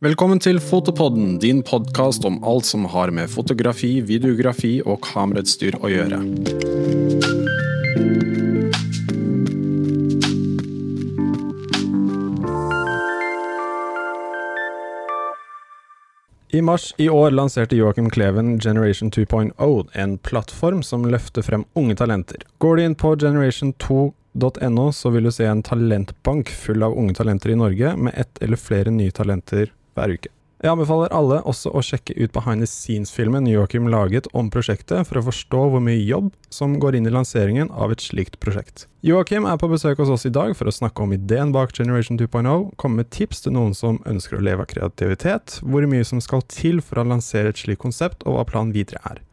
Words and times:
Velkommen 0.00 0.38
til 0.40 0.56
Fotopodden, 0.64 1.34
din 1.42 1.58
podkast 1.60 2.24
om 2.24 2.38
alt 2.48 2.64
som 2.64 2.86
har 2.88 3.10
med 3.12 3.28
fotografi, 3.28 3.98
videografi 4.00 4.78
og 4.80 5.02
kamerautstyr 5.04 5.74
å 5.76 5.90
gjøre. 5.92 6.20
I 16.48 16.62
mars 16.64 16.86
i 16.96 17.10
år 17.12 17.36
lanserte 17.36 17.76
Joakim 17.76 18.08
Kleven 18.08 18.54
Generation 18.56 19.12
2.0, 19.12 19.52
en 19.92 20.14
plattform 20.24 20.80
som 20.80 21.04
løfter 21.04 21.44
frem 21.44 21.66
unge 21.76 21.98
talenter. 22.00 22.46
Går 22.64 22.80
du 22.80 22.86
inn 22.86 22.96
på 22.96 23.12
generation2.no, 23.20 24.86
så 24.96 25.12
vil 25.12 25.28
du 25.28 25.34
se 25.36 25.44
en 25.44 25.60
talentbank 25.60 26.48
full 26.48 26.88
av 26.88 26.96
unge 26.96 27.18
talenter 27.20 27.52
i 27.52 27.58
Norge, 27.60 27.92
med 28.00 28.16
ett 28.16 28.40
eller 28.40 28.56
flere 28.56 28.96
nye 28.96 29.12
talenter 29.12 29.68
hver 29.96 30.18
uke. 30.18 30.34
Jeg 30.60 30.74
anbefaler 30.74 31.12
alle 31.16 31.38
også 31.48 31.70
å 31.72 31.80
sjekke 31.80 32.12
ut 32.18 32.34
behind 32.34 32.60
the 32.60 32.66
scenes-filmen 32.68 33.46
Joakim 33.48 33.86
laget 33.88 34.26
om 34.36 34.50
prosjektet, 34.52 35.06
for 35.08 35.16
å 35.16 35.22
forstå 35.30 35.62
hvor 35.72 35.80
mye 35.80 36.02
jobb 36.04 36.28
som 36.52 36.74
går 36.82 36.98
inn 36.98 37.08
i 37.08 37.12
lanseringen 37.14 37.70
av 37.72 37.94
et 37.94 38.04
slikt 38.04 38.36
prosjekt. 38.44 38.84
Joakim 39.00 39.48
er 39.48 39.56
på 39.56 39.70
besøk 39.72 40.02
hos 40.02 40.12
oss 40.12 40.28
i 40.28 40.34
dag 40.36 40.52
for 40.58 40.68
å 40.68 40.74
snakke 40.76 41.00
om 41.00 41.16
ideen 41.16 41.54
bak 41.56 41.72
Generation 41.72 42.20
2.0, 42.20 42.66
komme 42.76 43.00
med 43.00 43.08
tips 43.08 43.46
til 43.46 43.56
noen 43.56 43.72
som 43.78 44.02
ønsker 44.04 44.36
å 44.36 44.44
leve 44.44 44.66
av 44.66 44.68
kreativitet, 44.74 45.62
hvor 45.64 45.88
mye 45.88 46.04
som 46.04 46.20
skal 46.20 46.44
til 46.52 46.84
for 46.84 47.00
å 47.00 47.08
lansere 47.08 47.54
et 47.54 47.64
slikt 47.64 47.80
konsept, 47.80 48.28
og 48.28 48.36
hva 48.36 48.44
planen 48.52 48.76
videre 48.76 49.00
er. 49.08 49.24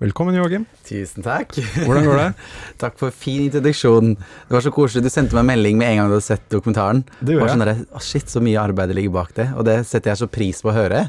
Velkommen, 0.00 0.32
Joakim. 0.32 0.62
Tusen 0.88 1.20
takk. 1.20 1.50
Hvordan 1.84 2.06
går 2.06 2.14
det? 2.16 2.28
takk 2.80 2.94
for 2.96 3.12
fin 3.12 3.42
introduksjon. 3.44 4.14
Det 4.16 4.54
var 4.54 4.62
så 4.64 4.70
koselig. 4.72 5.02
Du 5.04 5.12
sendte 5.12 5.36
meg 5.36 5.44
melding 5.50 5.76
med 5.76 5.90
en 5.90 5.98
gang 5.98 6.08
du 6.08 6.14
hadde 6.14 6.24
sett 6.24 6.46
dokumentaren. 6.48 7.02
Det 7.18 7.34
gjorde 7.34 7.50
jeg. 7.50 7.52
Sånn 7.52 7.64
der, 7.66 7.82
shit, 8.06 8.32
så 8.32 8.40
mye 8.40 8.62
arbeid 8.62 8.94
ligger 8.96 9.12
bak 9.18 9.34
det. 9.36 9.50
Og 9.60 9.66
det 9.68 9.74
setter 9.90 10.14
jeg 10.14 10.22
så 10.22 10.30
pris 10.32 10.62
på 10.64 10.70
å 10.72 10.74
høre. 10.78 11.02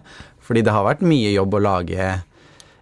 Fordi 0.44 0.66
det 0.68 0.74
har 0.76 0.84
vært 0.84 1.06
mye 1.08 1.32
jobb 1.32 1.56
å 1.56 1.62
lage 1.64 2.10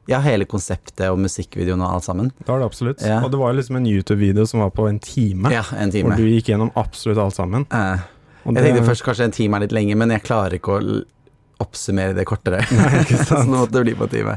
ja, 0.10 0.24
hele 0.26 0.49
konseptet 0.49 1.05
og 1.12 1.21
musikkvideoen 1.27 1.85
og 1.85 1.99
alt 1.99 2.07
sammen. 2.10 2.34
Det 2.41 2.49
var 2.49 2.63
det 2.63 2.71
absolutt. 2.71 3.05
Ja. 3.05 3.21
Og 3.21 3.30
det 3.30 3.43
var 3.43 3.54
liksom 3.60 3.77
en 3.77 3.85
YouTube-video 3.93 4.48
som 4.49 4.65
var 4.65 4.74
på 4.74 4.90
en 4.90 4.98
time. 5.05 5.54
Ja, 5.54 5.62
en 5.77 5.93
time. 5.93 6.10
Hvor 6.10 6.26
du 6.26 6.34
gikk 6.34 6.49
gjennom 6.49 6.74
absolutt 6.74 7.21
alt 7.21 7.37
sammen. 7.37 7.70
Eh. 7.70 8.10
jeg 8.49 8.65
tenkte 8.65 8.90
først 8.90 9.05
kanskje 9.05 9.30
en 9.30 9.37
time 9.37 9.62
er 9.62 9.68
litt 9.68 9.77
lenge, 9.77 10.02
men 10.02 10.18
jeg 10.18 10.26
klarer 10.26 10.57
ikke 10.57 10.80
å 10.80 10.99
oppsummere 11.60 12.15
det 12.18 12.26
kortere. 12.29 12.62
Nei, 12.76 13.04
nå 13.04 13.43
måtte 13.52 13.74
det 13.77 13.85
bli 13.88 13.96
på 13.99 14.07
time. 14.12 14.35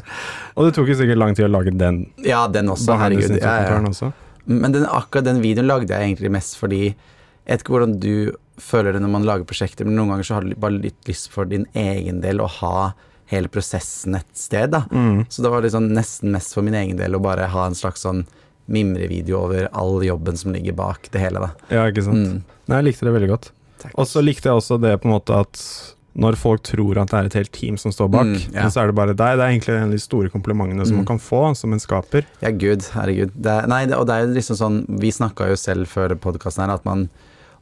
Og 0.57 0.69
det 0.69 0.75
tok 0.77 0.91
jo 0.93 0.99
sikkert 0.99 1.21
lang 1.21 1.37
tid 1.39 1.47
å 1.47 1.53
lage 1.53 1.75
den. 1.79 2.05
Ja, 2.27 2.45
den 2.51 2.71
også. 2.73 2.97
Herregud. 3.01 3.39
Ja, 3.39 3.57
ja. 3.67 3.79
Også. 3.89 4.13
Men 4.51 4.75
den, 4.75 4.87
akkurat 4.89 5.29
den 5.29 5.43
videoen 5.45 5.71
lagde 5.71 5.95
jeg 5.95 6.09
egentlig 6.09 6.33
mest 6.35 6.57
fordi 6.59 6.81
Jeg 6.89 7.47
vet 7.47 7.63
ikke 7.63 7.75
hvordan 7.77 7.95
du 8.03 8.15
føler 8.63 8.95
det 8.95 9.01
når 9.03 9.11
man 9.11 9.25
lager 9.27 9.47
prosjekter, 9.49 9.87
men 9.87 9.97
noen 9.99 10.13
ganger 10.13 10.27
så 10.29 10.37
har 10.37 10.45
du 10.47 10.53
bare 10.63 10.79
litt 10.79 11.09
lyst 11.09 11.31
for 11.33 11.49
din 11.51 11.65
egen 11.79 12.21
del 12.23 12.43
å 12.43 12.47
ha 12.61 12.93
hele 13.33 13.51
prosessen 13.51 14.15
et 14.15 14.29
sted, 14.37 14.71
da. 14.71 14.85
Mm. 14.93 15.25
Så 15.33 15.43
det 15.43 15.51
var 15.51 15.65
liksom 15.65 15.89
nesten 15.97 16.31
mest 16.35 16.55
for 16.55 16.63
min 16.63 16.77
egen 16.79 17.01
del 17.01 17.17
å 17.17 17.23
bare 17.25 17.49
ha 17.51 17.65
en 17.67 17.75
slags 17.75 18.05
sånn 18.07 18.23
mimrevideo 18.71 19.41
over 19.41 19.67
all 19.73 20.05
jobben 20.05 20.39
som 20.39 20.55
ligger 20.55 20.77
bak 20.79 21.09
det 21.11 21.25
hele, 21.25 21.43
da. 21.43 21.51
Ja, 21.73 21.89
ikke 21.91 22.05
sant. 22.07 22.29
Mm. 22.29 22.61
Nei, 22.69 22.79
jeg 22.79 22.89
likte 22.91 23.09
det 23.09 23.17
veldig 23.17 23.33
godt. 23.33 23.51
Og 23.97 24.07
så 24.07 24.23
likte 24.23 24.53
jeg 24.53 24.61
også 24.61 24.79
det 24.85 24.95
på 25.03 25.09
en 25.09 25.17
måte 25.17 25.41
at 25.43 25.65
når 26.13 26.37
folk 26.37 26.65
tror 26.67 26.99
at 27.01 27.13
det 27.13 27.19
er 27.19 27.29
et 27.31 27.37
helt 27.41 27.53
team 27.57 27.79
som 27.81 27.93
står 27.95 28.11
bak, 28.13 28.29
mm, 28.29 28.57
ja. 28.57 28.67
så 28.73 28.83
er 28.83 28.91
det 28.91 28.97
bare 28.99 29.15
deg. 29.17 29.39
Det 29.39 29.45
er 29.45 29.55
egentlig 29.55 29.77
en 29.77 29.87
av 29.87 29.95
de 29.95 30.01
store 30.03 30.33
komplimentene 30.33 30.85
som 30.85 30.99
mm. 30.99 31.01
man 31.01 31.09
kan 31.09 31.23
få 31.23 31.43
som 31.59 31.73
en 31.73 31.81
skaper. 31.81 32.27
Ja, 32.45 32.51
gud, 32.53 32.85
herregud. 32.93 33.33
Det 33.33 33.55
er, 33.55 33.71
nei, 33.73 33.85
det, 33.89 33.97
og 33.97 34.09
det 34.11 34.17
er 34.17 34.27
jo 34.27 34.35
liksom 34.37 34.59
sånn 34.59 34.83
Vi 35.01 35.13
snakka 35.15 35.49
jo 35.53 35.57
selv 35.61 35.89
før 35.89 36.13
podkasten 36.21 36.67
her 36.67 36.75
at 36.75 36.85
man 36.89 37.07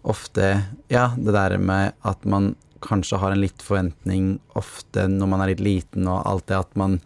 ofte 0.01 0.51
Ja, 0.91 1.11
det 1.17 1.37
der 1.37 1.59
med 1.61 1.95
at 2.09 2.27
man 2.27 2.55
kanskje 2.83 3.21
har 3.21 3.34
en 3.34 3.43
litt 3.43 3.62
forventning 3.62 4.39
ofte 4.56 5.05
når 5.12 5.28
man 5.28 5.43
er 5.45 5.53
litt 5.53 5.61
liten 5.61 6.09
og 6.09 6.25
alt 6.25 6.47
det 6.48 6.56
at 6.56 6.78
man 6.81 6.97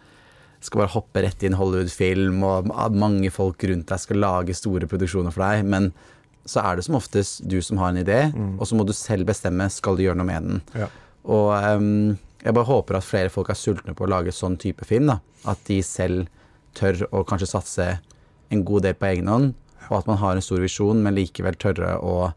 skal 0.65 0.85
bare 0.85 0.95
hoppe 0.95 1.23
rett 1.25 1.43
i 1.45 1.49
en 1.51 1.59
Hollywood-film, 1.59 2.39
og 2.47 2.71
mange 2.97 3.29
folk 3.35 3.67
rundt 3.69 3.91
deg 3.91 4.01
skal 4.01 4.23
lage 4.23 4.57
store 4.57 4.89
produksjoner 4.89 5.35
for 5.35 5.45
deg, 5.45 5.67
men 5.69 5.91
så 6.49 6.63
er 6.65 6.77
det 6.77 6.87
som 6.87 6.97
oftest 6.97 7.43
du 7.49 7.59
som 7.65 7.81
har 7.81 7.93
en 7.93 8.01
idé, 8.01 8.21
mm. 8.33 8.55
og 8.57 8.69
så 8.69 8.79
må 8.79 8.87
du 8.89 8.95
selv 8.97 9.29
bestemme 9.29 9.69
skal 9.73 9.99
du 9.99 10.05
gjøre 10.07 10.17
noe 10.21 10.29
med 10.29 10.49
den. 10.49 10.63
Ja. 10.77 10.89
Og 11.25 11.51
um, 11.55 12.17
jeg 12.45 12.57
bare 12.57 12.69
håper 12.69 12.99
at 12.99 13.07
flere 13.07 13.33
folk 13.33 13.51
er 13.53 13.59
sultne 13.59 13.95
på 13.97 14.05
å 14.05 14.11
lage 14.13 14.35
sånn 14.35 14.59
type 14.61 14.85
film. 14.89 15.09
da. 15.13 15.21
At 15.49 15.63
de 15.69 15.81
selv 15.85 16.29
tør 16.77 17.07
å 17.15 17.23
kanskje 17.27 17.51
satse 17.51 17.91
en 18.53 18.65
god 18.67 18.85
del 18.85 18.97
på 18.99 19.09
egen 19.13 19.31
hånd, 19.31 19.55
og 19.89 20.01
at 20.01 20.09
man 20.11 20.19
har 20.21 20.37
en 20.37 20.45
stor 20.45 20.61
visjon, 20.63 21.01
men 21.05 21.17
likevel 21.17 21.57
tørre 21.61 21.97
å 22.03 22.33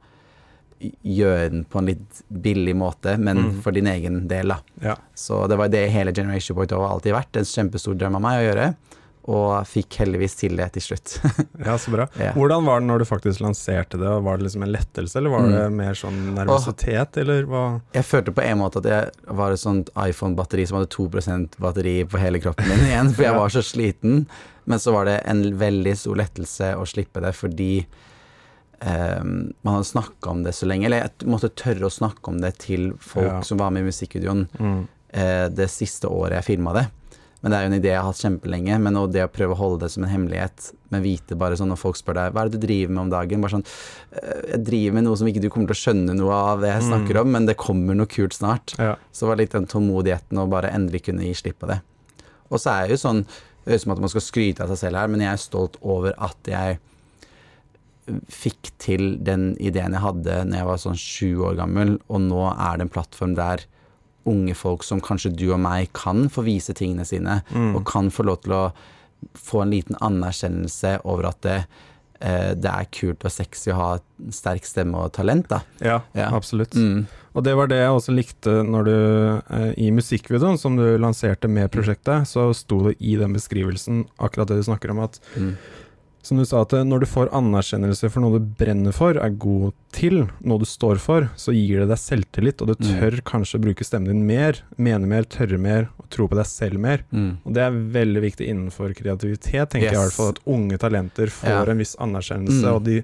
gjøre 0.77 1.49
den 1.49 1.63
på 1.65 1.79
en 1.81 1.89
litt 1.89 2.19
billig 2.29 2.75
måte, 2.77 3.15
men 3.17 3.39
mm. 3.47 3.53
for 3.65 3.75
din 3.75 3.89
egen 3.89 4.25
del. 4.29 4.53
da. 4.53 4.59
Ja. 4.83 4.95
Så 5.17 5.45
det 5.49 5.57
var 5.59 5.71
det 5.73 5.87
hele 5.93 6.13
Generation 6.13 6.57
Point 6.57 6.75
har 6.75 6.85
alltid 6.91 7.15
vært. 7.17 7.39
En 7.39 7.49
kjempestor 7.49 7.97
drøm 7.97 8.19
av 8.19 8.23
meg 8.23 8.41
å 8.41 8.45
gjøre 8.45 8.67
og 9.27 9.67
fikk 9.67 9.97
heldigvis 9.99 10.37
til 10.39 10.55
det 10.55 10.69
til 10.77 10.85
slutt. 10.85 11.17
ja, 11.67 11.73
så 11.75 11.91
bra. 11.91 12.05
Ja. 12.15 12.31
Hvordan 12.37 12.63
var 12.67 12.79
det 12.79 12.87
når 12.87 13.03
du 13.03 13.05
faktisk 13.09 13.41
lanserte 13.43 13.99
det? 13.99 14.13
Var 14.23 14.39
det 14.39 14.47
liksom 14.47 14.63
en 14.63 14.71
lettelse, 14.71 15.19
eller 15.19 15.33
var 15.33 15.43
mm. 15.43 15.51
det 15.51 15.63
mer 15.75 15.99
sånn 15.99 16.19
nervøsitet, 16.37 17.19
eller 17.23 17.49
hva? 17.51 17.63
Jeg 17.97 18.07
følte 18.07 18.33
på 18.37 18.45
en 18.45 18.61
måte 18.61 18.79
at 18.79 18.87
jeg 18.87 19.35
var 19.41 19.51
et 19.51 19.63
sånt 19.63 19.91
iPhone-batteri 19.99 20.67
som 20.69 20.79
hadde 20.79 20.93
2% 20.95 21.59
batteri 21.63 21.97
på 22.07 22.21
hele 22.21 22.39
kroppen 22.43 22.71
min 22.71 22.87
igjen, 22.87 23.11
for 23.11 23.27
jeg 23.27 23.39
var 23.41 23.55
så 23.57 23.65
sliten. 23.67 24.23
Men 24.67 24.79
så 24.83 24.95
var 24.95 25.09
det 25.09 25.17
en 25.27 25.43
veldig 25.59 25.95
stor 25.99 26.19
lettelse 26.23 26.73
å 26.79 26.87
slippe 26.87 27.23
det, 27.23 27.33
fordi 27.35 27.71
um, 28.79 29.49
man 29.61 29.77
hadde 29.77 29.91
snakka 29.91 30.31
om 30.31 30.43
det 30.47 30.55
så 30.55 30.67
lenge. 30.71 30.87
Eller 30.87 31.03
jeg 31.03 31.27
måtte 31.31 31.51
tørre 31.51 31.87
å 31.87 31.93
snakke 31.93 32.31
om 32.31 32.39
det 32.43 32.53
til 32.63 32.93
folk 33.03 33.41
ja. 33.41 33.43
som 33.47 33.59
var 33.59 33.75
med 33.75 33.83
i 33.83 33.91
musikkvideoen 33.91 34.47
mm. 34.55 34.79
uh, 35.19 35.47
det 35.51 35.67
siste 35.71 36.07
året 36.07 36.39
jeg 36.39 36.53
filma 36.53 36.75
det. 36.79 36.87
Men 37.47 37.53
det 37.53 37.59
er 37.61 37.63
jo 37.63 37.69
en 37.71 37.77
idé 37.77 37.91
jeg 37.93 37.99
har 38.01 38.07
hatt 38.09 38.19
kjempelenge. 38.19 38.77
Men 38.83 38.97
det 39.07 39.21
å 39.23 39.29
prøve 39.31 39.55
å 39.55 39.57
holde 39.61 39.85
det 39.85 39.93
som 39.93 40.03
en 40.03 40.09
hemmelighet, 40.11 40.65
men 40.91 41.03
vite 41.05 41.37
bare 41.39 41.55
sånn 41.55 41.69
når 41.71 41.79
folk 41.79 41.95
spør 41.95 42.17
deg 42.17 42.33
hva 42.35 42.43
er 42.43 42.49
det 42.51 42.59
du 42.59 42.65
driver 42.65 42.91
med 42.91 43.01
om 43.05 43.13
dagen, 43.13 43.45
bare 43.45 43.55
sånn 43.55 43.63
«Øh, 43.63 44.41
Jeg 44.49 44.59
driver 44.67 44.97
med 44.97 45.05
noe 45.07 45.19
som 45.21 45.29
ikke 45.31 45.43
du 45.45 45.47
kommer 45.53 45.71
til 45.71 45.77
å 45.77 45.83
skjønne 45.85 46.15
noe 46.17 46.39
av 46.51 46.65
det 46.65 46.73
jeg 46.73 46.83
mm. 46.83 46.89
snakker 46.89 47.21
om, 47.21 47.31
men 47.37 47.47
det 47.47 47.55
kommer 47.61 47.95
noe 47.95 48.11
kult 48.11 48.35
snart. 48.35 48.75
Ja. 48.75 48.97
Så 49.15 49.31
det 49.31 49.37
litt 49.45 49.55
den 49.55 49.69
tålmodigheten 49.71 50.43
å 50.43 50.49
bare 50.51 50.73
endelig 50.75 51.05
kunne 51.07 51.23
gi 51.23 51.37
slipp 51.39 51.61
på 51.63 51.71
det. 51.71 51.79
Og 52.51 52.59
så 52.59 52.73
er 52.73 52.83
jeg 52.83 52.97
jo 52.97 53.01
sånn 53.05 53.23
Det 53.23 53.71
høres 53.71 53.81
ut 53.81 53.85
som 53.85 53.95
at 53.95 54.03
man 54.03 54.11
skal 54.11 54.23
skryte 54.27 54.63
av 54.63 54.73
seg 54.73 54.81
selv 54.83 54.99
her, 54.99 55.09
men 55.11 55.23
jeg 55.23 55.31
er 55.31 55.45
stolt 55.45 55.79
over 55.83 56.19
at 56.23 56.51
jeg 56.51 56.77
fikk 58.31 58.73
til 58.79 59.17
den 59.23 59.49
ideen 59.59 59.95
jeg 59.95 60.03
hadde 60.03 60.37
når 60.47 60.61
jeg 60.61 60.67
var 60.69 60.83
sånn 60.83 60.99
sju 60.99 61.31
år 61.47 61.57
gammel, 61.59 61.97
og 62.11 62.23
nå 62.27 62.43
er 62.51 62.75
det 62.75 62.87
en 62.87 62.93
plattform 62.93 63.39
der 63.39 63.63
unge 64.27 64.55
folk 64.57 64.85
som 64.85 65.01
kanskje 65.03 65.33
du 65.35 65.47
og 65.51 65.61
meg 65.63 65.91
kan 65.97 66.27
få 66.31 66.45
vise 66.47 66.75
tingene 66.77 67.05
sine, 67.07 67.41
mm. 67.49 67.75
og 67.77 67.85
kan 67.89 68.11
få 68.13 68.27
lov 68.27 68.41
til 68.45 68.55
å 68.57 68.63
få 69.37 69.63
en 69.63 69.73
liten 69.73 69.97
anerkjennelse 70.03 70.99
over 71.09 71.31
at 71.31 71.39
det, 71.45 71.57
eh, 72.19 72.51
det 72.57 72.73
er 72.73 72.89
kult 72.93 73.25
og 73.25 73.33
sexy 73.33 73.71
å 73.73 73.79
ha 73.79 73.87
sterk 74.33 74.67
stemme 74.67 74.99
og 75.05 75.15
talent, 75.17 75.49
da. 75.49 75.63
Ja, 75.81 76.01
ja. 76.17 76.29
absolutt. 76.35 76.77
Mm. 76.77 77.07
Og 77.37 77.45
det 77.45 77.53
var 77.57 77.69
det 77.69 77.79
jeg 77.81 77.93
også 77.93 78.13
likte 78.17 78.53
når 78.65 78.87
du 78.87 78.93
eh, 78.97 79.71
I 79.85 79.89
musikkvideoen 79.93 80.57
som 80.57 80.77
du 80.77 80.85
lanserte 81.01 81.49
med 81.49 81.69
prosjektet, 81.73 82.29
så 82.29 82.49
sto 82.57 82.87
det 82.87 82.97
i 82.99 83.17
den 83.19 83.35
beskrivelsen 83.37 84.05
akkurat 84.17 84.49
det 84.49 84.61
du 84.61 84.69
snakker 84.69 84.93
om, 84.93 85.05
at 85.07 85.21
mm 85.35 85.51
som 86.27 86.39
du 86.39 86.45
sa, 86.47 86.61
at 86.65 86.73
når 86.87 87.03
du 87.03 87.07
får 87.09 87.31
anerkjennelse 87.35 88.09
for 88.11 88.23
noe 88.23 88.37
du 88.37 88.47
brenner 88.59 88.95
for, 88.95 89.17
er 89.17 89.35
god 89.39 89.75
til, 89.95 90.25
noe 90.45 90.61
du 90.61 90.67
står 90.67 90.99
for, 91.01 91.29
så 91.39 91.53
gir 91.55 91.83
det 91.83 91.89
deg 91.91 92.01
selvtillit, 92.01 92.63
og 92.63 92.71
du 92.71 92.75
mm. 92.75 92.87
tør 92.87 93.19
mm. 93.19 93.23
kanskje 93.27 93.61
bruke 93.63 93.87
stemmen 93.87 94.11
din 94.11 94.25
mer, 94.27 94.59
mene 94.75 95.09
mer, 95.09 95.27
tørre 95.31 95.59
mer, 95.61 95.87
og 96.01 96.09
tro 96.13 96.27
på 96.29 96.37
deg 96.39 96.49
selv 96.49 96.83
mer. 96.83 97.05
Mm. 97.11 97.31
Og 97.43 97.55
det 97.55 97.63
er 97.63 97.79
veldig 97.97 98.25
viktig 98.27 98.49
innenfor 98.51 98.95
kreativitet, 98.97 99.71
tenker 99.71 99.87
yes. 99.87 99.93
jeg 99.93 99.99
i 99.99 100.03
hvert 100.03 100.17
fall, 100.17 100.35
at 100.35 100.43
unge 100.57 100.81
talenter 100.81 101.31
får 101.33 101.55
ja. 101.55 101.63
en 101.73 101.85
viss 101.85 101.95
anerkjennelse, 102.03 102.65
mm. 102.65 102.73
og 102.75 102.83
de 102.87 102.99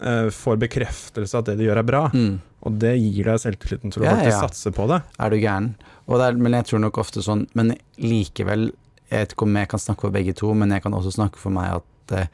uh, 0.00 0.32
får 0.32 0.64
bekreftelse 0.66 1.42
at 1.42 1.52
det 1.52 1.58
de 1.60 1.68
gjør 1.68 1.82
er 1.84 1.88
bra. 1.92 2.06
Mm. 2.16 2.40
Og 2.62 2.76
det 2.78 2.94
gir 2.94 3.26
deg 3.26 3.40
selvtilliten 3.42 3.92
til 3.92 4.04
å 4.04 4.06
ja, 4.06 4.16
faktisk 4.16 4.36
ja. 4.36 4.42
satse 4.46 4.72
på 4.74 4.86
det. 4.90 5.02
Er 5.18 5.32
du 5.32 5.40
gæren. 5.42 5.72
Er, 6.12 6.36
men 6.38 6.54
jeg 6.54 6.68
tror 6.68 6.82
nok 6.82 6.98
ofte 7.00 7.22
sånn 7.24 7.44
Men 7.56 7.70
likevel, 7.96 8.66
jeg 9.08 9.22
vet 9.22 9.32
ikke 9.32 9.46
om 9.46 9.56
jeg 9.56 9.68
kan 9.70 9.80
snakke 9.80 10.04
for 10.04 10.14
begge 10.14 10.34
to, 10.36 10.50
men 10.58 10.74
jeg 10.74 10.84
kan 10.84 10.94
også 10.94 11.14
snakke 11.14 11.40
for 11.40 11.54
meg 11.54 11.78
at 11.78 11.86
at 12.02 12.30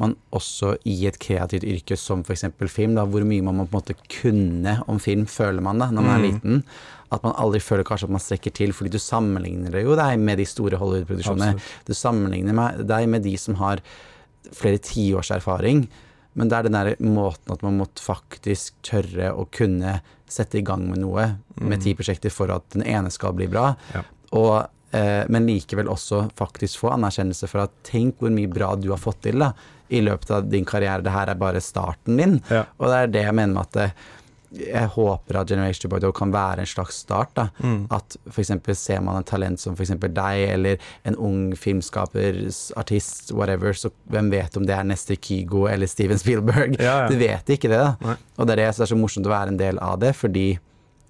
man 0.00 0.14
også 0.32 0.74
i 0.88 0.94
et 1.08 1.18
kreativt 1.20 1.66
yrke 1.68 1.96
som 2.00 2.22
f.eks. 2.24 2.46
film, 2.72 2.96
da, 2.96 3.04
hvor 3.04 3.24
mye 3.26 3.44
man 3.44 3.58
må 3.58 3.66
på 3.68 3.76
en 3.76 3.82
måte 3.82 3.96
kunne 4.08 4.78
om 4.88 5.00
film, 5.02 5.26
føler 5.28 5.60
man 5.64 5.82
da, 5.82 5.90
når 5.92 6.06
man 6.06 6.14
er 6.14 6.22
mm. 6.22 6.28
liten. 6.28 6.62
At 7.12 7.26
man 7.26 7.36
aldri 7.42 7.60
føler 7.60 7.84
kanskje 7.86 8.08
at 8.08 8.14
man 8.14 8.22
strekker 8.24 8.54
til, 8.56 8.72
fordi 8.76 8.94
du 8.94 9.00
sammenligner 9.02 9.76
jo 9.82 9.98
deg 9.98 10.16
med 10.22 10.40
de 10.40 10.46
store 10.48 10.80
Hollywood-produksjonene. 10.80 11.58
Du 11.84 11.92
sammenligner 11.96 12.80
deg 12.80 13.10
med 13.12 13.26
de 13.28 13.34
som 13.40 13.58
har 13.60 13.84
flere 14.56 14.80
tiårs 14.80 15.32
erfaring. 15.36 15.84
Men 16.38 16.48
det 16.48 16.56
er 16.56 16.68
den 16.68 16.78
der 16.78 16.92
måten 17.02 17.52
at 17.52 17.64
man 17.66 17.76
måtte 17.82 18.04
faktisk 18.04 18.78
tørre 18.86 19.34
å 19.34 19.48
kunne 19.52 19.98
sette 20.30 20.60
i 20.60 20.64
gang 20.64 20.86
med 20.86 21.02
noe, 21.02 21.26
med 21.58 21.80
mm. 21.80 21.82
ti 21.84 21.96
prosjekter, 21.98 22.32
for 22.32 22.52
at 22.54 22.64
den 22.72 22.86
ene 22.86 23.10
skal 23.12 23.34
bli 23.36 23.50
bra. 23.50 23.72
Ja. 23.92 24.04
Og 24.38 24.54
men 24.92 25.46
likevel 25.46 25.86
også 25.92 26.24
faktisk 26.38 26.80
få 26.82 26.88
anerkjennelse 26.96 27.46
for 27.50 27.62
at 27.62 27.74
tenk 27.86 28.16
hvor 28.18 28.32
mye 28.34 28.50
bra 28.50 28.72
du 28.76 28.88
har 28.90 28.98
fått 28.98 29.20
til 29.28 29.38
da, 29.38 29.52
i 29.90 30.00
løpet 30.02 30.30
av 30.34 30.48
din 30.50 30.64
karriere. 30.66 31.02
Det 31.02 31.12
her 31.14 31.30
er 31.30 31.38
bare 31.38 31.60
starten 31.62 32.16
din. 32.18 32.40
Ja. 32.50 32.64
Og 32.78 32.88
det 32.90 32.96
er 33.04 33.12
det 33.14 33.22
jeg 33.28 33.34
mener 33.38 33.54
med 33.54 33.68
at 33.68 33.76
det, 33.78 33.86
jeg 34.66 34.88
håper 34.96 35.36
at 35.38 35.46
Generation 35.52 35.92
2.0 35.92 36.10
kan 36.18 36.32
være 36.34 36.64
en 36.64 36.66
slags 36.66 36.96
start. 37.04 37.30
da, 37.38 37.44
Mm. 37.62 37.84
At 37.94 38.16
f.eks. 38.34 38.50
ser 38.80 39.00
man 39.00 39.20
en 39.20 39.26
talent 39.28 39.60
som 39.62 39.76
f.eks. 39.78 39.92
deg, 40.00 40.40
eller 40.56 40.76
en 41.06 41.14
ung 41.22 41.52
filmskaper, 41.54 42.40
artist, 42.76 43.30
whatever, 43.30 43.72
så 43.78 43.92
hvem 44.10 44.30
vet 44.32 44.56
om 44.58 44.66
det 44.66 44.74
er 44.74 44.82
neste 44.90 45.14
Kygo 45.16 45.68
eller 45.70 45.86
Steven 45.86 46.18
Spielberg? 46.18 46.74
Ja, 46.82 47.06
Du 47.06 47.14
vet 47.20 47.46
ikke 47.54 47.70
det, 47.70 47.78
da. 47.78 47.94
Nei. 48.02 48.16
Og 48.38 48.46
det 48.46 48.52
er 48.56 48.56
det 48.64 48.66
jeg 48.72 48.80
er 48.80 48.90
så 48.90 48.98
morsomt 48.98 49.26
å 49.30 49.34
være 49.36 49.54
en 49.54 49.60
del 49.62 49.78
av 49.78 50.00
det, 50.02 50.16
fordi 50.18 50.48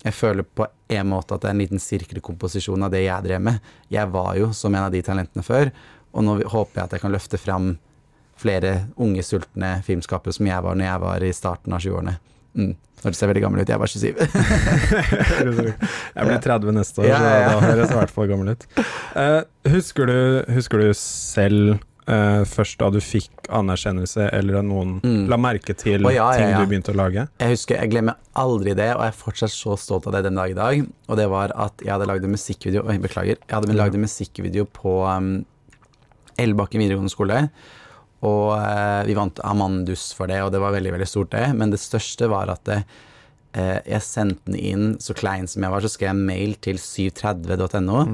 jeg 0.01 0.17
føler 0.17 0.47
på 0.47 0.65
en 0.89 1.09
måte 1.11 1.37
at 1.37 1.43
det 1.43 1.51
er 1.51 1.57
en 1.57 1.61
liten 1.61 1.83
sirkelkomposisjon 1.83 2.87
av 2.87 2.93
det 2.95 3.03
jeg 3.05 3.27
drev 3.27 3.43
med. 3.51 3.73
Jeg 3.93 4.09
var 4.15 4.33
jo 4.39 4.51
som 4.57 4.75
en 4.75 4.87
av 4.87 4.95
de 4.95 5.03
talentene 5.05 5.45
før, 5.45 5.73
og 6.11 6.27
nå 6.27 6.39
håper 6.41 6.81
jeg 6.81 6.87
at 6.87 6.97
jeg 6.97 7.05
kan 7.05 7.15
løfte 7.15 7.41
fram 7.41 7.75
flere 8.41 8.87
unge, 8.97 9.23
sultne 9.27 9.75
filmskapere 9.85 10.33
som 10.33 10.49
jeg 10.49 10.65
var 10.65 10.79
når 10.79 10.89
jeg 10.89 11.03
var 11.03 11.27
i 11.27 11.33
starten 11.37 11.77
av 11.77 11.85
20-årene. 11.85 12.17
Mm. 12.57 12.73
Når 13.01 13.13
det 13.13 13.17
ser 13.17 13.31
veldig 13.31 13.43
gammel 13.45 13.63
ut. 13.63 13.71
Jeg 13.71 13.81
var 13.81 13.89
27. 13.89 14.11
Jeg 16.17 16.27
blir 16.27 16.41
30 16.45 16.75
neste 16.77 17.01
år, 17.01 17.07
så 17.09 17.21
da 17.21 17.61
høres 17.63 17.87
jeg 17.87 17.95
i 17.95 17.97
hvert 17.97 18.13
fall 18.13 18.29
gammel 18.29 18.49
ut. 18.53 18.63
Uh, 19.15 19.43
husker, 19.73 20.05
du, 20.11 20.19
husker 20.53 20.77
du 20.83 20.89
selv 20.99 21.79
eh, 22.11 22.43
først 22.49 22.81
da 22.83 22.89
du 22.93 22.99
fikk 23.03 23.49
anerkjennelse, 23.55 24.27
eller 24.37 24.61
at 24.61 24.67
noen 24.67 24.97
Mm. 25.05 25.29
la 25.31 25.39
merke 25.41 25.75
til 25.79 26.03
Å, 26.05 26.13
ja, 26.13 26.27
ja, 26.35 26.39
ting 26.39 26.53
du 26.59 26.71
begynte 26.71 26.93
å 26.93 26.99
lage? 26.99 27.29
Jeg 27.41 27.55
husker, 27.55 27.79
jeg 27.81 27.91
glemmer 27.93 28.17
aldri 28.35 28.75
det, 28.75 28.91
og 28.97 29.03
jeg 29.05 29.15
er 29.15 29.19
fortsatt 29.21 29.55
så 29.55 29.77
stolt 29.79 30.07
av 30.11 30.17
det 30.19 30.25
den 30.29 30.39
dag 30.39 30.51
i 30.51 30.59
dag. 30.59 30.87
Og 31.09 31.17
det 31.17 31.29
var 31.31 31.55
at 31.55 31.85
jeg 31.85 31.93
hadde 31.95 32.09
lagd 32.11 32.27
en 32.27 32.35
musikkvideo 32.35 32.85
Oi, 32.89 32.99
beklager. 32.99 33.39
Jeg 33.47 33.55
hadde 33.57 33.77
lagd 33.79 33.95
en 33.95 34.05
musikkvideo 34.07 34.67
på 34.67 34.97
um, 35.07 35.45
Elbakken 36.41 36.81
videregående 36.83 37.13
skole. 37.13 37.49
Og 38.23 38.51
uh, 38.53 39.01
vi 39.09 39.17
vant 39.17 39.41
Amandus 39.45 40.11
for 40.17 40.29
det, 40.29 40.43
og 40.45 40.53
det 40.53 40.61
var 40.61 40.75
veldig 40.77 40.93
veldig 40.99 41.09
stort, 41.09 41.31
det. 41.33 41.47
Men 41.57 41.73
det 41.73 41.81
største 41.81 42.29
var 42.29 42.53
at 42.53 42.65
det, 42.69 42.83
uh, 43.57 43.79
jeg 43.87 44.03
sendte 44.05 44.51
den 44.53 44.59
inn, 44.61 44.87
så 45.01 45.17
klein 45.17 45.49
som 45.49 45.65
jeg 45.65 45.73
var, 45.73 45.81
så 45.81 45.89
skrev 45.93 46.13
jeg 46.13 46.27
mail 46.29 46.55
til 46.61 46.77
730.no. 46.77 48.05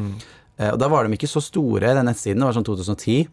Eh, 0.56 0.70
og 0.72 0.78
da 0.81 0.88
var 0.88 1.04
de 1.04 1.16
ikke 1.16 1.28
så 1.28 1.42
store, 1.44 1.94
den 1.96 2.06
nettsiden. 2.08 2.40
Det 2.40 2.49
var 2.49 2.56
sånn 2.56 2.66
2010. 2.69 3.26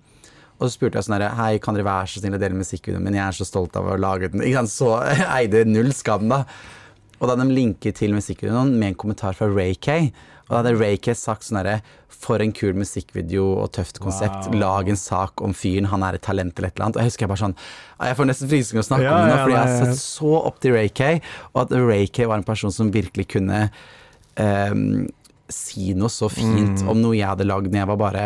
Og 0.60 0.68
så 0.68 0.74
spurte 0.78 1.00
jeg 1.00 1.08
sånn 1.08 1.18
her 1.18 1.34
Hei, 1.40 1.58
kan 1.64 1.76
dere 1.76 1.88
være 1.88 2.08
så 2.14 2.22
snill 2.22 2.38
å 2.38 2.42
dele 2.42 2.56
musikkvideoen 2.60 3.04
min? 3.04 3.18
Jeg 3.18 3.26
er 3.28 3.40
så 3.40 3.48
stolt 3.50 3.76
av 3.80 3.90
å 3.90 3.98
lage 4.00 4.30
den. 4.32 4.44
Ikke 4.46 4.62
sant? 4.62 4.72
Så 4.76 4.94
eide 5.40 5.66
null 5.68 5.92
skam, 5.98 6.30
da. 6.32 6.44
Og 7.20 7.28
da 7.30 7.34
hadde 7.36 7.48
de 7.50 7.56
linket 7.58 7.96
til 8.02 8.14
musikkvideoen 8.16 8.74
med 8.78 8.94
en 8.94 8.96
kommentar 9.00 9.36
fra 9.38 9.48
Ray 9.50 9.76
Kay. 9.76 10.12
Og 10.44 10.50
da 10.52 10.60
hadde 10.62 10.74
Ray 10.80 10.98
Kay 11.00 11.16
sagt 11.16 11.46
sånn 11.48 11.60
herre 11.62 11.78
For 12.24 12.40
en 12.44 12.52
kul 12.56 12.76
musikkvideo 12.78 13.46
og 13.64 13.72
tøft 13.76 13.98
konsept. 14.04 14.50
Wow. 14.52 14.58
Lag 14.62 14.90
en 14.92 15.00
sak 15.00 15.42
om 15.44 15.56
fyren. 15.56 15.88
Han 15.92 16.04
er 16.08 16.16
et 16.20 16.24
talent 16.24 16.54
eller 16.60 16.70
et 16.70 16.76
eller 16.78 16.86
annet. 16.90 17.00
Og 17.00 17.04
jeg 17.04 17.12
husker 17.12 17.26
jeg 17.26 17.32
bare 17.34 17.44
sånn 17.46 17.56
«Ah, 17.98 18.06
Jeg 18.12 18.20
får 18.20 18.30
nesten 18.30 18.52
frysninger 18.52 18.84
å 18.84 18.88
snakke 18.88 19.08
Ja, 19.08 19.16
om 19.18 19.24
det 19.26 19.34
nå, 19.34 19.40
fordi 19.46 19.56
jeg 19.58 19.64
har 19.64 19.88
sett 19.88 20.04
så 20.04 20.32
opp 20.52 20.60
til 20.64 20.76
Ray 20.78 20.92
Kay, 20.92 21.20
og 21.54 21.64
at 21.66 21.76
Ray 21.80 22.08
Kay 22.12 22.30
var 22.32 22.40
en 22.40 22.48
person 22.48 22.72
som 22.76 22.92
virkelig 22.94 23.26
kunne 23.34 23.66
um, 24.40 24.86
si 25.52 25.92
noe 25.98 26.10
så 26.12 26.30
fint 26.32 26.82
Mm. 26.84 26.90
om 26.90 27.02
noe 27.04 27.16
jeg 27.18 27.28
hadde 27.28 27.46
lagd 27.48 27.68
når 27.72 27.82
jeg 27.84 27.90
var 27.92 28.00
bare 28.04 28.24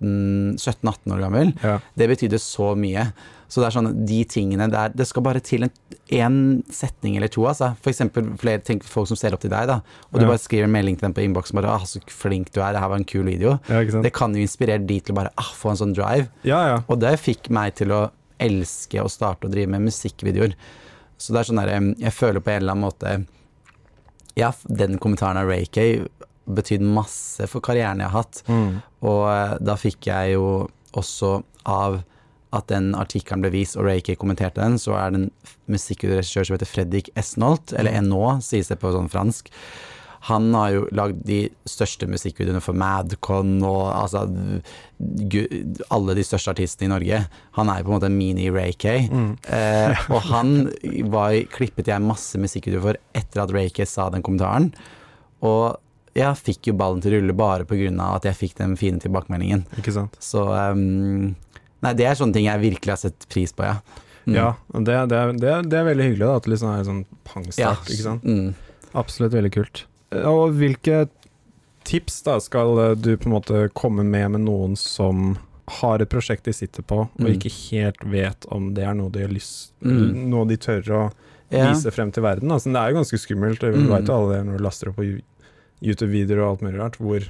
17-18 0.00 1.12
år 1.14 1.20
gammel. 1.20 1.52
Ja. 1.62 1.78
Det 1.98 2.08
betydde 2.10 2.38
så 2.40 2.72
mye. 2.78 3.10
Så 3.50 3.58
det 3.60 3.66
er 3.66 3.74
sånn, 3.74 4.06
de 4.06 4.20
tingene 4.30 4.68
der 4.70 4.92
Det 4.94 5.06
skal 5.08 5.24
bare 5.26 5.40
til 5.42 5.64
en, 5.66 5.70
en 6.14 6.36
setning 6.70 7.16
eller 7.18 7.28
to, 7.28 7.42
altså. 7.50 7.72
For 7.82 7.90
eksempel 7.90 8.28
flere, 8.38 8.62
tenk, 8.62 8.84
folk 8.86 9.08
som 9.10 9.18
ser 9.18 9.34
opp 9.34 9.42
til 9.42 9.50
deg, 9.50 9.66
da. 9.66 9.80
Og 10.12 10.20
du 10.20 10.24
Ja. 10.24 10.28
bare 10.30 10.38
skriver 10.38 10.64
en 10.68 10.72
melding 10.76 10.96
til 11.00 11.08
dem 11.08 11.14
på 11.14 11.24
innboksen 11.26 11.58
bare 11.58 11.74
'Å, 11.74 11.86
så 11.86 12.00
flink 12.06 12.52
du 12.52 12.60
er, 12.60 12.72
det 12.72 12.80
her 12.80 12.88
var 12.88 12.96
en 12.96 13.04
kul 13.04 13.24
video'. 13.26 13.58
Ja? 13.68 14.02
Det 14.02 14.12
kan 14.12 14.32
jo 14.34 14.40
inspirere 14.40 14.86
de 14.86 15.00
til 15.00 15.12
å 15.14 15.16
bare 15.18 15.30
ah, 15.36 15.50
få 15.54 15.70
en 15.70 15.76
sånn 15.76 15.94
drive. 15.94 16.28
ja, 16.44 16.60
ja. 16.68 16.82
Og 16.88 17.00
det 17.00 17.18
fikk 17.20 17.50
meg 17.50 17.74
til 17.74 17.88
å 17.90 18.10
elske 18.38 19.02
å 19.02 19.10
starte 19.10 19.46
å 19.48 19.50
drive 19.50 19.68
med 19.68 19.82
musikkvideoer. 19.82 20.54
Så 21.18 21.32
det 21.34 21.40
er 21.40 21.52
sånn 21.52 21.60
der, 21.66 21.94
jeg 22.00 22.12
føler 22.12 22.40
på 22.40 22.50
en 22.50 22.62
eller 22.62 22.72
annen 22.72 22.84
måte 22.88 23.26
Ja, 24.36 24.52
den 24.68 24.96
kommentaren 24.98 25.36
av 25.36 25.48
Ray 25.48 25.66
Kay 25.66 26.06
betydde 26.56 26.94
masse 26.98 27.48
for 27.50 27.64
karrieren 27.64 28.02
jeg 28.02 28.12
har 28.12 28.24
hatt. 28.24 28.42
Mm. 28.50 28.80
Og 29.06 29.24
eh, 29.32 29.56
da 29.64 29.76
fikk 29.80 30.10
jeg 30.10 30.36
jo 30.36 30.46
også 30.98 31.38
av 31.70 32.00
at 32.56 32.66
den 32.70 32.90
artikkelen 32.98 33.44
ble 33.44 33.52
vist, 33.54 33.76
og 33.78 33.86
Ray 33.86 34.02
Kay 34.02 34.18
kommenterte 34.18 34.62
den, 34.62 34.78
så 34.82 34.96
er 34.98 35.12
det 35.12 35.20
en 35.20 35.30
musikkregissør 35.70 36.48
som 36.48 36.56
heter 36.56 36.68
Fredrik 36.68 37.12
Esnolt, 37.18 37.74
eller 37.78 37.94
Enå, 37.94 38.24
sies 38.42 38.70
det 38.72 38.80
på 38.82 38.90
sånn 38.94 39.10
fransk. 39.12 39.52
Han 40.28 40.50
har 40.52 40.72
jo 40.74 40.80
lagd 40.92 41.22
de 41.24 41.38
største 41.68 42.04
musikkvideoene 42.10 42.60
for 42.60 42.76
Madcon 42.76 43.54
og 43.64 43.86
altså 43.88 44.26
alle 45.96 46.16
de 46.18 46.24
største 46.26 46.52
artistene 46.52 46.90
i 46.90 46.92
Norge. 46.92 47.20
Han 47.56 47.70
er 47.72 47.80
jo 47.80 47.86
på 47.86 47.92
en 47.92 47.96
måte 47.96 48.10
en 48.10 48.18
mini-Ray 48.18 48.74
Kay. 48.76 49.06
Mm. 49.08 49.30
Eh, 49.48 50.02
og 50.12 50.26
han 50.28 50.52
var, 51.12 51.38
klippet 51.54 51.88
jeg 51.88 52.04
masse 52.04 52.40
musikkvideoer 52.40 52.84
for 52.90 53.00
etter 53.16 53.44
at 53.46 53.54
Ray 53.56 53.72
Kay 53.72 53.88
sa 53.88 54.10
den 54.12 54.26
kommentaren. 54.26 54.74
Og 55.40 55.78
jeg 56.20 56.36
fikk 56.40 56.70
jo 56.70 56.74
ballen 56.78 57.00
til 57.02 57.12
å 57.16 57.20
rulle 57.20 57.34
bare 57.36 57.64
pga. 57.68 57.90
at 58.16 58.24
jeg 58.28 58.36
fikk 58.38 58.54
den 58.60 58.76
fine 58.76 59.00
tilbakemeldingen. 59.02 59.64
Ikke 59.80 59.92
sant? 59.96 60.16
Så 60.20 60.44
um, 60.46 61.34
Nei, 61.82 61.94
det 61.96 62.04
er 62.06 62.14
sånne 62.18 62.34
ting 62.36 62.44
jeg 62.44 62.60
virkelig 62.60 62.92
har 62.92 63.00
sett 63.00 63.24
pris 63.32 63.52
på, 63.56 63.64
ja. 63.64 63.78
Mm. 64.28 64.34
Ja, 64.36 64.48
det, 64.76 64.96
det, 65.08 65.20
det, 65.40 65.52
det 65.72 65.78
er 65.80 65.86
veldig 65.88 66.04
hyggelig 66.10 66.26
da, 66.26 66.34
at 66.36 66.44
det 66.44 66.50
liksom 66.52 66.68
er 66.74 66.82
en 66.82 66.88
sånn 66.90 67.54
Ja, 67.56 67.70
ikke 67.88 68.04
sant? 68.04 68.26
Mm. 68.28 68.50
Absolutt 69.00 69.32
veldig 69.32 69.52
kult. 69.54 69.86
Og 70.28 70.52
hvilke 70.58 71.06
tips 71.88 72.18
da 72.26 72.34
skal 72.44 72.78
eh, 72.84 72.92
du 73.00 73.14
på 73.16 73.30
en 73.30 73.34
måte 73.38 73.62
komme 73.72 74.04
med 74.04 74.34
med 74.36 74.44
noen 74.44 74.76
som 74.76 75.38
har 75.80 76.02
et 76.02 76.10
prosjekt 76.12 76.44
de 76.44 76.52
sitter 76.52 76.82
på, 76.82 77.04
og 77.08 77.20
Mm. 77.24 77.32
ikke 77.38 77.52
helt 77.70 78.04
vet 78.12 78.44
om 78.52 78.72
det 78.74 78.84
er 78.84 78.94
noe 78.98 79.08
de 79.14 79.22
har 79.24 79.32
lyst 79.32 79.72
Mm. 79.80 80.28
Noe 80.28 80.44
de 80.50 80.56
tør 80.60 80.82
å 80.90 81.02
Ja. 81.50 81.72
vise 81.72 81.90
frem 81.90 82.12
til 82.12 82.22
verden. 82.22 82.50
Altså, 82.52 82.70
det 82.72 82.76
er 82.78 82.90
jo 82.92 82.98
ganske 83.00 83.18
skummelt, 83.18 83.60
du 83.60 83.72
Mm. 83.72 83.88
vet 83.88 84.06
jo 84.06 84.14
alle 84.14 84.36
det 84.36 84.46
når 84.46 84.58
du 84.58 84.64
laster 84.64 84.88
opp 84.90 84.96
på 84.96 85.22
YouTube-videoer 85.82 86.42
og 86.44 86.50
alt 86.54 86.62
mulig 86.66 86.80
rart, 86.80 86.96
hvor 87.00 87.20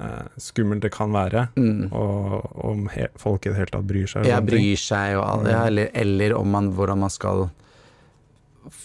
eh, 0.00 0.28
skummelt 0.40 0.82
det 0.82 0.90
kan 0.92 1.12
være, 1.14 1.48
Mm. 1.56 1.92
og 1.92 2.56
om 2.64 2.88
he 2.94 3.08
folk 3.16 3.46
i 3.46 3.50
det 3.50 3.58
hele 3.58 3.70
tatt 3.74 3.86
bryr 3.86 4.06
seg. 4.10 4.24
ting. 4.40 4.46
bryr 4.46 4.76
seg, 4.80 5.16
og 5.20 5.46
ja, 5.46 5.64
eller, 5.66 5.90
eller 5.94 6.34
om 6.38 6.48
man, 6.50 6.72
hvordan 6.72 6.98
man 6.98 7.10
skal 7.10 7.50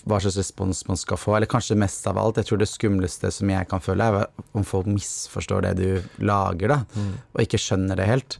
Hva 0.08 0.18
slags 0.20 0.38
respons 0.40 0.80
man 0.88 0.98
skal 0.98 1.18
få. 1.22 1.36
Eller 1.38 1.46
kanskje 1.46 1.76
mest 1.78 2.08
av 2.10 2.18
alt, 2.18 2.36
jeg 2.42 2.46
tror 2.50 2.58
det 2.58 2.68
skumleste 2.68 3.30
som 3.32 3.48
jeg 3.50 3.68
kan 3.70 3.80
føle, 3.80 4.02
er 4.10 4.26
om 4.58 4.64
folk 4.66 4.88
misforstår 4.90 5.62
det 5.68 5.76
du 5.78 6.24
lager, 6.26 6.68
da, 6.68 6.78
Mm. 6.96 7.12
og 7.36 7.42
ikke 7.44 7.60
skjønner 7.62 7.96
det 7.96 8.08
helt. 8.08 8.38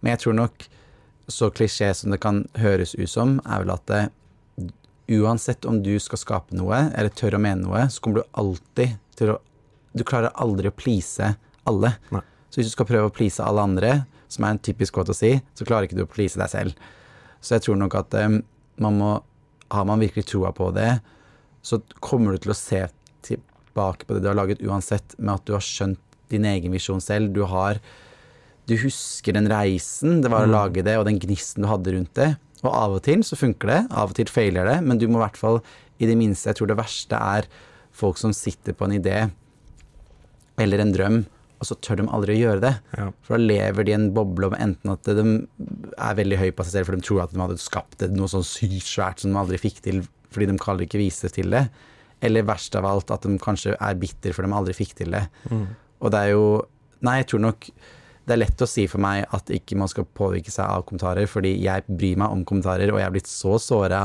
Men 0.00 0.12
jeg 0.16 0.18
tror 0.20 0.34
nok, 0.34 0.66
så 1.28 1.50
klisjé 1.52 1.94
som 1.94 2.10
det 2.10 2.20
kan 2.20 2.48
høres 2.56 2.94
ut 2.98 3.08
som, 3.08 3.38
er 3.44 3.58
vel 3.64 3.70
at 3.74 3.84
det, 3.86 4.10
uansett 5.10 5.64
om 5.68 5.82
du 5.82 5.98
skal 6.00 6.18
skape 6.18 6.56
noe, 6.56 6.90
eller 6.96 7.10
tør 7.10 7.36
å 7.36 7.40
mene 7.40 7.62
noe, 7.66 7.84
så 7.92 8.00
kommer 8.00 8.22
du 8.22 8.28
alltid 8.32 8.96
til 9.16 9.34
å 9.34 9.38
Du 9.98 10.04
klarer 10.08 10.32
aldri 10.40 10.70
å 10.70 10.74
please 10.76 11.34
alle. 11.68 11.94
Nei. 12.14 12.22
Så 12.48 12.60
hvis 12.62 12.70
du 12.70 12.74
skal 12.76 12.88
prøve 12.88 13.10
å 13.10 13.14
please 13.14 13.42
alle 13.44 13.60
andre, 13.66 13.92
som 14.28 14.44
er 14.44 14.54
en 14.54 14.60
typisk 14.64 14.94
godt 14.96 15.10
å 15.12 15.16
si, 15.16 15.34
så 15.56 15.66
klarer 15.68 15.88
ikke 15.88 15.98
du 15.98 16.04
å 16.06 16.10
please 16.10 16.38
deg 16.40 16.48
selv. 16.52 16.78
Så 17.44 17.56
jeg 17.56 17.66
tror 17.66 17.76
nok 17.80 17.94
at 18.00 18.14
um, 18.24 18.40
man 18.82 18.98
må 18.98 19.10
Har 19.70 19.84
man 19.84 20.00
virkelig 20.00 20.24
troa 20.30 20.48
på 20.56 20.70
det, 20.72 21.00
så 21.60 21.76
kommer 22.00 22.32
du 22.32 22.38
til 22.40 22.54
å 22.54 22.56
se 22.56 22.78
tilbake 23.26 24.06
på 24.08 24.14
det 24.16 24.22
du 24.24 24.28
har 24.30 24.38
laget 24.38 24.62
uansett, 24.64 25.12
med 25.18 25.34
at 25.34 25.44
du 25.44 25.52
har 25.52 25.60
skjønt 25.60 26.00
din 26.32 26.46
egen 26.48 26.72
visjon 26.72 27.02
selv. 27.04 27.34
Du 27.36 27.42
har 27.44 27.76
Du 28.66 28.74
husker 28.80 29.32
den 29.36 29.46
reisen 29.48 30.22
det 30.22 30.30
var 30.32 30.46
å 30.46 30.48
Mm. 30.48 30.52
lage 30.52 30.82
det, 30.84 30.96
og 30.96 31.04
den 31.04 31.18
gnisten 31.20 31.62
du 31.62 31.68
hadde 31.68 31.92
rundt 31.92 32.14
det. 32.14 32.38
Og 32.64 32.72
av 32.72 32.92
og 32.96 33.02
til 33.02 33.20
så 33.20 33.36
funker 33.36 33.66
det, 33.68 33.86
av 33.92 34.10
og 34.10 34.14
til 34.16 34.26
feiler 34.26 34.64
det, 34.64 34.82
men 34.84 34.98
du 34.98 35.06
må 35.06 35.20
i 35.20 35.24
hvert 35.28 35.36
fall 35.36 35.60
i 36.00 36.06
det 36.06 36.16
minste 36.16 36.48
Jeg 36.48 36.56
tror 36.56 36.68
det 36.68 36.76
verste 36.80 37.12
er 37.16 37.44
folk 37.92 38.16
som 38.16 38.32
sitter 38.32 38.72
på 38.72 38.84
en 38.88 38.96
idé 39.00 39.30
eller 40.62 40.82
en 40.82 40.94
drøm, 40.94 41.18
og 41.58 41.66
så 41.66 41.74
tør 41.82 42.00
de 42.00 42.06
aldri 42.14 42.36
å 42.36 42.42
gjøre 42.42 42.62
det. 42.62 42.72
Ja. 42.94 43.08
For 43.26 43.34
da 43.34 43.50
lever 43.50 43.86
de 43.86 43.92
i 43.92 43.96
en 43.96 44.08
boble 44.14 44.50
om 44.50 44.56
enten 44.58 44.92
at 44.92 45.10
de 45.18 45.24
er 45.26 46.18
veldig 46.20 46.38
høy 46.38 46.48
på 46.54 46.66
seg 46.66 46.76
selv, 46.76 46.88
for 46.88 46.98
de 46.98 47.06
tror 47.06 47.24
at 47.24 47.34
de 47.34 47.42
hadde 47.42 47.58
skapt 47.62 47.98
det, 48.02 48.12
noe 48.14 48.30
sånn 48.30 48.46
sykt 48.46 48.86
svært 48.86 49.24
som 49.24 49.34
de 49.34 49.40
aldri 49.40 49.60
fikk 49.60 49.82
til, 49.84 50.02
fordi 50.34 50.50
de 50.50 50.58
kaller 50.62 50.86
ikke 50.86 51.02
vise 51.02 51.30
til 51.34 51.50
det. 51.54 51.66
Eller 52.24 52.46
verst 52.46 52.74
av 52.78 52.86
alt, 52.86 53.10
at 53.14 53.26
de 53.26 53.38
kanskje 53.42 53.74
er 53.74 53.98
bitter 53.98 54.34
for 54.34 54.46
de 54.46 54.54
aldri 54.54 54.74
fikk 54.76 54.96
til 55.00 55.14
det. 55.14 55.24
Mm. 55.50 55.66
Og 56.02 56.14
det 56.14 56.24
er 56.26 56.36
jo 56.36 56.50
Nei, 57.06 57.20
jeg 57.20 57.28
tror 57.30 57.42
nok 57.44 57.66
det 58.26 58.34
er 58.34 58.40
lett 58.40 58.62
å 58.64 58.66
si 58.66 58.88
for 58.90 58.98
meg 58.98 59.22
at 59.36 59.50
ikke 59.54 59.76
man 59.78 59.86
skal 59.86 60.06
påvirke 60.18 60.50
seg 60.50 60.66
av 60.66 60.82
kommentarer, 60.88 61.28
fordi 61.30 61.52
jeg 61.62 61.84
bryr 61.86 62.18
meg 62.18 62.34
om 62.34 62.42
kommentarer, 62.42 62.90
og 62.90 62.98
jeg 62.98 63.06
er 63.06 63.14
blitt 63.14 63.30
så 63.30 63.54
såra 63.62 64.00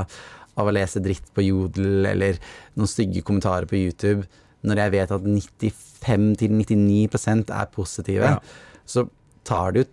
av 0.53 0.69
å 0.69 0.73
lese 0.77 1.01
dritt 1.03 1.31
på 1.33 1.41
Jodel 1.43 2.05
eller 2.11 2.37
noen 2.77 2.89
stygge 2.91 3.23
kommentarer 3.25 3.65
på 3.69 3.79
YouTube, 3.79 4.27
når 4.63 4.79
jeg 4.83 4.91
vet 4.95 5.11
at 5.11 5.23
95-99 5.27 7.51
er 7.51 7.65
positive. 7.73 8.23
Ja. 8.23 8.37
Så 8.85 9.07
tar 9.47 9.71
det 9.75 9.85
jo 9.85 9.89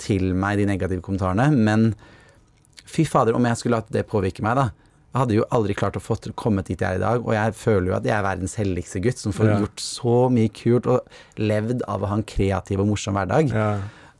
til 0.00 0.34
meg 0.36 0.58
de 0.60 0.66
negative 0.68 1.02
kommentarene, 1.04 1.48
men 1.56 1.90
fy 2.88 3.04
fader, 3.08 3.36
om 3.36 3.44
jeg 3.48 3.56
skulle 3.60 3.78
latt 3.80 3.92
det 3.92 4.06
påvirke 4.08 4.44
meg, 4.44 4.56
da. 4.58 4.68
Jeg 5.08 5.22
hadde 5.22 5.36
jo 5.38 5.46
aldri 5.56 5.74
klart 5.76 5.96
å 5.96 6.02
få 6.04 6.18
kommet 6.36 6.68
dit 6.68 6.80
jeg 6.80 6.96
er 6.96 7.00
i 7.00 7.02
dag, 7.02 7.22
og 7.24 7.32
jeg 7.32 7.54
føler 7.56 7.90
jo 7.90 7.96
at 7.96 8.06
jeg 8.06 8.14
er 8.14 8.26
verdens 8.26 8.56
heldigste 8.60 9.00
gutt, 9.04 9.18
som 9.18 9.32
får 9.32 9.48
Ja. 9.48 9.58
gjort 9.62 9.80
så 9.80 10.16
mye 10.30 10.50
kult 10.52 10.86
og 10.86 11.00
levd 11.40 11.80
av 11.88 12.04
å 12.04 12.10
ha 12.10 12.18
en 12.20 12.26
kreativ 12.28 12.80
og 12.84 12.90
morsom 12.92 13.16
hverdag. 13.16 13.48
Ja. 13.50 13.70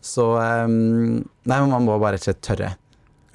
Så 0.01 0.31
um, 0.41 1.21
Nei, 1.45 1.61
man 1.67 1.85
må 1.85 1.99
bare 2.01 2.17
rett 2.17 2.25
og 2.25 2.33
slett 2.33 2.43
tørre. 2.43 2.73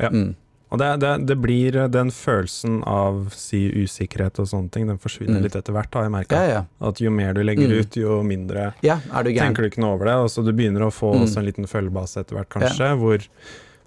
Ja. 0.02 0.10
Mm. 0.10 0.34
Og 0.74 0.80
det, 0.82 0.88
det, 1.04 1.12
det 1.30 1.36
blir 1.38 1.76
eh, 1.78 1.88
den 1.94 2.10
følelsen 2.10 2.80
av 2.90 3.28
si 3.38 3.68
usikkerhet 3.84 4.40
og 4.42 4.48
sånne 4.50 4.72
ting, 4.74 4.88
den 4.90 4.98
forsvinner 5.02 5.38
Mm. 5.38 5.44
litt 5.46 5.56
etter 5.60 5.76
hvert, 5.76 5.94
har 5.94 6.08
jeg 6.08 6.14
merka. 6.16 6.40
Ja, 6.42 6.54
ja. 6.58 6.64
At 6.90 6.98
jo 7.04 7.12
mer 7.14 7.34
du 7.38 7.44
legger 7.46 7.70
Mm. 7.70 7.80
ut, 7.80 7.96
jo 8.02 8.22
mindre 8.26 8.74
Ja, 8.82 8.98
du 9.22 9.30
tenker 9.34 9.62
du 9.62 9.70
ikke 9.70 9.84
noe 9.86 9.94
over 10.00 10.06
det. 10.10 10.16
Og 10.26 10.30
så 10.34 10.44
du 10.44 10.52
begynner 10.52 10.88
å 10.88 10.92
få 10.92 11.14
Mm. 11.14 11.28
en 11.38 11.46
liten 11.46 11.68
følgebase 11.70 12.20
etter 12.26 12.36
hvert, 12.40 12.50
kanskje, 12.50 12.90
hvor 12.98 13.22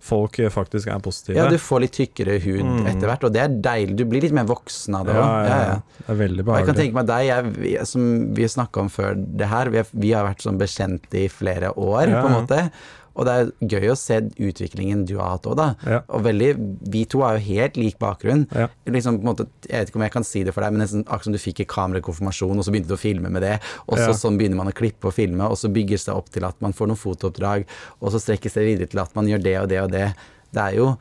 folk 0.07 0.39
eh, 0.39 0.49
faktisk 0.55 0.87
er 0.87 1.01
positive. 1.03 1.35
Ja, 1.41 1.49
du 1.51 1.57
får 1.59 1.81
litt 1.83 1.97
tykkere 1.99 2.37
hud 2.41 2.63
Mm. 2.63 2.87
etter 2.87 3.09
hvert, 3.11 3.25
og 3.25 3.33
det 3.35 3.41
er 3.43 3.49
deilig. 3.49 3.97
Du 3.97 4.05
blir 4.05 4.23
litt 4.23 4.33
mer 4.33 4.45
voksen 4.47 4.95
av 4.95 5.07
det 5.07 5.15
ja, 5.17 5.23
òg. 5.27 5.49
ja, 5.49 5.59
ja. 5.67 5.81
Det 6.07 6.13
er 6.15 6.21
veldig 6.29 6.47
Og 6.49 6.57
jeg 6.61 6.67
kan 6.67 6.75
tenke 6.77 6.95
meg 6.95 7.07
deg, 7.07 7.65
jeg, 7.73 7.87
som 7.87 8.35
vi 8.35 8.45
snakka 8.45 8.81
om 8.85 8.89
før 8.89 9.17
det 9.37 9.49
her, 9.51 9.71
vi, 9.93 10.13
har 10.13 10.29
vært 10.29 10.45
sånn 10.47 10.59
bekjente 10.61 11.25
i 11.25 11.27
flere 11.29 11.75
år, 11.75 12.07
Ja, 12.09 12.23
på 12.23 12.27
en 12.31 12.33
ja. 12.33 12.41
måte. 12.41 12.71
Og 13.17 13.25
det 13.25 13.33
er 13.33 13.51
gøy 13.81 13.87
å 13.93 13.97
se 13.97 14.19
utviklingen 14.45 15.07
du 15.09 15.15
har 15.17 15.31
hatt 15.37 15.47
òg, 15.49 15.57
da. 15.57 15.67
Ja. 15.89 16.01
Og 16.13 16.23
veldig, 16.27 16.51
vi 16.93 17.05
to 17.09 17.23
har 17.25 17.39
jo 17.39 17.45
helt 17.47 17.79
lik 17.81 17.97
bakgrunn. 18.03 18.43
Ja. 18.53 18.67
Liksom, 18.93 19.23
måte, 19.25 19.47
jeg 19.65 19.81
vet 19.87 19.89
ikke 19.93 20.01
om 20.03 20.05
jeg 20.05 20.13
kan 20.19 20.27
si 20.29 20.43
det 20.45 20.53
for 20.53 20.67
deg, 20.67 20.75
men 20.77 20.85
nesten 20.85 21.05
akkurat 21.07 21.25
som 21.31 21.37
du 21.37 21.41
fikk 21.41 21.63
i 21.65 21.69
kamerakonfirmasjon, 21.73 22.61
og 22.61 22.67
så 22.67 22.75
begynte 22.75 22.93
du 22.93 22.97
å 22.99 23.01
filme 23.01 23.33
med 23.33 23.43
det, 23.47 23.55
og 23.87 23.97
så 23.97 24.11
Ja. 24.11 24.19
sånn 24.21 24.37
begynner 24.37 24.61
man 24.61 24.69
å 24.69 24.77
klippe 24.77 25.09
og 25.09 25.15
filme, 25.17 25.49
og 25.49 25.57
så 25.57 25.73
bygges 25.73 26.05
det 26.07 26.15
opp 26.15 26.29
til 26.31 26.45
at 26.45 26.61
man 26.61 26.73
får 26.77 26.93
noen 26.93 27.01
fotooppdrag, 27.01 27.65
og 28.03 28.13
så 28.13 28.21
strekkes 28.21 28.53
det 28.61 28.67
videre 28.69 28.91
til 28.93 29.01
at 29.01 29.15
man 29.17 29.27
gjør 29.33 29.43
det 29.43 29.57
og 29.63 29.69
det 29.73 29.81
og 29.83 29.91
det. 29.97 30.07
Det 30.53 30.63
er 30.63 30.77
jo 30.77 30.97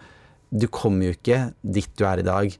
Du 0.55 0.67
kommer 0.67 1.07
jo 1.09 1.11
ikke 1.17 1.53
dit 1.65 1.89
du 1.97 2.05
er 2.05 2.19
i 2.19 2.21
dag 2.21 2.53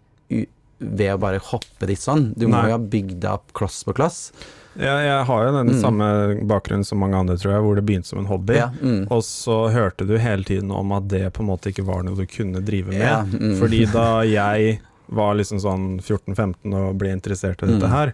ved 0.80 1.14
å 1.14 1.20
bare 1.22 1.40
hoppe 1.40 1.88
dit 1.88 2.00
sånn. 2.02 2.34
Du 2.36 2.48
må 2.48 2.58
Nei. 2.58 2.66
jo 2.68 2.76
ha 2.76 2.78
bygd 2.78 3.20
deg 3.22 3.32
opp 3.32 3.54
kloss 3.54 3.84
på 3.88 3.94
kloss. 3.96 4.32
Jeg, 4.76 5.06
jeg 5.08 5.26
har 5.26 5.46
jo 5.46 5.52
den 5.56 5.70
Mm. 5.72 5.82
samme 5.82 6.08
bakgrunnen 6.48 6.84
som 6.86 7.00
mange 7.00 7.16
andre, 7.16 7.38
tror 7.38 7.54
jeg, 7.54 7.62
hvor 7.64 7.76
det 7.76 7.86
begynte 7.86 8.08
som 8.08 8.20
en 8.20 8.26
hobby. 8.28 8.56
Ja, 8.58 8.70
mm. 8.82 9.08
Og 9.12 9.22
så 9.24 9.70
hørte 9.72 10.06
du 10.08 10.18
hele 10.18 10.44
tiden 10.44 10.72
om 10.72 10.92
at 10.92 11.08
det 11.08 11.32
på 11.34 11.40
en 11.44 11.48
måte 11.48 11.72
ikke 11.72 11.86
var 11.86 12.04
noe 12.04 12.16
du 12.16 12.26
kunne 12.26 12.60
drive 12.66 12.88
med. 12.92 13.00
Ja, 13.00 13.22
mm. 13.24 13.56
Fordi 13.60 13.86
da 13.92 14.22
jeg 14.28 14.80
var 15.08 15.36
liksom 15.36 15.60
sånn 15.62 16.02
14-15 16.02 16.74
og 16.74 16.98
ble 16.98 17.14
interessert 17.16 17.62
i 17.64 17.68
dette 17.72 17.86
Mm. 17.88 17.92
her, 17.94 18.14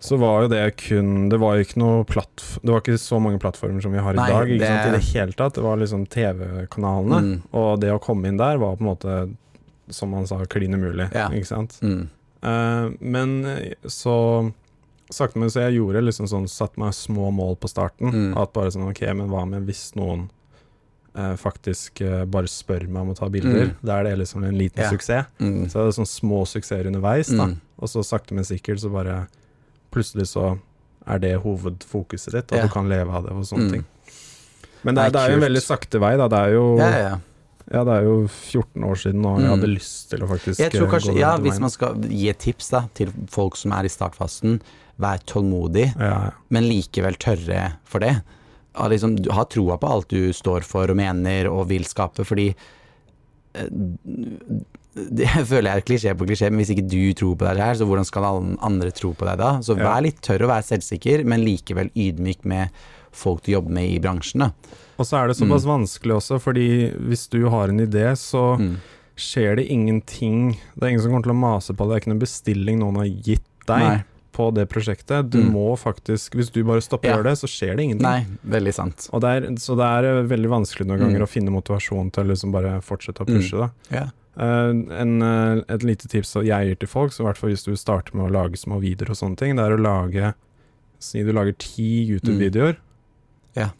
så 0.00 0.16
var 0.16 0.42
jo 0.42 0.48
det 0.48 0.76
kun 0.78 1.28
Det 1.28 1.38
var 1.38 1.56
jo 1.58 1.64
ikke 1.66 1.76
noe 1.76 2.04
plattf 2.08 2.58
Det 2.64 2.70
var 2.72 2.80
ikke 2.80 2.96
så 2.96 3.20
mange 3.20 3.38
plattformer 3.38 3.82
som 3.82 3.92
vi 3.92 3.98
har 3.98 4.14
i 4.14 4.16
Nei, 4.16 4.28
dag, 4.30 4.46
ikke 4.48 4.58
det- 4.58 4.68
sant, 4.68 4.88
i 4.88 4.96
det 4.96 5.04
hele 5.12 5.32
tatt. 5.32 5.54
Det 5.54 5.62
var 5.62 5.76
liksom 5.76 6.06
TV-kanalene, 6.08 7.20
Mm. 7.20 7.42
og 7.52 7.80
det 7.80 7.90
å 7.92 8.00
komme 8.00 8.24
inn 8.28 8.38
der 8.38 8.56
var 8.56 8.76
på 8.76 8.80
en 8.80 8.86
måte, 8.96 9.34
som 9.90 10.10
man 10.10 10.26
sa, 10.26 10.38
klin 10.46 10.72
umulig, 10.74 11.12
Ja. 11.12 11.28
ikke 11.28 11.46
sant. 11.46 11.78
Eh, 11.82 12.88
men 13.00 13.44
så 13.84 14.52
sakte, 15.10 15.36
men 15.38 15.48
så 15.50 15.60
jeg 15.68 15.78
gjorde 15.80 16.02
liksom 16.04 16.26
sånn, 16.30 16.48
satte 16.48 16.78
meg 16.78 16.92
små 16.94 17.30
mål 17.34 17.56
på 17.60 17.68
starten. 17.68 18.10
Mm. 18.12 18.36
At 18.40 18.52
bare 18.52 18.70
sånn, 18.70 18.88
ok, 18.90 19.00
men 19.14 19.28
hva 19.28 19.46
med 19.48 19.66
hvis 19.66 19.94
noen 19.98 20.28
eh, 21.16 21.34
faktisk 21.36 22.00
eh, 22.06 22.24
bare 22.30 22.46
spør 22.46 22.86
meg 22.88 23.02
om 23.02 23.10
å 23.10 23.16
ta 23.18 23.28
bilder? 23.28 23.70
Mm. 23.72 23.76
Da 23.82 23.98
er 23.98 24.04
det 24.04 24.18
liksom 24.20 24.44
en 24.46 24.54
liten 24.58 24.84
Ja. 24.84 24.90
suksess. 24.90 25.26
Mm. 25.40 25.66
Så 25.68 25.72
det 25.82 25.86
er 25.88 25.96
sånn 26.02 26.06
små 26.06 26.44
suksesser 26.46 26.86
underveis, 26.86 27.28
da. 27.34 27.46
Mm. 27.50 27.60
Og 27.80 27.88
så 27.88 28.04
sakte, 28.06 28.32
men 28.34 28.44
sikkert 28.44 28.78
så 28.80 28.90
bare 28.92 29.26
Plutselig 29.90 30.28
så 30.30 30.58
er 31.10 31.18
det 31.18 31.32
hovedfokuset 31.42 32.30
ditt, 32.32 32.52
og 32.52 32.58
Ja. 32.58 32.62
du 32.62 32.68
kan 32.70 32.88
leve 32.88 33.10
av 33.10 33.24
det 33.24 33.32
og 33.32 33.42
sånne 33.42 33.66
Mm. 33.66 33.70
ting. 33.72 33.84
Men 34.84 34.94
det 34.94 35.02
er, 35.04 35.10
det 35.10 35.20
er 35.20 35.28
jo 35.30 35.34
en 35.42 35.50
veldig 35.52 35.62
sakte 35.62 35.98
vei, 35.98 36.16
da. 36.16 36.28
Det 36.28 36.38
er 36.38 36.52
jo, 36.52 36.76
Ja, 36.78 36.90
ja, 36.90 36.98
ja. 37.08 37.18
ja, 37.72 37.84
det 37.84 37.92
er 37.98 38.02
jo 38.04 38.28
14 38.28 38.84
år 38.84 38.94
siden, 38.96 39.26
og 39.26 39.40
jeg 39.40 39.50
Mm. 39.50 39.58
hadde 39.60 39.74
lyst 39.74 40.10
til 40.10 40.20
å 40.20 40.28
faktisk 40.28 40.58
Jeg 40.58 40.70
tror 40.70 40.86
eh, 40.86 40.90
kanskje, 40.92 41.12
gå 41.14 41.18
ja, 41.18 41.36
den 41.36 41.44
Hvis 41.44 41.58
man 41.60 41.70
skal 41.70 41.94
gi 42.00 42.28
et 42.30 42.38
tips 42.38 42.70
da 42.70 42.88
til 42.94 43.08
folk 43.28 43.56
som 43.56 43.72
er 43.72 43.82
i 43.84 43.88
startfasen, 43.88 44.60
vær 45.00 45.22
tålmodig, 45.26 45.88
ja, 45.98 46.10
ja. 46.28 46.30
men 46.50 46.68
likevel 46.68 47.16
tørre 47.20 47.72
for 47.84 48.00
det. 48.04 48.18
Liksom, 48.90 49.16
du 49.20 49.30
har 49.34 49.48
troa 49.50 49.76
på 49.82 49.88
alt 49.90 50.08
du 50.12 50.30
står 50.32 50.62
for 50.64 50.88
og 50.92 50.96
mener 50.96 51.48
og 51.50 51.66
vil 51.72 51.84
skape, 51.84 52.24
fordi 52.24 52.50
eh, 53.54 53.66
det 55.10 55.26
føler 55.50 55.70
jeg 55.70 55.80
er 55.82 55.86
klisjé 55.86 56.14
på 56.18 56.26
klisjé, 56.28 56.50
men 56.50 56.62
hvis 56.62 56.72
ikke 56.74 56.86
du 56.90 56.98
tror 57.18 57.36
på 57.38 57.46
deg 57.48 57.62
her, 57.62 57.76
så 57.78 57.86
hvordan 57.88 58.06
skal 58.08 58.26
alle 58.26 58.56
andre 58.66 58.90
tro 58.94 59.12
på 59.16 59.26
deg 59.28 59.38
da? 59.40 59.50
Så 59.64 59.76
Ja. 59.78 59.84
vær 59.88 60.04
litt 60.06 60.20
tørr 60.26 60.46
og 60.46 60.52
vær 60.52 60.66
selvsikker, 60.66 61.24
men 61.28 61.44
likevel 61.46 61.90
ydmyk 61.94 62.44
med 62.50 62.70
folk 63.12 63.42
du 63.46 63.52
jobber 63.56 63.74
med 63.74 63.90
i 63.90 63.98
bransjen. 64.02 64.44
da. 64.46 64.50
Og 65.00 65.06
så 65.08 65.16
er 65.18 65.28
det 65.30 65.36
såpass 65.38 65.64
vanskelig 65.66 66.14
også, 66.18 66.38
fordi 66.42 66.66
hvis 67.08 67.28
du 67.32 67.48
har 67.50 67.68
en 67.72 67.80
idé, 67.80 68.10
så 68.18 68.58
Mm. 68.58 68.76
skjer 69.16 69.56
det 69.56 69.66
ingenting 69.68 70.56
Det 70.76 70.82
er 70.82 70.88
ingen 70.90 71.02
som 71.02 71.10
kommer 71.12 71.22
til 71.24 71.32
å 71.32 71.40
mase 71.40 71.74
på 71.74 71.84
det, 71.84 71.88
det 71.88 71.94
er 71.96 72.00
ikke 72.00 72.12
noen 72.14 72.22
bestilling 72.26 72.78
noen 72.80 72.96
har 72.96 73.06
gitt 73.06 73.46
deg 73.66 73.78
Nei. 73.80 74.04
På 74.40 74.48
det 74.56 74.66
prosjektet. 74.72 75.28
Du 75.30 75.38
Mm. 75.44 75.52
må 75.52 75.76
faktisk 75.78 76.32
Hvis 76.40 76.50
du 76.52 76.62
bare 76.64 76.80
stopper 76.80 77.08
Ja. 77.10 77.16
gjøre 77.18 77.24
det, 77.30 77.36
så 77.38 77.46
skjer 77.46 77.76
det 77.76 77.84
ingenting. 77.84 78.02
Nei, 78.08 78.26
veldig 78.48 78.72
sant. 78.74 79.08
Og 79.12 79.20
det 79.20 79.28
er, 79.36 79.48
så 79.60 79.76
det 79.76 79.84
er 79.84 80.08
eh, 80.08 80.22
veldig 80.32 80.48
vanskelig 80.48 80.86
noen 80.88 80.98
ganger 81.04 81.20
Mm. 81.20 81.26
å 81.26 81.28
finne 81.28 81.50
motivasjon 81.52 82.10
til 82.12 82.24
å 82.24 82.28
liksom 82.32 82.52
bare 82.52 82.80
fortsette 82.80 83.20
å 83.24 83.26
pushe. 83.28 83.58
da 83.58 83.70
Yeah. 83.92 84.10
En, 84.40 85.20
eh, 85.22 85.62
et 85.68 85.82
lite 85.82 86.08
tips 86.08 86.34
jeg 86.34 86.46
gir 86.68 86.78
til 86.78 86.88
folk, 86.88 87.12
så 87.12 87.20
i 87.20 87.26
hvert 87.26 87.36
fall 87.36 87.50
hvis 87.50 87.64
du 87.64 87.72
starter 87.76 88.14
med 88.14 88.30
å 88.30 88.32
lage 88.32 88.56
små 88.56 88.80
videoer 88.80 89.10
og 89.10 89.16
sånne 89.18 89.36
ting, 89.36 89.56
det 89.56 89.64
er 89.66 89.76
å 89.76 89.80
lage 89.82 90.34
Si 91.02 91.22
du 91.22 91.32
lager 91.32 91.54
ti 91.58 92.06
YouTube-videoer 92.08 92.76
Mm. 92.76 93.56
Ja. 93.56 93.70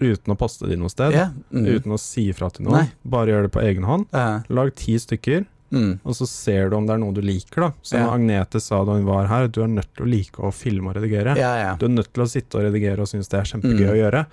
uten 0.00 0.34
å 0.34 0.38
poste 0.38 0.66
de 0.68 0.74
noe 0.76 0.88
sted, 0.90 1.12
yeah. 1.12 1.30
Mm. 1.52 1.66
uten 1.66 1.92
å 1.92 1.98
si 2.00 2.28
ifra 2.32 2.50
til 2.52 2.64
noen. 2.66 2.72
Nei. 2.72 2.90
Bare 3.04 3.26
gjør 3.28 3.42
det 3.42 3.52
på 3.52 3.62
egen 3.62 3.84
hånd. 3.84 4.06
Ja. 4.12 4.42
Lag 4.48 4.74
ti 4.74 4.94
stykker, 4.98 5.46
Mm. 5.72 6.00
og 6.04 6.12
så 6.14 6.26
ser 6.28 6.68
du 6.70 6.76
om 6.76 6.86
det 6.86 6.92
er 6.94 6.98
noe 6.98 7.12
du 7.16 7.20
liker, 7.22 7.60
da. 7.60 7.72
Som 7.82 8.00
Ja. 8.00 8.10
Agnete 8.12 8.60
sa 8.60 8.84
da 8.84 8.92
hun 8.92 9.04
var 9.06 9.26
her, 9.26 9.48
du 9.48 9.62
er 9.62 9.68
nødt 9.68 9.88
til 9.96 10.04
å 10.06 10.10
like 10.10 10.36
å 10.42 10.52
filme 10.52 10.88
og 10.90 10.96
redigere. 10.96 11.34
ja, 11.36 11.54
ja. 11.56 11.76
Du 11.76 11.86
er 11.86 11.94
nødt 11.96 12.12
til 12.12 12.22
å 12.22 12.28
sitte 12.28 12.58
og 12.60 12.64
redigere 12.68 13.00
og 13.00 13.08
synes 13.08 13.28
det 13.28 13.40
er 13.40 13.44
kjempegøy 13.58 13.88
Mm. 13.88 13.94
å 13.94 13.98
gjøre. 14.02 14.26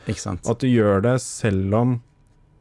Og 0.46 0.52
at 0.52 0.60
du 0.60 0.68
gjør 0.68 1.02
det 1.02 1.22
selv 1.22 1.74
om 1.74 2.02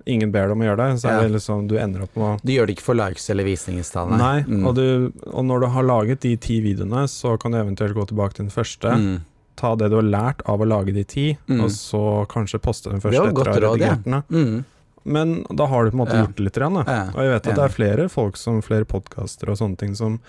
ingen 0.07 0.31
ber 0.33 0.47
deg 0.49 0.53
om 0.53 0.61
å 0.63 0.65
gjøre 0.65 0.77
det, 0.93 1.01
så 1.03 1.09
er 1.11 1.21
det 1.29 1.33
liksom 1.35 1.67
du 1.69 1.77
ender 1.77 2.03
opp 2.03 2.17
med 2.17 2.25
å 2.25 2.41
Du 2.45 2.53
gjør 2.53 2.67
det 2.67 2.77
ikke 2.77 2.87
for 2.87 2.95
likes 2.95 3.29
eller 3.31 3.45
visningstall, 3.45 4.17
Nei, 4.17 4.43
Mm. 4.43 4.67
og, 4.67 4.75
du, 4.75 5.13
og 5.35 5.45
når 5.45 5.61
du 5.61 5.67
har 5.67 5.83
laget 5.83 6.21
de 6.21 6.37
ti 6.37 6.61
videoene, 6.63 7.05
så 7.09 7.39
kan 7.39 7.53
du 7.53 7.59
eventuelt 7.59 7.95
gå 7.95 8.07
tilbake 8.09 8.33
til 8.35 8.47
den 8.47 8.51
første. 8.55 8.89
Mm. 8.97 9.21
Ta 9.57 9.75
det 9.75 9.91
du 9.91 9.97
har 9.97 10.03
lært 10.05 10.41
av 10.47 10.61
å 10.61 10.67
lage 10.67 10.95
de 10.95 11.03
ti, 11.05 11.37
Mm. 11.49 11.61
og 11.65 11.69
så 11.71 12.27
kanskje 12.29 12.59
poste 12.63 12.91
den 12.91 13.01
første 13.01 13.27
etter 13.29 13.43
å 13.43 13.45
ha 13.45 13.75
redigert 13.77 14.05
den. 14.05 14.65
Mm. 15.09 15.13
Men 15.13 15.57
da 15.57 15.67
har 15.67 15.85
du 15.85 15.91
på 15.91 15.97
en 15.99 16.03
måte 16.07 16.19
gjort 16.21 16.37
det 16.37 16.45
litt. 16.45 16.57
Igjen, 16.61 16.77
Og 16.77 17.23
jeg 17.25 17.33
vet 17.33 17.47
at 17.49 17.55
det 17.57 17.65
er 17.65 17.75
flere 17.75 18.09
folk 18.13 18.37
som 18.37 18.61
flere 18.63 18.85
podkaster 18.85 19.49
og 19.51 19.57
sånne 19.59 19.79
ting 19.81 19.95
som 19.97 20.21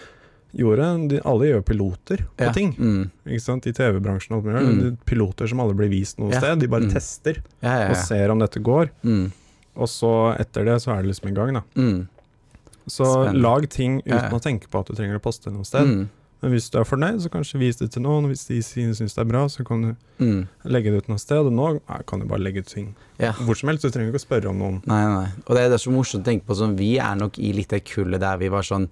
gjorde 0.56 1.10
de, 1.10 1.20
Alle 1.30 1.46
gjør 1.52 1.62
piloter 1.68 2.24
på 2.38 2.46
Ja. 2.48 2.52
ting. 2.52 2.72
Mm. 2.76 3.12
Ikke 3.28 3.42
sant? 3.42 3.68
I 3.68 3.72
TV-bransjen. 3.72 4.42
Mm. 4.42 4.80
Er 4.80 4.98
Piloter 5.06 5.48
som 5.48 5.60
alle 5.60 5.74
blir 5.76 5.90
vist 5.90 6.18
noe 6.18 6.32
Ja. 6.32 6.40
sted. 6.40 6.60
De 6.60 6.68
bare 6.68 6.82
Mm. 6.88 6.94
tester 6.94 7.42
Ja, 7.62 7.90
og 7.90 7.96
ser 7.98 8.32
om 8.32 8.40
dette 8.40 8.60
går. 8.60 8.90
Mm. 9.04 9.32
Og 9.78 9.88
så 9.88 10.36
etter 10.40 10.66
det 10.66 10.82
så 10.82 10.98
er 10.98 11.04
det 11.04 11.12
liksom 11.14 11.30
i 11.30 11.34
gang, 11.36 11.54
da. 11.54 11.62
Mm. 11.76 12.08
Så 12.88 13.06
Spennende. 13.06 13.42
lag 13.42 13.70
ting 13.70 14.02
uten 14.02 14.32
å 14.32 14.42
tenke 14.42 14.68
på 14.68 14.80
at 14.80 14.88
du 14.88 14.94
trenger 14.96 15.20
å 15.20 15.22
poste 15.22 15.52
noe 15.54 15.64
sted. 15.64 16.08
Men 16.42 16.52
hvis 16.54 16.70
du 16.72 16.78
er 16.80 16.86
fornøyd, 16.88 17.20
så 17.20 17.30
kanskje 17.34 17.60
vis 17.60 17.76
det 17.82 17.90
til 17.92 18.02
noen. 18.06 18.28
Hvis 18.32 18.46
de 18.48 18.62
syns 18.64 19.00
det 19.16 19.18
er 19.20 19.28
bra, 19.28 19.46
så 19.52 19.66
kan 19.68 19.82
du 19.82 19.96
Mm. 20.24 20.48
legge 20.66 20.92
det 20.92 20.98
ut 21.04 21.08
noe 21.10 21.18
sted. 21.20 21.38
Og 21.46 21.52
nå 21.52 21.82
ja, 21.90 21.98
kan 22.08 22.20
du 22.20 22.26
bare 22.26 22.40
legge 22.40 22.60
ut 22.60 22.68
ting 22.68 22.96
Ja. 23.20 23.32
hvor 23.34 23.56
som 23.58 23.70
helst. 23.70 23.84
Du 23.84 23.90
trenger 23.90 24.12
ikke 24.14 24.24
å 24.24 24.28
spørre 24.28 24.50
om 24.50 24.58
noen. 24.60 24.82
Nei, 24.88 25.04
nei. 25.06 25.28
Og 25.48 25.56
det 25.56 25.64
er, 25.66 25.70
det 25.70 25.74
er 25.80 25.84
så 25.90 25.92
morsomt 25.92 26.24
å 26.24 26.30
tenke 26.32 26.46
på 26.46 26.56
sånn, 26.56 26.78
Vi 26.78 26.98
er 26.98 27.16
nok 27.16 27.38
i 27.40 27.52
litt 27.54 27.70
det 27.70 27.84
kullet 27.86 28.20
der 28.20 28.38
vi 28.38 28.48
var 28.50 28.62
sånn 28.64 28.90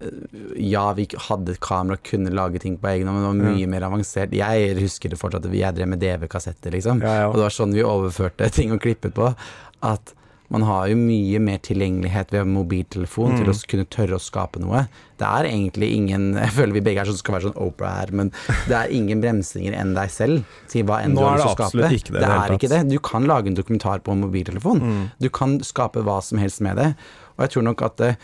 eh, 0.00 0.10
Ja, 0.58 0.92
vi 0.92 1.06
hadde 1.06 1.50
et 1.52 1.60
kamera 1.60 1.92
og 1.96 2.02
kunne 2.02 2.30
lage 2.34 2.58
ting 2.60 2.76
på 2.76 2.88
egen 2.90 3.06
hånd, 3.06 3.16
men 3.16 3.38
det 3.38 3.46
var 3.46 3.54
mye 3.54 3.60
Ja. 3.60 3.66
mer 3.66 3.80
avansert. 3.88 4.30
Jeg 4.32 4.76
husker 4.76 5.08
det 5.08 5.18
fortsatt, 5.18 5.44
jeg 5.52 5.74
drev 5.74 5.88
med 5.88 6.00
DV-kassetter, 6.00 6.72
liksom. 6.72 7.00
Ja, 7.00 7.28
Og 7.28 7.34
det 7.36 7.42
var 7.42 7.50
sånn 7.50 7.72
vi 7.72 7.80
overførte 7.82 8.50
ting 8.52 8.72
og 8.72 8.80
klippet 8.80 9.14
på. 9.14 9.34
At 9.82 10.12
man 10.52 10.62
har 10.68 10.88
jo 10.90 10.96
mye 11.00 11.38
mer 11.40 11.58
tilgjengelighet 11.64 12.30
ved 12.34 12.46
mobiltelefon 12.46 13.32
Mm. 13.32 13.38
til 13.40 13.48
å 13.50 13.54
kunne 13.70 13.86
tørre 13.90 14.18
å 14.18 14.20
skape 14.22 14.60
noe. 14.60 14.82
Det 15.18 15.24
er 15.26 15.48
egentlig 15.48 15.88
ingen 15.96 16.34
Jeg 16.44 16.50
føler 16.52 16.72
vi 16.76 16.80
begge 16.84 17.00
er 17.00 17.08
sånn 17.08 17.16
skal 17.18 17.34
være 17.38 17.48
sånn 17.48 17.56
Opera 17.64 17.94
her, 18.00 18.12
men 18.12 18.30
det 18.68 18.76
er 18.76 18.92
ingen 18.92 19.20
bremsinger 19.24 19.72
enn 19.80 19.94
deg 19.96 20.10
selv 20.10 20.44
til 20.68 20.84
hva 20.84 21.00
enn 21.02 21.14
Nå 21.16 21.20
du 21.20 21.26
har 21.26 21.38
lyst 21.40 21.56
det 21.56 21.70
til 21.70 21.80
å 21.80 21.84
skape. 21.88 21.94
ikke 21.96 22.12
det 22.12 22.20
det 22.20 22.28
det 22.28 22.38
er 22.44 22.56
ikke 22.58 22.72
det. 22.74 22.82
Du 22.92 22.98
kan 23.00 23.26
lage 23.26 23.46
en 23.48 23.56
dokumentar 23.58 24.04
på 24.04 24.12
en 24.12 24.20
mobiltelefon. 24.20 24.80
Mm. 24.84 25.10
Du 25.20 25.28
kan 25.30 25.58
skape 25.64 26.04
hva 26.04 26.20
som 26.22 26.38
helst 26.38 26.60
med 26.60 26.76
det. 26.76 26.90
Og 27.38 27.46
jeg 27.46 27.50
tror 27.56 27.62
nok 27.72 27.82
at 27.82 28.00
eh, 28.00 28.16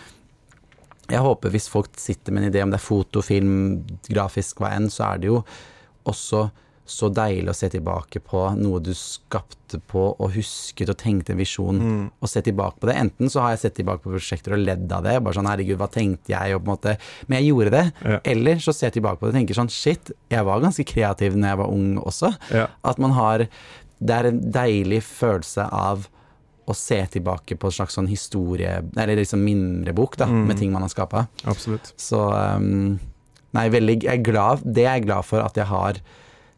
Jeg 1.11 1.19
håper 1.25 1.51
hvis 1.51 1.69
folk 1.69 1.89
sitter 1.99 2.31
med 2.33 2.45
en 2.45 2.53
idé 2.53 2.63
om 2.63 2.71
det 2.71 2.79
er 2.79 2.85
foto, 2.87 3.21
film, 3.27 3.83
grafisk, 4.09 4.61
hva 4.61 4.71
enn, 4.77 4.87
så 4.93 5.15
er 5.15 5.19
det 5.19 5.27
jo 5.33 5.41
også 6.07 6.51
så 6.91 7.07
deilig 7.15 7.53
å 7.53 7.55
se 7.55 7.69
tilbake 7.71 8.19
på 8.27 8.41
noe 8.59 8.81
du 8.83 8.91
skapte 8.99 9.79
på 9.87 10.03
og 10.19 10.33
husket 10.35 10.91
og 10.91 10.97
tenkte 10.99 11.31
en 11.37 11.39
visjon, 11.39 11.79
Mm. 11.81 12.11
og 12.21 12.29
se 12.29 12.43
tilbake 12.43 12.81
på 12.83 12.89
det. 12.91 12.97
Enten 12.99 13.31
så 13.31 13.41
har 13.45 13.51
jeg 13.55 13.61
sett 13.63 13.75
tilbake 13.79 14.03
på 14.03 14.11
prosjekter 14.11 14.57
og 14.57 14.65
ledd 14.67 14.91
av 14.93 15.05
det, 15.07 15.15
bare 15.23 15.35
sånn 15.39 15.47
herregud, 15.47 15.79
hva 15.79 15.87
tenkte 15.91 16.35
jeg, 16.35 16.55
og 16.57 16.65
på 16.65 16.67
en 16.71 16.75
måte 16.77 16.97
Men 17.29 17.39
jeg 17.43 17.53
gjorde 17.53 17.71
det. 17.71 17.85
Ja. 18.05 18.19
Eller 18.25 18.57
så 18.57 18.75
ser 18.75 18.91
jeg 18.91 18.99
tilbake 19.03 19.21
på 19.21 19.27
det 19.31 19.35
og 19.35 19.39
tenker 19.39 19.55
sånn 19.61 19.71
shit, 19.71 20.11
jeg 20.31 20.45
var 20.45 20.61
ganske 20.61 20.85
kreativ 20.85 21.37
når 21.39 21.49
jeg 21.55 21.59
var 21.63 21.71
ung 21.71 21.97
også. 22.03 22.37
Ja. 22.51 22.67
At 22.85 22.99
man 22.99 23.13
har 23.13 23.47
Det 24.03 24.11
er 24.17 24.25
en 24.31 24.41
deilig 24.51 25.03
følelse 25.05 25.69
av 25.71 26.09
å 26.67 26.75
se 26.75 26.97
tilbake 27.07 27.57
på 27.59 27.67
en 27.67 27.73
slags 27.73 27.95
sånn 27.99 28.09
historie 28.09 28.83
Eller 28.97 29.17
liksom 29.17 29.43
mindrebok, 29.45 30.17
da, 30.17 30.27
Mm. 30.27 30.47
med 30.47 30.57
ting 30.59 30.73
man 30.73 30.83
har 30.83 30.89
skapa. 30.89 31.29
Så 31.99 32.19
um, 32.57 32.99
Nei, 33.53 33.69
veldig 33.69 34.03
jeg 34.05 34.21
er 34.21 34.23
glad 34.23 34.63
Det 34.65 34.85
er 34.87 34.99
jeg 35.01 35.07
glad 35.07 35.25
for 35.25 35.41
at 35.43 35.55
jeg 35.55 35.67
har 35.67 35.95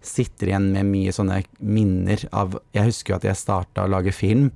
Sitter 0.02 0.50
igjen 0.50 0.70
med 0.74 0.88
mye 0.90 1.14
sånne 1.14 1.42
minner 1.62 2.24
av 2.34 2.58
Jeg 2.74 2.90
husker 2.90 3.14
jo 3.14 3.20
at 3.20 3.26
jeg 3.30 3.38
starta 3.38 3.86
å 3.86 3.92
lage 3.92 4.14
film, 4.14 4.50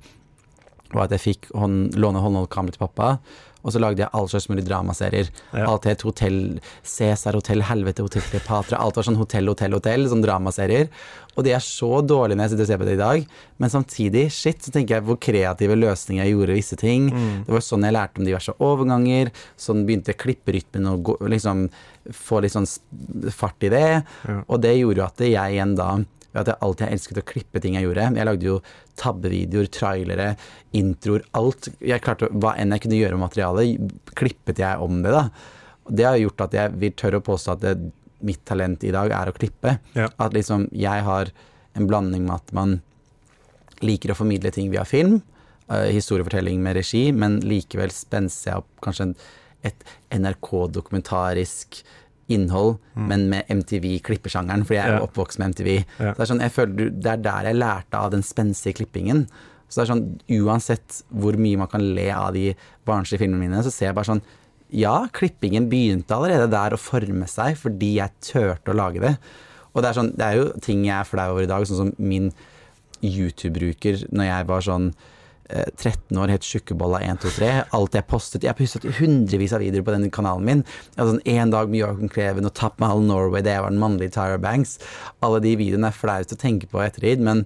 og 0.93 1.03
at 1.03 1.13
jeg 1.15 1.23
fikk 1.23 1.51
hånd, 1.55 1.95
låne 1.99 2.21
håndholdkamera 2.23 2.75
til 2.75 2.83
pappa, 2.85 3.17
og 3.67 3.73
så 3.75 3.81
lagde 3.83 3.99
jeg 3.99 4.13
all 4.15 4.29
slags 4.31 4.47
mulig 4.47 4.63
dramaserier. 4.63 5.27
Ja. 5.51 5.65
Alt 5.67 5.87
het 5.89 6.03
Hotell 6.07 6.59
Cæsar, 6.87 7.35
Hotell 7.35 7.65
Helvete, 7.67 8.05
Hotell 8.05 8.23
Cleopatra. 8.23 8.79
Alt 8.79 8.99
var 8.99 9.07
sånn 9.07 9.17
hotell, 9.19 9.49
hotell, 9.51 9.75
hotell, 9.75 10.07
sånn 10.07 10.23
dramaserier. 10.23 10.87
Og 11.35 11.43
de 11.45 11.51
er 11.53 11.63
så 11.63 11.99
dårlige 12.05 12.37
når 12.37 12.47
jeg 12.47 12.53
sitter 12.53 12.65
og 12.65 12.69
ser 12.71 12.79
på 12.81 12.87
det 12.87 12.95
i 12.95 13.01
dag, 13.01 13.25
men 13.61 13.73
samtidig, 13.73 14.23
shit, 14.33 14.63
så 14.63 14.71
tenker 14.73 14.95
jeg 14.95 15.05
hvor 15.05 15.19
kreative 15.21 15.75
løsninger 15.77 16.23
jeg 16.23 16.33
gjorde 16.33 16.55
visse 16.57 16.79
ting. 16.79 17.11
Mm. 17.11 17.35
Det 17.45 17.57
var 17.57 17.65
sånn 17.67 17.85
jeg 17.85 17.97
lærte 17.97 18.21
om 18.21 18.29
diverse 18.29 18.55
overganger. 18.69 19.33
Sånn 19.59 19.83
begynte 19.85 20.15
klipperytmen 20.17 20.89
å 20.89 20.95
gå, 21.09 21.17
liksom 21.35 21.67
få 22.15 22.41
litt 22.43 22.53
sånn 22.53 22.67
fart 23.33 23.63
i 23.67 23.71
det. 23.73 23.87
Ja. 24.27 24.37
Og 24.47 24.61
det 24.63 24.77
gjorde 24.77 25.01
jo 25.01 25.07
at 25.07 25.25
jeg 25.25 25.57
igjen 25.57 25.75
da 25.79 25.95
at 26.37 26.51
jeg 26.51 26.61
alltid 26.61 26.91
elsket 26.91 27.19
å 27.21 27.25
klippe 27.25 27.61
ting 27.63 27.77
jeg 27.77 27.87
gjorde. 27.87 28.09
Jeg 28.17 28.27
lagde 28.27 28.45
jo 28.45 28.57
tabbevideoer, 28.99 29.69
trailere, 29.73 30.27
introer, 30.77 31.23
alt. 31.37 31.69
Jeg 31.81 32.03
klarte, 32.03 32.29
Hva 32.29 32.55
enn 32.59 32.75
jeg 32.75 32.83
kunne 32.83 32.99
gjøre 32.99 33.17
med 33.17 33.25
materialet, 33.27 33.93
klippet 34.17 34.61
jeg 34.61 34.83
om 34.83 35.01
det, 35.05 35.13
da. 35.15 35.23
Det 35.87 36.05
har 36.05 36.19
gjort 36.19 36.43
at 36.47 36.57
jeg 36.57 36.75
vil 36.81 36.97
tørre 36.99 37.21
å 37.21 37.25
påstå 37.25 37.55
at 37.55 37.63
det, 37.63 37.75
mitt 38.27 38.43
talent 38.49 38.83
i 38.83 38.91
dag 38.93 39.13
er 39.13 39.29
å 39.29 39.35
klippe. 39.35 39.77
Ja. 39.97 40.09
At 40.21 40.35
liksom 40.35 40.67
jeg 40.75 41.05
har 41.05 41.31
en 41.77 41.89
blanding 41.89 42.25
med 42.25 42.39
at 42.39 42.53
man 42.57 42.79
liker 43.85 44.11
å 44.11 44.17
formidle 44.17 44.51
ting 44.53 44.71
via 44.73 44.85
film, 44.89 45.19
uh, 45.69 45.85
historiefortelling 45.85 46.63
med 46.63 46.79
regi, 46.79 47.11
men 47.13 47.37
likevel 47.45 47.93
spenser 47.93 48.51
jeg 48.51 48.63
opp 48.63 48.71
kanskje 48.83 49.09
en, 49.09 49.13
et 49.67 49.83
NRK-dokumentarisk 50.17 51.81
innhold, 52.29 52.75
men 52.99 53.29
med 53.31 53.47
MTV-klippesjangeren, 53.47 54.65
fordi 54.67 54.75
jeg 54.81 54.87
er 54.89 54.95
Mm. 54.97 54.99
Ja. 54.99 55.05
oppvokst 55.07 55.39
med 55.39 55.47
MTV. 55.53 55.85
Ja. 55.99 56.13
Så 56.13 56.17
det 56.17 56.19
er 56.25 56.33
sånn, 56.33 56.51
føler 56.51 56.89
Det 57.01 57.05
er 57.13 57.17
der 57.23 57.43
jeg 57.47 57.55
lærte 57.55 57.93
av 57.95 58.11
den 58.11 58.21
spenstige 58.23 58.75
klippingen. 58.75 59.27
Så 59.69 59.79
det 59.81 59.89
er 59.89 59.93
sånn, 59.93 60.19
uansett 60.43 61.03
hvor 61.13 61.33
mye 61.37 61.57
man 61.57 61.67
kan 61.67 61.81
le 61.95 62.09
av 62.11 62.33
de 62.33 62.53
barnslige 62.85 63.19
filmene 63.19 63.39
mine, 63.47 63.63
så 63.63 63.71
ser 63.71 63.87
jeg 63.87 63.95
bare 63.95 64.05
sånn 64.15 64.21
Ja, 64.69 65.07
klippingen 65.13 65.69
begynte 65.69 66.11
allerede 66.11 66.49
der 66.51 66.71
å 66.75 66.77
forme 66.79 67.25
seg 67.25 67.55
fordi 67.55 67.93
jeg 67.95 68.11
turte 68.19 68.73
å 68.73 68.75
lage 68.75 68.99
det. 68.99 69.17
Og 69.73 69.81
det 69.81 69.89
er, 69.89 69.93
sånn, 70.01 70.11
det 70.17 70.25
er 70.25 70.35
jo 70.35 70.49
ting 70.59 70.83
jeg 70.83 70.99
er 70.99 71.05
flau 71.05 71.31
over 71.31 71.43
i 71.43 71.45
dag, 71.45 71.63
sånn 71.63 71.77
som 71.77 71.93
min 71.97 72.33
YouTube-bruker 73.01 74.07
når 74.11 74.25
jeg 74.27 74.47
var 74.49 74.61
sånn 74.65 74.93
13 75.49 76.17
år, 76.19 76.33
het 76.33 76.47
Tjukkebolla 76.47 76.99
123. 77.05 77.51
Alt 77.77 77.95
jeg 77.95 78.07
postet 78.09 78.43
Jeg 78.43 78.51
har 78.51 78.57
pustet 78.59 78.87
hundrevis 78.99 79.53
av 79.55 79.63
videoer 79.63 79.85
på 79.87 79.93
den 79.95 80.09
kanalen 80.13 80.47
min. 80.47 80.63
Jeg 80.93 80.99
hadde 81.01 81.13
sånn 81.15 81.37
En 81.37 81.53
dag 81.53 81.69
med 81.71 81.81
Joachim 81.81 82.11
Kleven 82.11 82.49
og 82.49 82.55
Top 82.57 82.81
Mahal 82.83 83.05
Norway, 83.05 83.43
det 83.45 83.55
jeg 83.55 83.63
var 83.63 83.71
den 83.73 83.83
mannlige 83.83 84.15
Tyra 84.17 84.41
Banks. 84.41 84.77
Alle 85.23 85.39
de 85.43 85.55
videoene 85.59 85.91
er 85.91 85.95
flaut 85.95 86.33
å 86.33 86.39
tenke 86.39 86.67
på 86.71 86.81
i 86.81 86.89
ettertid, 86.89 87.23
men 87.23 87.45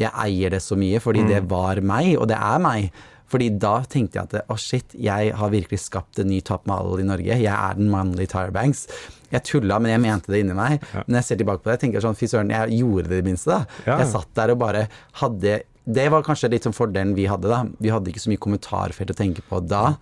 jeg 0.00 0.12
eier 0.12 0.52
det 0.52 0.62
så 0.64 0.76
mye 0.76 1.00
fordi 1.00 1.24
det 1.28 1.44
var 1.50 1.80
meg, 1.84 2.14
og 2.20 2.28
det 2.32 2.40
er 2.40 2.58
meg. 2.62 2.90
Fordi 3.26 3.48
da 3.58 3.80
tenkte 3.90 4.20
jeg 4.20 4.28
at 4.28 4.50
å 4.52 4.56
shit, 4.60 4.94
jeg 4.94 5.32
har 5.34 5.50
virkelig 5.50 5.80
skapt 5.82 6.20
en 6.22 6.28
ny 6.30 6.38
Top 6.46 6.66
Model 6.70 7.02
i 7.02 7.06
Norge. 7.08 7.38
Jeg 7.42 7.52
er 7.52 7.78
den 7.78 7.88
mannlige 7.90 8.30
Tyra 8.36 8.52
Banks. 8.54 8.84
Jeg 9.32 9.42
tulla, 9.48 9.80
men 9.82 9.90
jeg 9.90 10.02
mente 10.04 10.30
det 10.30 10.44
inni 10.44 10.54
meg. 10.54 10.78
Ja. 10.94 11.02
Men 11.08 11.18
jeg 11.18 11.28
ser 11.28 11.40
tilbake 11.40 11.64
på 11.64 11.68
det, 11.68 11.78
jeg 11.78 11.84
tenker 11.86 11.98
jeg 11.98 12.06
sånn, 12.06 12.18
fy 12.18 12.28
søren, 12.30 12.52
jeg 12.54 12.78
gjorde 12.78 13.10
det 13.10 13.18
i 13.18 13.24
det 13.24 13.26
minste, 13.26 13.56
da. 13.56 13.80
Ja. 13.88 13.96
Jeg 14.04 14.12
satt 14.12 14.30
der 14.38 14.54
og 14.54 14.60
bare 14.62 14.84
hadde 15.22 15.56
Det 15.86 16.08
var 16.10 16.24
kanskje 16.26 16.50
litt 16.50 16.64
sånn 16.66 16.74
fordelen 16.74 17.14
vi 17.14 17.28
hadde, 17.30 17.46
da. 17.46 17.60
Vi 17.78 17.92
hadde 17.94 18.10
ikke 18.10 18.22
så 18.24 18.30
mye 18.32 18.40
kommentarfelt 18.42 19.12
å 19.12 19.16
tenke 19.16 19.42
på 19.46 19.60
da. 19.70 19.96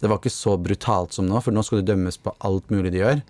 Det 0.00 0.08
var 0.10 0.18
ikke 0.20 0.32
så 0.34 0.58
brutalt 0.60 1.14
som 1.16 1.24
nå, 1.30 1.40
for 1.42 1.54
nå 1.56 1.62
skal 1.64 1.80
du 1.80 1.88
dømmes 1.94 2.18
på 2.20 2.34
alt 2.44 2.68
mulig 2.70 2.92
du 2.92 2.98
gjør. 3.00 3.22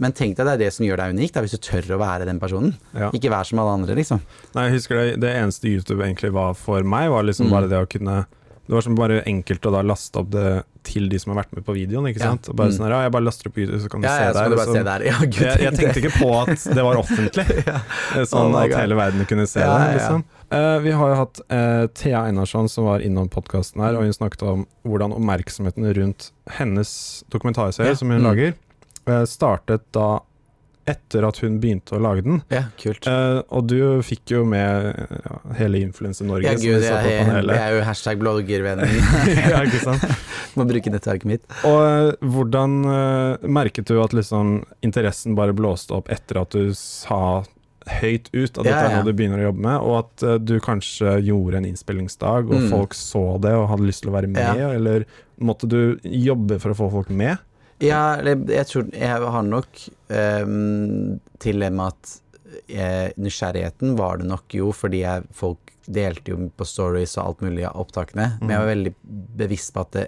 Men 0.00 0.14
tenk 0.16 0.38
deg 0.38 0.48
det 0.48 0.52
er 0.56 0.62
det 0.64 0.70
som 0.74 0.86
gjør 0.86 0.96
deg 1.02 1.12
unik, 1.14 1.32
da, 1.34 1.42
hvis 1.44 1.52
du 1.54 1.60
tør 1.62 1.92
å 1.94 1.98
være 2.00 2.24
den 2.26 2.40
personen. 2.40 2.72
Ja. 2.96 3.10
Ikke 3.14 3.30
vær 3.30 3.44
som 3.46 3.60
alle 3.62 3.74
andre, 3.76 3.94
liksom. 4.00 4.22
Nei, 4.56 4.64
jeg 4.70 4.78
husker 4.78 4.96
det, 4.98 5.20
det 5.20 5.34
eneste 5.36 5.68
YouTube 5.68 6.00
egentlig 6.02 6.32
var 6.34 6.56
for 6.58 6.82
meg, 6.82 7.10
var 7.12 7.22
liksom 7.28 7.46
Mm. 7.46 7.52
bare 7.52 7.68
det 7.68 7.82
å 7.84 7.88
kunne 7.88 8.26
Det 8.62 8.72
var 8.76 8.80
som 8.82 8.94
bare 8.94 9.22
enkelt 9.26 9.60
å 9.66 9.72
da 9.74 9.82
laste 9.82 10.16
opp 10.20 10.30
det 10.30 10.64
til 10.82 11.08
de 11.08 11.18
som 11.18 11.32
har 11.34 11.42
vært 11.44 11.52
med 11.54 11.64
på 11.64 11.74
videoen, 11.76 12.08
ikke 12.10 12.18
Ja. 12.20 12.30
sant. 12.32 12.48
Og 12.48 12.56
bare 12.56 12.68
Mm. 12.68 12.76
sånn 12.78 12.84
her, 12.86 12.90
ja, 12.96 13.02
jeg 13.02 13.12
bare 13.12 13.22
laster 13.24 13.48
opp 13.48 13.54
på 13.54 13.60
YouTube, 13.62 13.80
så 13.82 13.88
kan 13.90 14.00
du 14.00 14.06
Ja, 14.08 14.16
se 14.16 14.22
ja, 14.24 14.32
så 14.32 14.34
der. 14.34 14.48
du 14.50 14.56
bare 14.56 14.66
så- 14.66 14.72
se 14.74 14.82
der. 14.82 15.00
Ja, 15.06 15.18
gud, 15.18 15.34
jeg, 15.46 15.60
jeg 15.60 15.72
tenkte 15.74 16.00
ikke 16.02 16.14
på 16.18 16.30
at 16.42 16.74
det 16.74 16.82
var 16.82 16.96
offentlig, 16.96 17.66
ja. 17.66 17.78
sånn 18.24 18.54
Oh 18.54 18.62
at 18.62 18.70
hele 18.74 18.94
verden 18.94 19.24
kunne 19.26 19.46
se 19.46 19.60
Ja, 19.60 19.78
det. 19.78 19.84
ja, 19.84 19.92
ja. 19.92 19.98
Liksom. 19.98 20.24
Eh, 20.52 20.78
vi 20.80 20.90
har 20.90 21.08
jo 21.08 21.14
hatt 21.14 21.40
uh, 21.50 21.86
Thea 21.94 22.26
Einarsson 22.28 22.68
som 22.68 22.84
var 22.84 22.98
innom 23.00 23.28
podkasten 23.30 23.80
her, 23.80 23.94
og 23.96 24.02
hun 24.02 24.12
snakket 24.12 24.42
om 24.42 24.66
hvordan 24.84 25.12
oppmerksomheten 25.16 25.86
rundt 25.96 26.30
hennes 26.58 27.24
dokumentarserie 27.30 27.88
Ja. 27.88 27.94
som 27.94 28.10
hun 28.10 28.20
Mm. 28.20 28.24
lager, 28.24 28.54
uh, 29.06 29.24
startet 29.24 29.80
da 29.92 30.20
etter 30.88 31.22
at 31.28 31.38
hun 31.44 31.60
begynte 31.62 31.94
å 31.94 32.00
lage 32.02 32.24
den. 32.26 32.40
Ja, 32.50 32.64
kult. 32.80 33.06
Eh, 33.06 33.38
og 33.54 33.68
du 33.70 33.76
fikk 34.02 34.32
jo 34.34 34.42
med 34.48 34.88
ja, 34.90 35.36
hele 35.60 35.78
Influenser-Norge. 35.86 36.48
Ja, 36.48 36.56
gud, 36.58 36.82
jeg, 36.82 37.12
jeg, 37.12 37.28
jeg 37.46 37.60
er 37.62 37.76
jo 37.76 37.84
hashtag 37.86 38.18
bloggervennen. 38.22 38.90
ja, 39.52 39.62
ikke 39.62 39.82
sant? 39.84 40.06
Må 40.58 40.66
bruke 40.68 40.90
nettverket 40.92 41.28
mitt. 41.30 41.46
Og 41.68 41.78
eh, 41.86 42.10
hvordan 42.34 42.78
eh, 42.96 43.48
merket 43.60 43.86
du 43.92 43.96
at 44.02 44.16
liksom 44.16 44.60
interessen 44.82 45.38
bare 45.38 45.54
blåste 45.56 45.94
opp 46.00 46.10
etter 46.12 46.42
at 46.42 46.56
du 46.58 46.74
sa 46.78 47.42
høyt 48.00 48.28
ut 48.30 48.46
at 48.46 48.62
dette 48.62 48.70
Ja, 48.70 48.82
er 48.86 48.92
ja. 48.92 48.98
noe 49.00 49.08
du 49.10 49.16
begynner 49.18 49.40
å 49.40 49.46
jobbe 49.48 49.62
med, 49.64 49.78
og 49.82 49.94
at 50.04 50.22
uh, 50.22 50.36
du 50.38 50.52
kanskje 50.62 51.16
gjorde 51.26 51.58
en 51.58 51.64
innspillingsdag, 51.66 52.46
og 52.46 52.60
Mm. 52.60 52.68
folk 52.70 52.94
så 52.94 53.22
det 53.42 53.50
og 53.58 53.64
hadde 53.72 53.88
lyst 53.88 54.04
til 54.04 54.12
å 54.12 54.14
være 54.14 54.30
med, 54.30 54.60
eller 54.76 55.02
måtte 55.42 55.66
du 55.66 55.98
jobbe 56.06 56.60
for 56.62 56.70
å 56.70 56.78
få 56.78 56.90
folk 56.92 57.10
med? 57.10 57.42
Ja, 57.82 58.20
jeg, 58.22 58.44
jeg 58.46 58.68
tror 58.70 58.84
Jeg 58.94 59.26
har 59.34 59.42
nok 59.42 59.80
um, 60.12 61.18
til 61.42 61.64
det 61.64 61.70
med 61.74 61.90
at 61.90 62.16
eh, 62.68 63.12
nysgjerrigheten 63.16 63.96
var 63.98 64.20
det 64.20 64.28
nok 64.30 64.56
jo, 64.56 64.70
fordi 64.76 65.02
jeg, 65.04 65.28
folk 65.36 65.72
delte 65.82 66.34
jo 66.34 66.48
på 66.54 66.66
stories 66.68 67.16
og 67.18 67.24
alt 67.24 67.40
mulig 67.46 67.64
av 67.66 67.80
opptakene. 67.82 68.28
Men 68.40 68.54
jeg 68.54 68.62
var 68.62 68.70
veldig 68.70 68.92
bevisst 69.40 69.72
på 69.74 69.82
at 69.82 69.96
det, 69.96 70.04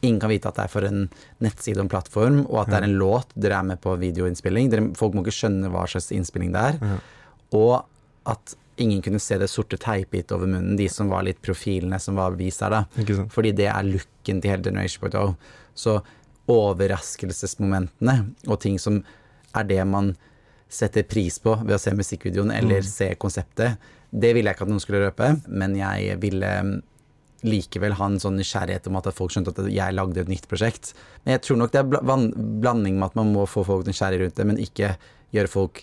ingen 0.00 0.20
kan 0.22 0.32
vite 0.32 0.48
at 0.48 0.56
det 0.56 0.64
er 0.64 0.72
for 0.72 0.88
en 0.88 1.02
nettside 1.44 1.80
og 1.80 1.86
en 1.86 1.92
plattform, 1.92 2.38
og 2.46 2.62
at 2.62 2.72
det 2.72 2.78
er 2.80 2.88
en 2.88 2.96
låt. 3.00 3.34
Dere 3.36 3.58
er 3.58 3.68
med 3.72 3.82
på 3.84 3.96
videoinnspilling. 4.00 4.70
Dere, 4.72 4.86
folk 4.98 5.16
må 5.16 5.24
ikke 5.24 5.36
skjønne 5.40 5.72
hva 5.74 5.84
slags 5.90 6.10
innspilling 6.16 6.54
det 6.54 6.64
er. 6.72 6.80
Ja. 6.80 6.98
Og 7.58 7.74
at 8.28 8.56
ingen 8.78 9.02
kunne 9.02 9.20
se 9.20 9.36
det 9.40 9.50
sorte 9.50 9.78
teipet 9.80 10.32
over 10.34 10.48
munnen, 10.48 10.78
de 10.78 10.86
som 10.92 11.10
var 11.10 11.26
litt 11.26 11.40
profilene 11.44 11.98
som 12.00 12.18
var 12.18 12.38
vist 12.38 12.62
der, 12.62 12.78
da. 12.78 13.24
Fordi 13.34 13.52
det 13.58 13.66
er 13.72 13.88
looken 13.88 14.40
til 14.40 14.52
hele 14.52 14.64
Generation 14.64 15.02
Point 15.02 15.18
O. 15.18 15.26
Så 15.78 15.98
overraskelsesmomentene 16.48 18.20
og 18.48 18.60
ting 18.62 18.78
som 18.80 19.02
er 19.60 19.68
det 19.68 19.82
man 19.88 20.12
setter 20.68 21.06
pris 21.08 21.38
på 21.40 21.54
ved 21.64 21.76
å 21.78 21.80
se 21.80 21.94
musikkvideoen 21.96 22.52
eller 22.52 22.84
se 22.84 23.14
konseptet, 23.20 23.78
det 24.12 24.34
ville 24.36 24.48
jeg 24.50 24.56
ikke 24.58 24.66
at 24.66 24.72
noen 24.72 24.82
skulle 24.84 25.00
røpe, 25.06 25.30
men 25.48 25.74
jeg 25.76 26.16
ville 26.20 26.50
mm, 26.64 26.74
likevel 27.48 27.94
ha 27.98 28.06
en 28.10 28.18
sånn 28.20 28.36
nysgjerrighet 28.40 28.88
om 28.90 28.96
at 29.00 29.08
folk 29.16 29.32
skjønte 29.32 29.52
at 29.54 29.68
jeg 29.72 29.94
lagde 29.96 30.20
et 30.24 30.28
nytt 30.32 30.48
prosjekt. 30.50 30.92
Men 31.24 31.36
jeg 31.36 31.44
tror 31.46 31.60
nok 31.60 31.72
det 31.74 31.80
er 31.82 31.88
bl 31.92 32.00
blanding 32.64 32.96
med 32.98 33.10
at 33.12 33.16
man 33.20 33.32
må 33.32 33.44
få 33.48 33.64
folk 33.68 33.86
nysgjerrige 33.88 34.24
rundt 34.26 34.40
det, 34.40 34.46
men 34.48 34.60
ikke 34.64 34.94
gjøre 35.36 35.52
folk 35.52 35.82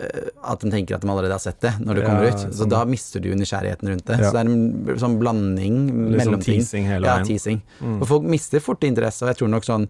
eh, 0.00 0.30
at 0.50 0.64
de 0.64 0.72
tenker 0.72 0.96
at 0.96 1.04
de 1.04 1.12
allerede 1.12 1.36
har 1.36 1.44
sett 1.44 1.60
det 1.64 1.74
når 1.84 2.00
det 2.00 2.04
Ja, 2.04 2.08
kommer 2.08 2.30
ut. 2.32 2.44
Så 2.46 2.62
sånn. 2.64 2.72
da 2.72 2.80
mister 2.88 3.22
du 3.24 3.30
nysgjerrigheten 3.36 3.92
rundt 3.94 4.06
det. 4.08 4.16
Ja. 4.20 4.30
Så 4.30 4.36
det 4.36 4.40
er 4.42 4.50
en 4.50 5.02
sånn 5.04 5.18
blanding 5.20 5.78
Litt 5.86 6.22
mellom 6.22 6.38
sånn 6.40 6.46
ting. 6.48 6.60
teasing 6.64 6.88
hele 6.88 7.04
veien. 7.06 7.24
Ja, 7.24 7.28
teasing. 7.30 7.60
Mm. 7.80 8.00
Og 8.00 8.08
folk 8.10 8.28
mister 8.36 8.64
fort 8.64 8.84
interesse, 8.88 9.22
og 9.24 9.32
jeg 9.32 9.42
tror 9.42 9.52
nok 9.54 9.68
sånn 9.68 9.86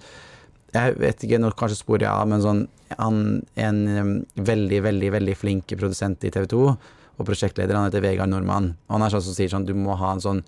Jeg 0.74 0.96
vet 1.00 1.26
ikke, 1.26 1.40
nå 1.42 1.50
kanskje 1.58 1.80
sporer 1.80 2.06
jeg 2.06 2.12
av, 2.12 2.28
men 2.30 2.44
sånn 2.44 2.62
han, 2.98 3.20
En 3.58 3.80
um, 3.88 4.14
veldig, 4.34 4.80
veldig, 4.86 5.10
veldig 5.14 5.36
flink 5.38 5.74
produsent 5.76 6.24
i 6.26 6.32
TV 6.34 6.48
2 6.50 6.64
og 7.20 7.26
prosjektleder, 7.28 7.76
han 7.76 7.90
heter 7.90 8.02
Vegard 8.02 8.32
Nordmann. 8.32 8.72
Og 8.88 8.96
han 8.96 9.04
er 9.04 9.12
sånn 9.12 9.26
som 9.26 9.36
sier 9.36 9.50
sånn 9.52 9.66
Du 9.68 9.74
må 9.76 9.98
ha 10.00 10.14
en 10.14 10.24
sånn 10.24 10.40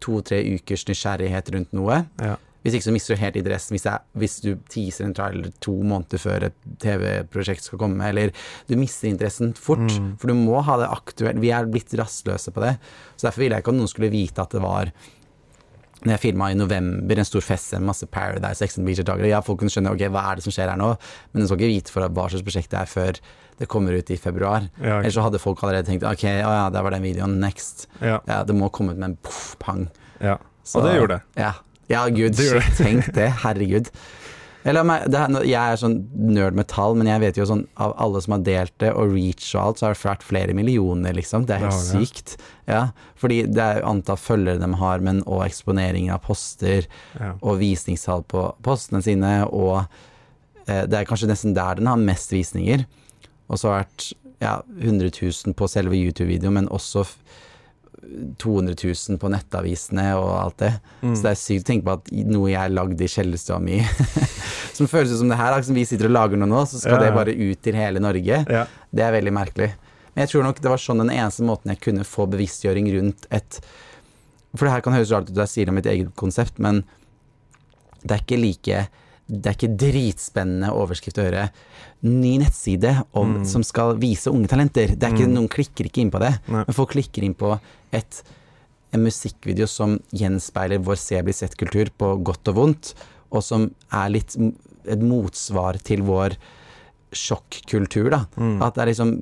to-tre 0.00 0.38
ukers 0.54 0.86
nysgjerrighet 0.88 1.50
rundt 1.52 1.74
noe. 1.76 2.04
Ja. 2.22 2.36
Hvis 2.60 2.76
ikke 2.76 2.86
så 2.90 2.92
mister 2.92 3.16
du 3.16 3.22
helt 3.22 3.38
interessen 3.40 3.74
hvis, 3.74 3.86
hvis 4.20 4.34
du 4.44 4.50
teaser 4.68 5.06
en 5.06 5.14
trailer 5.16 5.52
to 5.64 5.72
måneder 5.80 6.20
før 6.20 6.48
et 6.50 6.56
TV-prosjekt 6.82 7.64
skal 7.64 7.80
komme, 7.80 8.04
eller 8.04 8.34
du 8.68 8.74
mister 8.80 9.08
interessen 9.08 9.54
fort. 9.56 9.86
Mm. 9.88 10.10
For 10.20 10.32
du 10.32 10.36
må 10.36 10.60
ha 10.66 10.76
det 10.82 10.90
aktuelt. 10.92 11.40
Vi 11.40 11.52
er 11.56 11.70
blitt 11.72 11.94
rastløse 11.98 12.52
på 12.52 12.64
det. 12.64 12.74
Så 13.16 13.28
derfor 13.28 13.44
ville 13.44 13.56
jeg 13.56 13.64
ikke 13.64 13.74
at 13.74 13.80
noen 13.80 13.92
skulle 13.92 14.12
vite 14.12 14.44
at 14.44 14.56
det 14.56 14.62
var 14.64 14.92
når 16.04 16.14
jeg 16.14 16.20
filma 16.20 16.50
i 16.50 16.54
november, 16.56 17.18
en 17.20 17.24
stor 17.28 17.42
fest 17.44 17.72
med 17.76 17.82
masse 17.90 18.06
Paradise, 18.08 18.62
Ex 18.64 18.78
on 18.78 18.86
Beach-deltakere, 18.86 19.28
ja, 19.28 19.40
folk 19.44 19.58
kunne 19.60 19.70
skjønne 19.72 19.92
ok, 19.92 20.06
hva 20.08 20.22
er 20.30 20.36
det 20.40 20.44
som 20.46 20.54
skjer 20.54 20.70
her 20.72 20.78
nå, 20.80 20.94
men 21.32 21.42
de 21.42 21.46
skal 21.48 21.60
ikke 21.60 21.74
vite 21.74 21.92
for 21.92 22.08
hva 22.08 22.28
slags 22.32 22.46
prosjekt 22.46 22.70
det 22.72 22.80
er 22.80 22.88
før 22.88 23.20
det 23.60 23.68
kommer 23.68 23.92
ut 23.92 24.08
i 24.10 24.16
februar. 24.16 24.70
Ja, 24.80 25.00
Ellers 25.02 25.12
så 25.18 25.22
hadde 25.26 25.38
folk 25.42 25.60
allerede 25.62 25.84
tenkt 25.90 26.06
ok, 26.08 26.22
å 26.24 26.52
ja, 26.56 26.70
der 26.72 26.82
var 26.86 26.94
den 26.96 27.02
videoen, 27.04 27.34
next. 27.42 27.86
ja, 28.00 28.20
Ja, 28.26 28.42
det 28.48 28.56
må 28.56 28.70
komme 28.72 28.92
ut 28.94 28.98
med 29.02 29.10
en 29.10 29.16
poff, 29.20 29.56
pang. 29.60 29.90
ja. 30.20 30.38
Så- 30.64 30.78
Og 30.80 30.86
det 30.86 30.94
gjorde 30.96 31.18
det. 31.18 31.22
Ja, 31.42 31.52
ja 31.90 32.08
gud, 32.08 32.36
Det 32.36 32.48
shit, 32.48 32.76
tenk 32.78 33.12
det, 33.12 33.28
herregud. 33.44 33.90
Eller, 34.64 34.84
det 35.08 35.16
er, 35.16 35.34
jeg 35.48 35.56
er 35.72 35.78
sånn 35.80 35.94
nerd 36.36 36.52
med 36.58 36.66
tall, 36.68 36.92
men 36.98 37.08
jeg 37.08 37.20
vet 37.22 37.38
jo 37.40 37.46
sånn 37.48 37.62
av 37.80 37.94
alle 37.96 38.20
som 38.20 38.34
har 38.36 38.42
delt 38.44 38.74
det, 38.82 38.90
og 38.92 39.14
reach 39.14 39.46
og 39.54 39.60
alt, 39.62 39.78
så 39.80 39.86
har 39.88 39.94
det 39.96 40.02
vært 40.04 40.26
flere 40.28 40.52
millioner, 40.56 41.14
liksom. 41.16 41.46
Det 41.48 41.56
er 41.56 41.64
helt 41.64 41.72
Ja, 41.72 41.98
det. 41.98 42.08
sykt. 42.10 42.34
Ja, 42.68 42.82
fordi 43.16 43.38
det 43.48 43.64
er 43.64 43.80
antall 43.88 44.20
følgere 44.20 44.60
de 44.60 44.68
har, 44.82 45.00
men 45.00 45.22
og 45.26 45.46
eksponering 45.46 46.10
av 46.12 46.20
poster, 46.26 46.86
Ja. 47.18 47.32
og 47.40 47.58
visningstall 47.62 48.22
på 48.28 48.44
postene 48.62 49.00
sine, 49.02 49.46
og 49.48 49.86
eh, 50.68 50.84
det 50.86 50.92
er 51.00 51.04
kanskje 51.08 51.28
nesten 51.32 51.54
der 51.56 51.74
den 51.80 51.86
har 51.86 51.96
mest 51.96 52.30
visninger. 52.30 52.84
Og 53.48 53.56
så 53.58 53.68
har 53.72 53.78
det 53.80 53.88
vært 53.88 54.12
ja, 54.40 54.60
100 54.78 55.10
000 55.22 55.54
på 55.56 55.68
selve 55.68 55.96
YouTube-videoen, 55.96 56.52
men 56.52 56.68
også 56.68 57.06
200 58.38 58.74
000 58.74 59.18
på 59.20 59.28
nettavisene 59.30 60.06
og 60.18 60.30
alt 60.34 60.58
det. 60.62 60.70
Mm. 61.02 61.12
Så 61.14 61.24
det 61.24 61.30
er 61.30 61.40
sykt 61.40 61.64
å 61.64 61.68
tenke 61.68 61.86
på 61.86 61.96
at 61.98 62.10
noe 62.30 62.48
jeg 62.52 62.72
lagde 62.72 63.04
i 63.04 63.10
kjellerstua 63.10 63.58
mi, 63.62 63.80
som 64.76 64.88
føles 64.90 65.12
som 65.20 65.30
det 65.30 65.38
her, 65.40 65.56
som 65.66 65.76
vi 65.76 65.84
sitter 65.88 66.08
og 66.08 66.16
lager 66.16 66.40
noe 66.40 66.50
nå, 66.50 66.64
så 66.68 66.80
skal 66.80 66.96
Ja, 66.96 67.02
det 67.04 67.18
bare 67.18 67.36
ut 67.36 67.62
til 67.64 67.78
hele 67.78 68.02
Norge. 68.02 68.42
Ja. 68.48 68.64
Det 68.90 69.04
er 69.06 69.14
veldig 69.18 69.34
merkelig. 69.36 69.70
Men 70.14 70.24
jeg 70.24 70.32
tror 70.32 70.48
nok 70.48 70.62
det 70.62 70.72
var 70.72 70.82
sånn 70.82 71.04
den 71.04 71.12
eneste 71.14 71.46
måten 71.46 71.74
jeg 71.74 71.82
kunne 71.84 72.08
få 72.08 72.26
bevisstgjøring 72.30 72.88
rundt 72.96 73.28
et 73.30 73.60
For 74.56 74.66
det 74.66 74.72
her 74.74 74.82
kan 74.82 74.96
høres 74.96 75.12
rart 75.14 75.28
ut 75.30 75.36
jeg 75.38 75.52
sier 75.52 75.68
det 75.68 75.74
om 75.74 75.78
mitt 75.78 75.86
eget 75.86 76.10
konsept, 76.18 76.58
men 76.58 76.82
det 78.02 78.16
er 78.16 78.24
ikke 78.24 78.40
like 78.40 78.80
Det 79.30 79.46
er 79.46 79.54
ikke 79.56 79.76
dritspennende 79.78 80.72
overskrift 80.74 81.18
å 81.22 81.24
høre. 81.28 81.44
Ny 82.02 82.38
nettside 82.42 83.04
om, 83.14 83.36
Mm. 83.38 83.46
som 83.46 83.62
skal 83.62 83.94
vise 83.96 84.26
unge 84.32 84.48
talenter. 84.48 84.88
Det 84.98 85.02
er 85.06 85.12
ikke, 85.14 85.28
Mm. 85.28 85.34
Noen 85.34 85.48
klikker 85.48 85.86
ikke 85.86 86.00
inn 86.02 86.10
på 86.10 86.18
det, 86.18 86.32
Nei. 86.48 86.64
men 86.66 86.74
folk 86.74 86.90
klikker 86.90 87.22
inn 87.22 87.34
på 87.34 87.58
et, 87.92 88.22
en 88.92 89.04
musikkvideo 89.04 89.68
som 89.68 89.98
gjenspeiler 90.12 90.82
vår 90.82 90.96
se 90.98 91.22
bli 91.22 91.32
sett-kultur 91.32 91.90
på 91.96 92.22
godt 92.24 92.48
og 92.48 92.54
vondt, 92.56 92.94
og 93.30 93.42
som 93.42 93.70
er 93.92 94.08
litt 94.10 94.36
et 94.86 94.98
motsvar 94.98 95.78
til 95.82 96.02
vår 96.02 96.34
sjokkkultur, 97.12 98.10
da. 98.10 98.24
Mm. 98.38 98.60
At 98.62 98.74
det 98.74 98.82
er 98.82 98.90
liksom 98.92 99.12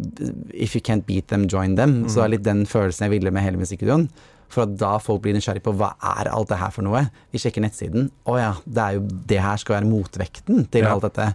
If 0.55 0.75
you 0.75 0.81
can't 0.81 1.07
beat 1.07 1.29
them, 1.29 1.47
join 1.49 1.77
them. 1.77 2.05
Så 2.09 2.17
det 2.21 2.25
er 2.25 2.29
litt 2.37 2.43
den 2.45 2.65
følelsen 2.67 3.07
jeg 3.09 3.21
ville 3.21 3.31
med 3.33 3.43
hele 3.43 3.57
musikkvideoen. 3.61 4.09
For 4.49 4.65
at 4.65 4.77
da 4.81 4.95
folk 5.03 5.23
blir 5.27 5.35
nysgjerrig 5.37 5.63
på 5.67 5.75
hva 5.77 5.91
er 6.17 6.31
alt 6.33 6.49
det 6.49 6.57
her 6.61 6.71
for 6.73 6.87
noe. 6.87 7.03
Vi 7.35 7.39
sjekker 7.43 7.61
nettsiden. 7.65 8.07
Å 8.25 8.37
ja, 8.41 8.53
det 8.65 8.85
er 8.85 8.95
jo 8.97 9.03
det 9.29 9.41
her 9.45 9.57
skal 9.61 9.77
være 9.79 9.91
motvekten 9.91 10.65
til 10.73 10.87
Ja. 10.87 10.95
alt 10.95 11.05
dette. 11.09 11.35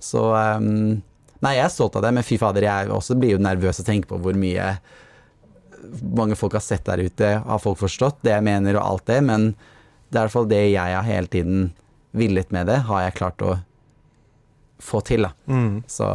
Så 0.00 0.22
um, 0.32 1.02
Nei, 1.40 1.52
jeg 1.54 1.64
er 1.68 1.70
stolt 1.70 1.94
av 1.94 2.02
det, 2.02 2.10
men 2.16 2.24
fy 2.26 2.34
fader, 2.40 2.64
jeg 2.66 2.88
også 2.90 3.14
blir 3.14 3.36
jo 3.36 3.38
nervøs 3.38 3.78
og 3.78 3.86
tenker 3.86 4.08
på 4.10 4.16
hvor 4.24 4.34
mye 4.34 4.72
mange 6.18 6.34
folk 6.34 6.56
har 6.58 6.64
sett 6.64 6.82
der 6.88 6.98
ute. 7.06 7.28
Har 7.46 7.60
folk 7.62 7.78
forstått 7.78 8.18
det 8.26 8.32
jeg 8.34 8.42
mener 8.48 8.74
og 8.80 8.82
alt 8.88 9.04
det? 9.06 9.20
Men 9.22 9.52
det 10.10 10.16
er 10.18 10.24
i 10.24 10.24
hvert 10.26 10.34
fall 10.34 10.48
det 10.50 10.62
jeg 10.72 10.96
har 10.96 11.06
hele 11.06 11.30
tiden 11.30 11.68
villet 12.18 12.50
med 12.50 12.66
det, 12.66 12.80
har 12.88 13.04
jeg 13.04 13.14
klart 13.20 13.44
å 13.46 13.52
få 14.82 15.00
til, 15.06 15.28
da. 15.28 15.30
Mm. 15.46 15.82
Så 15.86 16.08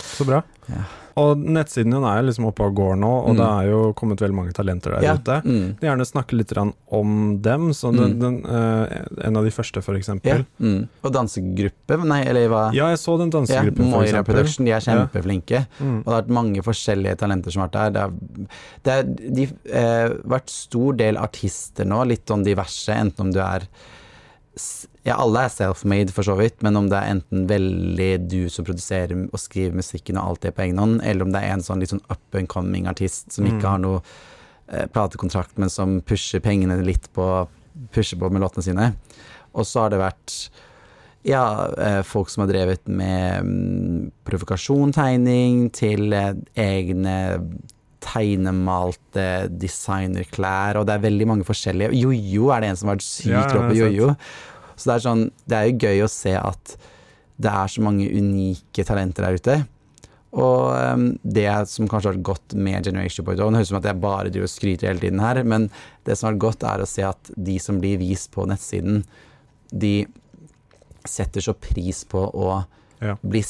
Så 0.00 0.24
bra. 0.26 0.40
Ja. 0.70 0.84
Og 1.16 1.38
nettsiden 1.38 1.92
din 1.94 2.02
er 2.04 2.22
liksom 2.26 2.46
oppe 2.48 2.64
og 2.66 2.74
går 2.74 2.96
nå, 2.98 3.10
og 3.28 3.34
Mm. 3.34 3.36
det 3.38 3.46
er 3.46 3.70
jo 3.70 3.92
kommet 3.94 4.18
veldig 4.18 4.34
mange 4.34 4.52
talenter 4.52 4.96
der 4.96 5.02
ja. 5.02 5.14
ute. 5.14 5.36
Mm. 5.44 5.78
Vil 5.78 5.88
gjerne 5.90 6.06
snakke 6.06 6.36
litt 6.36 6.52
om 6.90 7.38
dem. 7.40 7.68
Så 7.72 7.92
den, 7.94 8.14
Mm. 8.14 8.20
den, 8.20 8.44
uh, 8.46 8.86
en 9.28 9.36
av 9.36 9.44
de 9.44 9.50
første, 9.50 9.80
for 9.82 9.94
Ja. 9.94 10.00
eksempel. 10.00 10.44
Mm. 10.60 10.88
Og 11.04 11.12
dansegruppe, 11.12 12.04
nei, 12.04 12.22
eller 12.24 12.48
hva? 12.48 12.72
Ja, 12.74 12.88
jeg 12.88 12.98
så 12.98 13.16
den 13.18 13.30
Ja, 13.30 13.38
dansegruppen, 13.38 13.76
for 13.90 14.00
Moira 14.00 14.08
eksempel. 14.08 14.34
Production, 14.34 14.64
de 14.66 14.72
er 14.72 14.80
kjempeflinke. 14.80 15.66
Mm. 15.80 15.98
Og 15.98 16.04
det 16.04 16.12
har 16.14 16.22
vært 16.22 16.28
mange 16.34 16.62
forskjellige 16.62 17.16
talenter 17.18 17.52
som 17.52 17.60
har 17.62 17.68
vært 17.68 17.92
der. 17.92 18.10
Det 18.82 18.92
har 18.92 19.02
de, 19.04 19.42
eh, 19.72 20.08
vært 20.26 20.48
stor 20.50 20.92
del 20.96 21.16
artister 21.16 21.84
nå, 21.84 22.06
litt 22.06 22.26
sånn 22.26 22.44
diverse, 22.44 22.88
enten 22.88 23.20
om 23.20 23.30
du 23.32 23.38
er 23.40 23.62
Ja, 25.04 25.18
alle 25.20 25.42
er 25.44 25.52
self-made, 25.52 26.12
for 26.16 26.24
så 26.24 26.32
vidt, 26.38 26.62
men 26.64 26.76
om 26.80 26.86
det 26.88 26.96
er 26.96 27.10
enten 27.12 27.42
veldig 27.50 28.28
du 28.28 28.48
som 28.48 28.64
produserer 28.64 29.12
og 29.26 29.40
skriver 29.40 29.76
musikken 29.76 30.16
og 30.16 30.30
alt 30.30 30.40
det 30.46 30.54
på 30.56 30.64
egen 30.64 30.78
hånd, 30.80 31.02
eller 31.04 31.26
om 31.26 31.32
det 31.34 31.42
er 31.44 31.52
en 31.52 31.64
sånn 31.66 31.82
litt 31.82 31.92
sånn 31.92 32.00
up 32.08 32.38
and 32.38 32.48
coming 32.48 32.86
artist 32.88 33.32
som 33.32 33.44
ikke 33.44 33.60
Mm. 33.60 33.70
har 33.70 33.78
noe 33.84 34.00
eh, 34.72 34.86
platekontrakt, 34.86 35.58
men 35.58 35.68
som 35.68 36.00
pusher 36.00 36.40
pengene 36.40 36.80
litt 36.82 37.10
på 37.12 37.46
Pusher 37.92 38.16
på 38.16 38.30
med 38.30 38.40
låtene 38.40 38.62
sine. 38.62 38.84
Og 39.52 39.66
så 39.66 39.80
har 39.82 39.90
det 39.90 39.98
vært 39.98 40.48
ja, 41.26 41.66
eh, 41.76 42.02
folk 42.06 42.28
som 42.30 42.44
har 42.44 42.52
drevet 42.52 42.86
med 42.86 43.42
mm, 43.44 44.10
provokasjontegning 44.24 45.72
til 45.74 46.12
eh, 46.12 46.34
egne 46.54 47.16
tegnemalte 48.04 49.48
designerklær, 49.50 50.78
og 50.78 50.86
det 50.86 50.94
er 50.96 51.04
veldig 51.06 51.26
mange 51.30 51.46
forskjellige. 51.48 51.94
Jojo 51.98 52.50
er 52.54 52.60
det 52.64 52.70
en 52.70 52.76
som 52.80 52.90
har 52.90 52.98
vært 52.98 53.06
sykt 53.08 53.54
rå 53.54 53.62
på 53.68 53.78
jojo. 53.78 54.10
Så 54.76 54.90
det 54.90 54.94
er 54.98 55.04
sånn, 55.06 55.24
det 55.46 55.56
er 55.58 55.68
jo 55.70 55.78
gøy 55.88 56.02
å 56.04 56.10
se 56.10 56.34
at 56.38 56.74
det 57.36 57.50
er 57.50 57.70
så 57.72 57.82
mange 57.82 58.06
unike 58.10 58.84
talenter 58.86 59.26
der 59.26 59.38
ute. 59.40 59.56
Og 60.34 60.72
ehm, 60.74 61.06
det 61.22 61.46
som 61.70 61.86
kanskje 61.90 62.08
har 62.10 62.16
vært 62.16 62.26
godt 62.26 62.54
med 62.58 62.86
Generation 62.88 63.26
Point, 63.26 63.38
og 63.40 63.52
det 63.52 63.60
høres 63.60 63.68
ut 63.70 63.72
som 63.74 63.78
at 63.80 63.86
jeg 63.90 64.00
bare 64.02 64.30
driver 64.34 64.48
og 64.48 64.52
skryter 64.54 64.88
hele 64.90 65.02
tiden 65.02 65.22
her, 65.22 65.40
men 65.46 65.68
det 66.06 66.16
som 66.18 66.26
har 66.28 66.34
vært 66.34 66.44
godt, 66.48 66.66
er 66.66 66.82
å 66.82 66.88
se 66.90 67.04
at 67.06 67.30
de 67.36 67.58
som 67.62 67.78
blir 67.82 68.00
vist 68.02 68.32
på 68.34 68.46
nettsiden, 68.50 69.04
de 69.70 69.92
setter 71.06 71.44
så 71.44 71.54
pris 71.54 72.02
på 72.08 72.22
å 72.32 72.64
Ja. 73.04 73.16
bli 73.20 73.42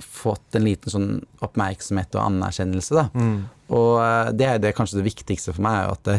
fått 0.00 0.54
en 0.56 0.64
liten 0.64 0.90
sånn 0.90 1.08
oppmerksomhet 1.44 2.14
og 2.16 2.22
anerkjennelse, 2.30 2.94
da. 2.96 3.08
Mm. 3.14 3.42
Og 3.76 3.98
eh, 4.00 4.30
det 4.32 4.46
er 4.46 4.58
det 4.62 4.74
kanskje 4.78 5.02
det 5.02 5.08
viktigste 5.10 5.52
for 5.52 5.62
meg, 5.66 5.90
at 5.92 6.02
det, 6.08 6.14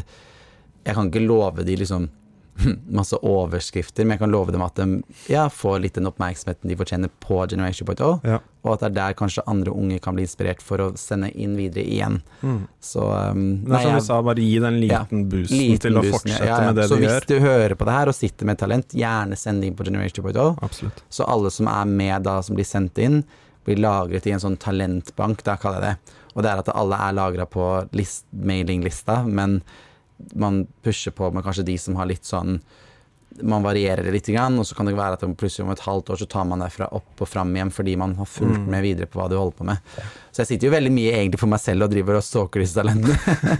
jeg 0.85 0.93
kan 0.95 1.09
ikke 1.09 1.23
love 1.25 1.63
de 1.65 1.75
liksom 1.79 2.09
masse 2.99 3.17
overskrifter, 3.21 4.05
men 4.05 4.15
jeg 4.15 4.21
kan 4.23 4.31
love 4.33 4.51
dem 4.55 4.63
at 4.65 4.75
de 4.79 5.01
ja, 5.31 5.47
får 5.53 5.79
litt 5.83 5.97
den 5.99 6.09
oppmerksomheten 6.09 6.69
de 6.71 6.77
fortjener 6.79 7.11
på 7.23 7.39
Generation 7.51 7.85
Point 7.89 8.01
O, 8.01 8.09
Ja. 8.25 8.39
og 8.65 8.71
at 8.73 8.79
det 8.81 8.87
er 8.89 8.95
der 8.97 9.17
kanskje 9.19 9.43
andre 9.47 9.71
unge 9.71 9.99
kan 10.03 10.17
bli 10.17 10.25
inspirert 10.25 10.61
for 10.65 10.81
å 10.83 10.87
sende 10.99 11.29
inn 11.37 11.55
videre 11.59 11.85
igjen. 11.85 12.19
Mm. 12.41 12.59
Så 12.83 13.05
um, 13.07 13.43
er 13.69 13.85
som 13.85 13.97
du 13.99 14.05
sa, 14.07 14.19
bare 14.25 14.43
gi 14.43 14.59
den 14.63 14.81
Ja, 14.87 15.03
liten 15.05 15.25
boosten 15.31 15.57
liten 15.61 15.83
til 15.85 15.97
å 15.99 16.03
boosten, 16.05 16.17
fortsette 16.33 16.49
ja, 16.49 16.59
ja. 16.61 16.69
med 16.71 16.79
det 16.81 16.87
Så 16.89 16.97
du 16.99 17.05
hvis 17.05 17.27
du 17.29 17.35
hører 17.45 17.75
på 17.79 17.87
det 17.87 17.97
her 17.99 18.11
og 18.13 18.17
sitter 18.17 18.49
med 18.49 18.59
talent, 18.61 18.95
gjerne 18.97 19.37
send 19.39 19.63
inn 19.67 19.75
på 19.77 19.85
Generation 19.87 20.25
Point 20.25 20.41
O. 20.41 20.47
Absolutt. 20.65 21.03
Så 21.09 21.27
alle 21.29 21.51
som 21.53 21.69
er 21.71 21.85
med 21.89 22.25
da, 22.27 22.39
som 22.43 22.57
blir 22.57 22.67
sendt 22.67 22.97
inn, 23.03 23.21
blir 23.67 23.79
lagret 23.83 24.25
i 24.27 24.31
en 24.31 24.39
sånn 24.41 24.57
talentbank, 24.57 25.43
da 25.43 25.57
kaller 25.59 25.83
jeg 25.83 25.97
det. 25.97 26.15
Og 26.37 26.43
det 26.45 26.51
er 26.51 26.59
at 26.61 26.69
alle 26.77 26.97
er 27.07 27.15
lagra 27.17 27.45
på 27.49 27.65
list, 27.97 28.25
mailinglista, 28.31 29.21
men 29.25 29.61
man 30.35 30.65
pusher 30.83 31.11
på 31.15 31.31
med 31.31 31.45
kanskje 31.45 31.65
de 31.67 31.77
som 31.81 31.95
har 31.99 32.09
litt 32.09 32.25
sånn 32.25 32.59
Man 33.43 33.61
varierer 33.61 34.01
det 34.01 34.11
litt, 34.15 34.29
og 34.33 34.65
så 34.65 34.73
kan 34.73 34.87
det 34.87 34.95
være 34.97 35.13
at 35.13 35.37
plutselig 35.37 35.65
om 35.67 35.69
et 35.69 35.81
halvt 35.85 36.07
år 36.09 36.17
så 36.17 36.25
tar 36.25 36.45
man 36.49 36.63
det 36.63 36.71
fra 36.73 36.87
opp 36.89 37.21
og 37.21 37.27
fram 37.29 37.51
igjen 37.53 37.69
fordi 37.69 37.93
man 37.95 38.15
har 38.17 38.25
fulgt 38.25 38.63
Mm. 38.63 38.71
med 38.71 38.81
videre 38.81 39.05
på 39.05 39.19
hva 39.19 39.27
du 39.29 39.35
holder 39.37 39.57
på 39.59 39.65
med. 39.67 39.77
Så 40.31 40.41
jeg 40.41 40.47
sitter 40.47 40.67
jo 40.67 40.73
veldig 40.73 40.91
mye 40.95 41.11
egentlig 41.13 41.37
for 41.39 41.51
meg 41.51 41.59
selv 41.61 41.83
og 41.85 41.91
driver 41.91 42.17
og 42.17 42.23
stalker 42.25 42.63
disse 42.63 42.73
talentene. 42.73 43.13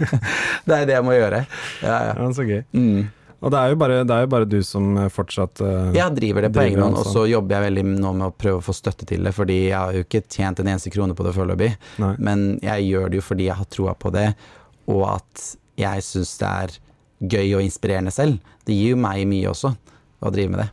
det 0.66 0.74
er 0.74 0.88
det 0.88 0.96
jeg 0.96 1.04
må 1.06 1.14
gjøre. 1.14 1.46
Ja, 1.84 1.98
ja. 2.08 2.14
Ja, 2.18 2.26
så 2.34 2.42
gøy. 2.48 2.64
Mm. 2.72 3.06
Og 3.38 3.52
det 3.54 3.58
er 3.60 3.70
jo 3.70 3.76
bare, 3.78 4.00
det 4.02 4.16
er 4.16 4.24
jo 4.24 4.30
bare 4.34 4.48
du 4.50 4.58
som 4.66 4.96
eh, 4.98 5.08
fortsatt 5.14 5.60
uh, 5.62 5.92
Jeg 5.94 6.10
driver 6.16 6.42
det 6.42 6.50
på 6.56 6.64
egen 6.64 6.82
hånd, 6.82 6.98
og 6.98 7.06
så 7.06 7.22
jobber 7.30 7.54
jeg 7.54 7.68
veldig 7.68 7.84
nå 8.02 8.12
med 8.18 8.26
å 8.32 8.34
prøve 8.34 8.58
å 8.58 8.64
få 8.66 8.74
støtte 8.74 9.06
til 9.06 9.22
det, 9.22 9.30
fordi 9.36 9.60
jeg 9.68 9.78
har 9.78 9.94
jo 9.94 10.02
ikke 10.08 10.24
tjent 10.26 10.58
en 10.58 10.72
eneste 10.72 10.90
krone 10.90 11.14
på 11.14 11.22
det 11.22 11.36
foreløpig. 11.36 11.70
Men 12.18 12.58
jeg 12.66 12.88
gjør 12.90 13.12
det 13.12 13.20
jo 13.20 13.26
fordi 13.28 13.46
jeg 13.46 13.60
har 13.60 13.70
troa 13.70 13.94
på 13.94 14.10
det, 14.10 14.32
og 14.90 15.04
at 15.12 15.46
jeg 15.78 16.02
syns 16.06 16.34
det 16.40 16.48
er 16.48 16.74
gøy 17.34 17.54
og 17.58 17.62
inspirerende 17.64 18.12
selv. 18.14 18.38
Det 18.66 18.74
gir 18.76 18.92
jo 18.96 18.98
meg 19.00 19.24
mye 19.30 19.48
også, 19.50 19.72
å 20.22 20.30
drive 20.34 20.50
med 20.52 20.60
det. 20.64 20.68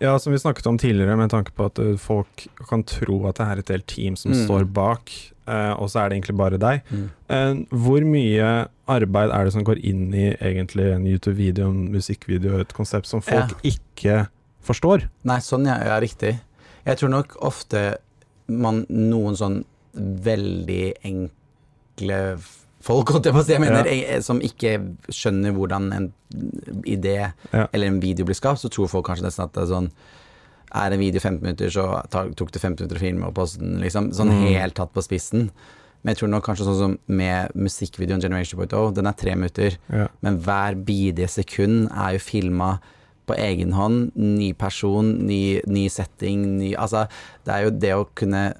Ja, 0.00 0.14
som 0.16 0.32
vi 0.32 0.38
snakket 0.40 0.64
om 0.70 0.78
tidligere, 0.80 1.12
med 1.20 1.28
tanke 1.28 1.52
på 1.52 1.66
at 1.68 1.78
eh, 1.82 1.96
folk 2.00 2.46
kan 2.70 2.80
tro 2.88 3.18
at 3.28 3.36
det 3.36 3.46
er 3.46 3.58
et 3.60 3.72
helt 3.74 3.86
team 3.92 4.14
som 4.16 4.32
Mm. 4.32 4.46
står 4.46 4.64
bak, 4.72 5.10
eh, 5.46 5.72
og 5.76 5.90
så 5.92 6.00
er 6.00 6.08
det 6.08 6.16
egentlig 6.22 6.36
bare 6.40 6.56
deg. 6.62 6.80
Mm. 6.88 7.10
Eh, 7.28 7.52
hvor 7.84 8.00
mye 8.08 8.46
arbeid 8.88 9.30
er 9.30 9.44
det 9.44 9.52
som 9.52 9.64
går 9.64 9.82
inn 9.84 10.06
i 10.14 10.30
egentlig 10.40 10.86
en 10.94 11.04
YouTube-video, 11.04 11.68
en 11.68 11.90
musikkvideo, 11.92 12.60
et 12.60 12.72
konsept 12.72 13.06
som 13.06 13.20
folk 13.20 13.52
ikke 13.62 14.22
forstår? 14.64 15.04
Nei, 15.24 15.36
sånn 15.44 15.66
ja, 15.68 15.76
ja, 15.84 16.00
riktig. 16.00 16.38
Jeg 16.86 16.96
tror 16.96 17.10
nok 17.12 17.36
ofte 17.44 17.98
man 18.48 18.86
noen 18.88 19.36
sånn 19.36 19.60
veldig 19.94 20.94
enkle 21.04 22.38
folk, 22.82 23.08
holdt 23.12 23.24
jeg 23.28 23.34
på 23.34 23.40
å 23.40 23.44
si, 23.44 23.52
jeg 23.52 23.60
mener, 23.60 23.86
eh, 23.86 24.20
som 24.24 24.40
ikke 24.40 24.78
skjønner 25.12 25.52
hvordan 25.56 25.92
en 25.92 26.12
idé 26.86 27.32
Ja. 27.52 27.66
eller 27.72 27.86
en 27.86 28.00
video 28.00 28.24
blir 28.24 28.34
skapt, 28.38 28.60
så 28.62 28.70
tror 28.70 28.88
folk 28.88 29.06
kanskje 29.06 29.24
nesten 29.26 29.44
at 29.44 29.52
det 29.52 29.62
er 29.62 29.74
sånn 29.74 29.90
Er 30.72 30.92
en 30.92 31.00
video 31.00 31.18
15 31.18 31.42
minutter, 31.42 31.66
så 31.66 31.84
tok 32.36 32.52
det 32.52 32.60
15 32.62 32.76
minutter 32.86 32.94
å 32.96 33.00
filme 33.00 33.26
og 33.26 33.34
poste 33.34 33.58
den, 33.58 33.80
liksom. 33.80 34.12
Sånn 34.14 34.28
Mm. 34.30 34.54
helt 34.54 34.74
tatt 34.74 34.92
på 34.94 35.02
spissen. 35.02 35.50
Men 36.04 36.14
jeg 36.14 36.18
tror 36.18 36.28
nok 36.30 36.44
kanskje 36.44 36.64
sånn 36.64 36.78
som 36.78 36.98
med 37.08 37.50
musikkvideoen 37.56 38.20
Generation 38.22 38.56
Point 38.56 38.72
O, 38.72 38.92
den 38.92 39.06
er 39.08 39.12
tre 39.18 39.34
minutter. 39.34 39.76
Ja. 39.92 40.06
Men 40.22 40.38
hver 40.38 40.76
bidige 40.84 41.26
sekund 41.28 41.90
er 41.90 42.12
jo 42.12 42.18
filma 42.20 42.78
på 43.26 43.34
egen 43.36 43.72
hånd. 43.72 44.12
Ny 44.14 44.52
person, 44.52 45.26
ny, 45.26 45.60
ny 45.66 45.88
setting, 45.88 46.56
ny 46.58 46.74
Altså, 46.76 47.08
det 47.44 47.52
er 47.52 47.64
jo 47.64 47.70
det 47.70 47.90
å 47.96 48.06
kunne 48.14 48.54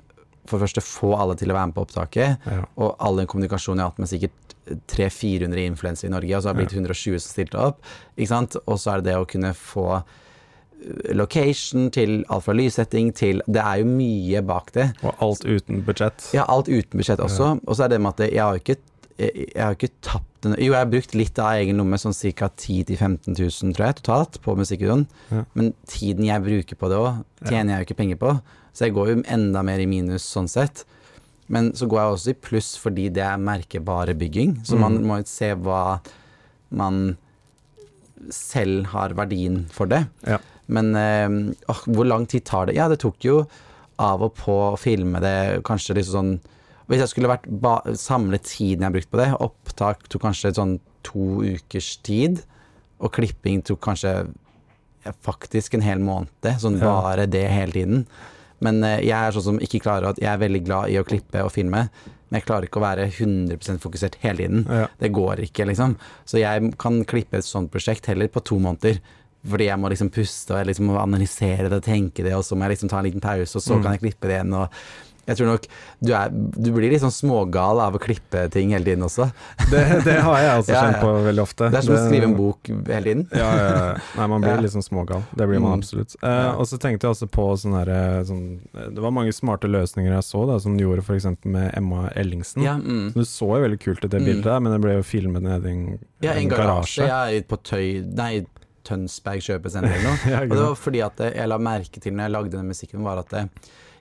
for 0.51 0.59
det 0.59 0.69
første 0.69 0.85
få 0.85 1.15
alle 1.17 1.37
til 1.39 1.53
å 1.53 1.57
være 1.57 1.71
med 1.71 1.77
på 1.79 1.85
opptaket, 1.87 2.47
Ja. 2.51 2.65
og 2.77 2.97
all 2.99 3.21
den 3.23 3.31
kommunikasjonen 3.31 3.81
jeg 3.81 3.87
har 3.87 3.95
hatt 3.95 4.03
med 4.03 4.11
sikkert 4.11 4.57
300-400 4.91 5.65
influensere 5.67 6.11
i 6.11 6.15
Norge, 6.15 6.37
og 6.37 6.43
så 6.43 6.51
har 6.51 6.59
det 6.59 6.65
blitt 6.65 6.77
120 6.77 7.19
som 7.19 7.31
stilte 7.33 7.63
opp, 7.71 7.81
og 8.67 8.77
så 8.79 8.93
er 8.93 9.01
det 9.01 9.11
det 9.11 9.17
å 9.19 9.29
kunne 9.29 9.53
få 9.57 9.87
uh, 10.01 10.03
location 11.17 11.91
til 11.95 12.21
alt 12.29 12.47
fra 12.47 12.55
lyssetting 12.57 13.13
til 13.17 13.43
Det 13.47 13.61
er 13.63 13.83
jo 13.83 13.89
mye 13.91 14.43
bak 14.47 14.71
det. 14.77 14.91
Og 15.03 15.25
alt 15.27 15.45
uten 15.45 15.83
budsjett. 15.85 16.31
Ja, 16.37 16.47
alt 16.49 16.69
uten 16.69 17.01
budsjett 17.01 17.21
også. 17.21 17.59
Og 17.67 17.77
så 17.77 17.85
er 17.85 17.93
det 17.95 18.01
med 18.01 18.15
at 18.15 18.31
jeg 18.31 18.41
har 18.41 18.57
jo 18.57 18.63
ikke, 18.63 18.79
jeg, 19.19 19.51
har 19.59 19.77
ikke 19.77 19.93
tapt 20.01 20.27
den 20.41 20.55
Jo, 20.57 20.73
jeg 20.73 20.79
har 20.81 20.89
brukt 20.89 21.13
litt 21.13 21.37
av 21.43 21.59
egen 21.61 21.77
lomme, 21.77 21.99
sånn 22.01 22.17
ca. 22.17 22.49
10 22.49 22.95
000-15 22.95 23.37
000, 23.37 23.75
tror 23.77 23.87
jeg, 23.91 23.99
totalt, 24.01 24.39
på 24.41 24.55
musikkvideoen. 24.57 25.05
Ja. 25.29 25.43
Men 25.53 25.75
tiden 25.85 26.25
jeg 26.25 26.47
bruker 26.47 26.81
på 26.81 26.89
det 26.89 26.97
òg, 26.97 27.21
tjener 27.45 27.75
jeg 27.75 27.83
jo 27.83 27.89
ikke 27.91 27.99
penger 27.99 28.21
på. 28.23 28.33
Så 28.73 28.87
jeg 28.87 28.95
går 28.97 29.09
jo 29.15 29.23
enda 29.27 29.63
mer 29.67 29.79
i 29.83 29.87
minus 29.91 30.25
sånn 30.31 30.49
sett. 30.49 30.85
Men 31.51 31.73
så 31.75 31.89
går 31.91 31.99
jeg 32.01 32.15
også 32.15 32.31
i 32.31 32.39
pluss 32.47 32.69
fordi 32.79 33.09
det 33.11 33.25
er 33.27 33.41
merkebare 33.43 34.15
bygging. 34.15 34.61
Så 34.65 34.79
man 34.79 34.99
Mm. 35.01 35.07
må 35.09 35.17
jo 35.19 35.27
se 35.27 35.53
hva 35.55 36.01
man 36.71 37.17
selv 38.31 38.87
har 38.93 39.15
verdien 39.17 39.65
for 39.73 39.87
det. 39.91 40.05
Ja. 40.29 40.39
Men 40.71 40.95
øh, 40.95 41.55
hvor 41.91 42.07
lang 42.07 42.27
tid 42.31 42.45
tar 42.47 42.67
det? 42.69 42.77
Ja, 42.77 42.89
det 42.89 43.01
tok 43.03 43.19
jo 43.27 43.41
av 44.01 44.23
og 44.23 44.35
på 44.39 44.55
å 44.71 44.79
filme 44.79 45.21
det 45.21 45.63
kanskje 45.67 45.97
liksom 45.99 46.15
sånn 46.17 46.41
Hvis 46.91 46.99
jeg 47.05 47.09
skulle 47.13 47.29
vært 47.31 47.45
ba 47.63 47.77
samle 47.95 48.39
tiden 48.43 48.81
jeg 48.83 48.89
har 48.89 48.95
brukt 48.97 49.11
på 49.13 49.19
det, 49.21 49.29
opptak 49.39 50.09
tok 50.11 50.23
kanskje 50.25 50.51
sånn 50.57 50.73
to 51.07 51.39
ukers 51.47 51.91
tid, 52.03 52.41
og 52.99 53.13
klipping 53.15 53.61
tok 53.63 53.79
kanskje 53.85 54.11
ja, 55.07 55.13
faktisk 55.23 55.75
en 55.79 55.85
hel 55.87 56.01
måned. 56.03 56.43
Sånn 56.59 56.81
bare 56.83 57.29
det 57.31 57.45
hele 57.49 57.71
tiden. 57.77 58.03
Men 58.61 58.83
eh, 58.85 59.01
jeg 59.07 59.17
er 59.17 59.33
sånn 59.37 59.43
som 59.47 59.59
ikke 59.61 59.81
klarer 59.81 60.11
at 60.11 60.19
Jeg 60.21 60.29
er 60.33 60.41
veldig 60.43 60.65
glad 60.67 60.91
i 60.91 60.99
å 61.01 61.05
klippe 61.07 61.43
og 61.45 61.53
filme, 61.55 61.87
men 62.31 62.39
jeg 62.41 62.47
klarer 62.47 62.69
ikke 62.69 62.79
å 62.79 62.85
være 62.85 63.07
100% 63.11 63.81
fokusert 63.83 64.19
hele 64.23 64.37
tiden. 64.45 64.67
Ja. 64.69 64.87
Det 65.01 65.11
går 65.17 65.41
ikke, 65.47 65.65
liksom. 65.67 65.97
Så 66.29 66.39
jeg 66.43 66.75
kan 66.79 67.01
klippe 67.05 67.39
et 67.41 67.45
sånt 67.49 67.73
prosjekt 67.73 68.07
heller 68.07 68.29
på 68.29 68.43
to 68.45 68.59
måneder. 68.63 69.01
Fordi 69.49 69.71
jeg 69.71 69.81
må 69.81 69.89
liksom 69.89 70.11
puste 70.13 70.53
og 70.53 70.59
jeg 70.61 70.67
liksom 70.69 70.91
må 70.91 70.99
analysere 71.01 71.71
det 71.73 71.79
og 71.81 71.87
tenke 71.87 72.23
det, 72.23 72.35
og 72.37 72.45
så 72.45 72.55
må 72.55 72.67
jeg 72.69 72.75
liksom 72.77 72.91
ta 72.93 72.99
en 73.01 73.07
liten 73.09 73.23
pause, 73.25 73.57
og 73.57 73.63
så 73.65 73.79
Mm. 73.79 73.83
kan 73.83 73.93
jeg 73.97 74.01
klippe 74.03 74.29
det 74.29 74.37
igjen. 74.37 74.53
Og 74.53 74.69
jeg 75.31 75.39
tror 75.39 75.49
nok 75.53 75.67
du, 76.03 76.11
er, 76.13 76.31
du 76.35 76.69
blir 76.75 76.91
litt 76.93 77.03
sånn 77.05 77.15
smågal 77.15 77.81
av 77.85 77.95
å 77.97 78.01
klippe 78.03 78.45
ting 78.53 78.75
hele 78.75 78.85
tiden 78.89 79.07
også. 79.07 79.29
Det, 79.71 79.83
det 80.07 80.17
har 80.27 80.39
jeg 80.43 80.53
altså 80.59 80.73
Ja, 80.77 80.83
kjent 80.85 80.99
ja. 80.99 81.03
på 81.05 81.13
veldig 81.29 81.43
ofte. 81.45 81.71
Det 81.71 81.79
er 81.81 81.87
som 81.87 81.95
å 81.97 82.03
skrive 82.05 82.29
en 82.29 82.37
bok 82.39 82.71
hele 82.91 83.03
tiden. 83.07 83.25
Ja, 83.33 83.49
ja, 83.57 83.71
ja. 83.71 83.95
Nei, 84.19 84.27
man 84.35 84.45
blir 84.45 84.55
Ja. 84.59 84.61
litt 84.67 84.75
sånn 84.75 84.87
smågal. 84.87 85.25
Det 85.33 85.47
blir 85.49 85.63
man 85.63 85.71
Mm. 85.71 85.81
absolutt. 85.85 86.17
Eh, 86.27 86.51
Og 86.59 86.67
så 86.67 86.79
tenkte 86.83 87.07
jeg 87.07 87.15
også 87.15 87.31
på 87.31 87.45
sånn 87.63 87.77
herre 87.79 87.99
sånn, 88.27 88.45
Det 88.75 88.99
var 89.05 89.13
mange 89.15 89.31
smarte 89.33 89.71
løsninger 89.71 90.13
jeg 90.17 90.27
så, 90.27 90.45
da, 90.51 90.59
som 90.59 90.75
du 90.77 90.83
gjorde 90.85 91.05
f.eks. 91.07 91.27
med 91.45 91.71
Emma 91.79 92.09
Ellingsen. 92.19 92.65
Ja, 92.67 92.75
mm. 92.81 93.13
Du 93.15 93.23
så 93.23 93.47
jo 93.55 93.61
veldig 93.63 93.79
kult 93.85 94.05
ut, 94.05 94.11
det 94.11 94.19
Mm. 94.21 94.27
bildet, 94.27 94.45
der, 94.51 94.61
men 94.61 94.73
det 94.75 94.81
ble 94.83 94.97
jo 94.99 95.05
filmet 95.07 95.43
nede 95.47 95.69
i 95.71 95.77
en, 95.77 95.99
ja 96.27 96.33
en 96.33 96.43
en 96.43 96.49
garasje. 96.51 97.07
Ja, 97.07 97.21
i- 97.31 97.43
på 97.47 97.57
Tøy... 97.63 98.03
Nei, 98.19 98.47
Tønsberg 98.85 99.43
kjøpesenter 99.45 99.93
eller 99.93 100.09
noe. 100.09 100.19
Ja, 100.33 100.41
Og 100.43 100.55
det 100.57 100.63
var 100.65 100.75
fordi 100.81 101.01
at 101.05 101.17
det- 101.21 101.35
jeg 101.37 101.49
la 101.53 101.59
merke 101.59 102.01
til 102.01 102.13
når 102.17 102.25
jeg 102.27 102.33
lagde 102.35 102.51
den 102.57 102.69
musikken, 102.73 103.03
var 103.05 103.19
at 103.23 103.29
det, 103.31 103.43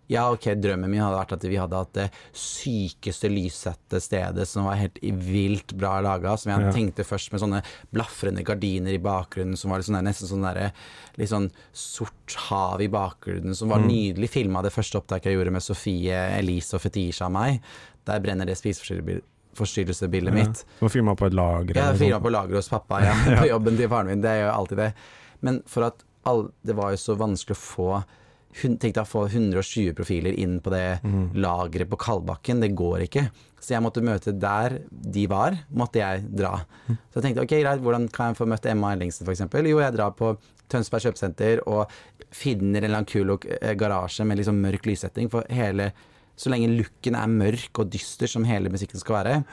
ja, 0.09 0.23
ok, 0.33 0.47
drømmen 0.57 0.89
min 0.89 0.99
hadde 1.03 1.19
vært 1.19 1.33
at 1.35 1.43
vi 1.45 1.57
hadde 1.61 1.77
hatt 1.77 1.93
det 1.93 2.07
sykeste 2.33 3.29
lyssette 3.29 3.99
stedet 4.01 4.47
som 4.49 4.65
var 4.65 4.79
helt 4.79 4.97
vilt 5.03 5.75
bra 5.77 5.99
laga. 6.01 6.35
Som 6.37 6.51
jeg 6.51 6.61
Ja. 6.65 6.71
tenkte 6.73 7.05
først 7.05 7.31
med 7.31 7.41
sånne 7.41 7.61
blafrende 7.93 8.43
gardiner 8.43 8.91
i 8.93 8.97
bakgrunnen 8.97 9.55
som 9.55 9.69
var 9.69 9.79
sånne, 9.79 9.99
sånn 10.01 10.03
der, 10.03 10.09
nesten 10.09 10.27
sånn 10.31 10.41
derre 10.47 10.71
litt 11.17 11.29
sånn 11.29 11.51
sort 11.71 12.35
hav 12.49 12.81
i 12.81 12.87
bakgrunnen, 12.87 13.55
som 13.55 13.69
var 13.69 13.79
Mm. 13.79 13.87
nydelig 13.87 14.29
filma. 14.29 14.63
Det 14.63 14.73
første 14.73 14.97
opptaket 14.97 15.25
jeg 15.29 15.37
gjorde 15.37 15.51
med 15.51 15.61
Sofie 15.61 16.11
Elise 16.39 16.73
og 16.73 16.81
Fetisha 16.81 17.25
og 17.27 17.31
meg. 17.33 17.61
Der 18.05 18.19
brenner 18.19 18.45
det 18.47 18.57
spiseforstyrrelsesbildet 18.57 20.33
Ja. 20.37 20.43
mitt. 20.43 20.65
Du 20.79 20.85
må 20.85 20.89
filme 20.91 21.15
på 21.15 21.25
et 21.27 21.33
lager. 21.33 21.75
Ja, 21.75 21.93
filma 21.93 22.19
på 22.19 22.31
lageret 22.31 22.55
hos 22.55 22.69
pappa, 22.69 22.99
ja, 23.03 23.13
på 23.41 23.47
jobben 23.47 23.77
til 23.77 23.87
faren 23.89 24.07
min. 24.07 24.21
Det 24.21 24.29
gjør 24.29 24.47
jo 24.51 24.57
alltid 24.57 24.77
det. 24.77 24.93
Men 25.41 25.61
for 25.67 25.83
at 25.83 26.03
all, 26.25 26.49
det 26.65 26.75
var 26.75 26.91
jo 26.91 26.97
så 26.97 27.15
vanskelig 27.17 27.55
å 27.55 27.63
få 27.77 28.05
Tenk 28.51 28.81
deg 28.81 28.97
å 29.03 29.07
få 29.07 29.27
120 29.29 29.93
profiler 29.93 30.33
inn 30.41 30.59
på 30.59 30.71
det 30.73 31.01
Mm. 31.03 31.33
lageret 31.35 31.87
på 31.89 31.97
Kalbakken. 31.97 32.59
Det 32.61 32.73
går 32.75 33.03
ikke. 33.07 33.29
Så 33.61 33.75
jeg 33.75 33.81
måtte 33.83 34.01
møte 34.01 34.33
der 34.39 34.79
de 34.89 35.25
var, 35.27 35.57
måtte 35.71 35.99
jeg 35.99 36.23
dra. 36.35 36.65
Mm. 36.87 36.97
Så 37.11 37.21
jeg 37.21 37.23
tenkte 37.23 37.43
ok, 37.43 37.53
greit, 37.61 37.81
hvordan 37.81 38.07
kan 38.11 38.33
jeg 38.33 38.37
få 38.37 38.47
møtt 38.47 38.65
Emma 38.65 38.93
Ellingsen 38.95 39.25
f.eks.? 39.27 39.45
Jo, 39.69 39.79
jeg 39.79 39.93
drar 39.93 40.11
på 40.11 40.37
Tønsberg 40.69 41.01
kjøpesenter 41.01 41.61
og 41.67 41.89
finner 42.31 42.79
en 42.79 42.83
eller 42.85 42.97
annen 43.01 43.05
kul 43.09 43.37
eh, 43.61 43.73
garasje 43.75 44.25
med 44.25 44.37
liksom 44.37 44.59
mørk 44.61 44.85
lyssetting. 44.85 45.29
For 45.29 45.43
hele 45.49 45.91
Så 46.39 46.49
lenge 46.49 46.69
looken 46.71 47.15
er 47.19 47.27
mørk 47.27 47.79
og 47.79 47.89
dyster, 47.91 48.25
som 48.27 48.45
hele 48.45 48.69
musikken 48.69 48.97
skal 49.01 49.15
være, 49.25 49.43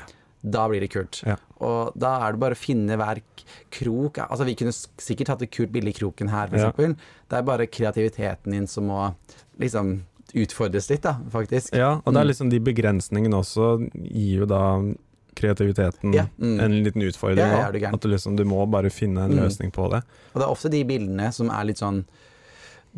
da 0.46 0.68
blir 0.70 0.80
det 0.84 0.88
kult. 0.92 1.22
Ja. 1.26 1.34
Og 1.60 1.92
da 1.98 2.12
er 2.26 2.32
det 2.36 2.40
bare 2.42 2.54
å 2.54 2.60
finne 2.60 2.94
hver 3.00 3.18
krok 3.74 4.18
Altså 4.22 4.44
Vi 4.46 4.54
kunne 4.54 4.72
sikkert 4.72 5.28
hatt 5.32 5.42
et 5.42 5.50
kult 5.50 5.72
bilde 5.72 5.90
i 5.90 5.96
kroken 5.96 6.28
her, 6.30 6.46
f.eks. 6.52 6.62
Ja. 6.62 6.92
Det 7.30 7.38
er 7.38 7.42
bare 7.48 7.66
kreativiteten 7.66 8.52
din 8.54 8.66
som 8.70 8.86
må 8.90 9.00
liksom 9.58 10.02
utfordres 10.36 10.90
litt, 10.90 11.02
da, 11.06 11.16
faktisk. 11.32 11.74
Ja, 11.78 11.94
og 12.04 12.12
det 12.12 12.20
er 12.20 12.24
Mm. 12.24 12.30
liksom 12.30 12.50
de 12.50 12.58
begrensningene 12.60 13.34
også 13.40 13.90
gir 13.94 14.40
jo 14.40 14.46
da 14.46 14.62
kreativiteten 15.36 16.14
Ja, 16.14 16.26
mm. 16.38 16.60
en 16.60 16.72
liten 16.84 17.02
utfordring. 17.02 17.38
Ja, 17.38 17.70
du. 17.70 17.78
At 17.86 18.00
du 18.00 18.08
liksom, 18.08 18.36
du 18.36 18.44
må 18.44 18.64
bare 18.70 18.90
finne 18.90 19.24
en 19.24 19.32
Mm. 19.32 19.40
løsning 19.44 19.72
på 19.72 19.90
det. 19.90 20.02
Og 20.34 20.40
det 20.40 20.42
er 20.42 20.52
ofte 20.52 20.70
de 20.70 20.84
bildene 20.84 21.32
som 21.32 21.50
er 21.50 21.64
litt 21.64 21.78
sånn 21.78 22.04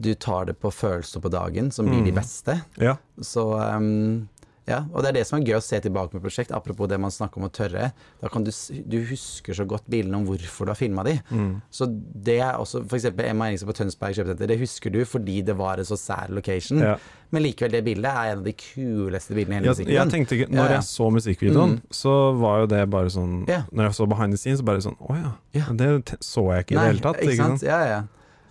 Du 0.01 0.15
tar 0.15 0.45
det 0.47 0.61
på 0.61 0.71
følelser 0.71 1.21
på 1.21 1.29
dagen, 1.29 1.73
som 1.73 1.87
blir 1.87 2.05
de 2.05 2.13
Mm. 2.13 2.15
beste. 2.15 2.63
Ja, 2.79 2.97
Så 3.21 3.43
um, 3.77 4.29
ja, 4.69 4.83
og 4.93 5.03
det 5.03 5.09
er 5.11 5.17
det 5.19 5.27
som 5.27 5.39
er 5.41 5.47
gøy 5.49 5.57
å 5.59 5.63
se 5.65 5.79
tilbake 5.81 6.13
med 6.15 6.23
prosjekt. 6.23 6.53
Apropos 6.53 6.89
det 6.91 6.99
man 7.01 7.11
snakker 7.15 7.41
om 7.41 7.47
å 7.49 7.53
tørre. 7.53 7.91
Da 8.21 8.29
kan 8.29 8.45
du, 8.45 8.51
du 8.85 8.99
husker 9.09 9.57
så 9.57 9.65
godt 9.69 9.87
bildene 9.89 10.21
om 10.21 10.27
hvorfor 10.29 10.69
du 10.69 10.73
har 10.75 10.79
filma 10.79 11.05
de. 11.09 11.17
mm. 11.31 11.53
Så 11.73 11.89
det 11.89 12.39
er 12.45 12.59
også 12.61 12.83
For 12.89 12.99
eksempel 12.99 13.25
Emma 13.31 13.49
Eriksen 13.49 13.69
på 13.71 13.77
Tønsberg 13.79 14.15
kjøpesenter. 14.19 14.51
Det 14.53 14.59
husker 14.61 14.93
du 14.93 15.01
fordi 15.09 15.41
det 15.49 15.57
var 15.57 15.79
en 15.81 15.89
så 15.89 15.97
sær 15.99 16.29
location. 16.31 16.79
ja. 16.85 16.99
Men 17.31 17.43
likevel, 17.45 17.73
det 17.77 17.83
bildet 17.85 18.09
er 18.09 18.31
en 18.33 18.39
av 18.39 18.45
de 18.47 18.55
kuleste 18.57 19.35
bildene 19.37 19.59
i 19.59 19.61
hele 19.61 19.73
musikken. 19.75 19.93
jeg 19.93 20.13
tenkte 20.15 20.37
ikke, 20.39 20.47
Når 20.57 20.71
jeg 20.73 20.85
så 20.89 21.09
musikkvideoen, 21.13 21.75
Mm. 21.77 21.81
så 21.93 22.15
var 22.41 22.61
jo 22.63 22.67
det 22.73 22.83
bare 22.91 23.11
sånn. 23.13 23.35
Når 23.47 23.83
jeg 23.91 23.95
så 23.99 24.07
behind 24.09 24.33
the 24.33 24.39
scenes, 24.41 24.61
så 24.61 24.65
bare 24.65 24.81
sånn 24.81 24.97
Å 24.97 25.17
ja. 25.53 25.65
Det 25.77 26.17
så 26.25 26.45
jeg 26.55 26.65
ikke 26.65 26.73
i 26.73 26.79
det 26.79 26.87
hele 26.89 27.05
tatt. 27.05 27.21
Ikke 27.21 27.37
sant? 27.37 27.63
Ja, 27.63 27.81
ja. 27.85 28.01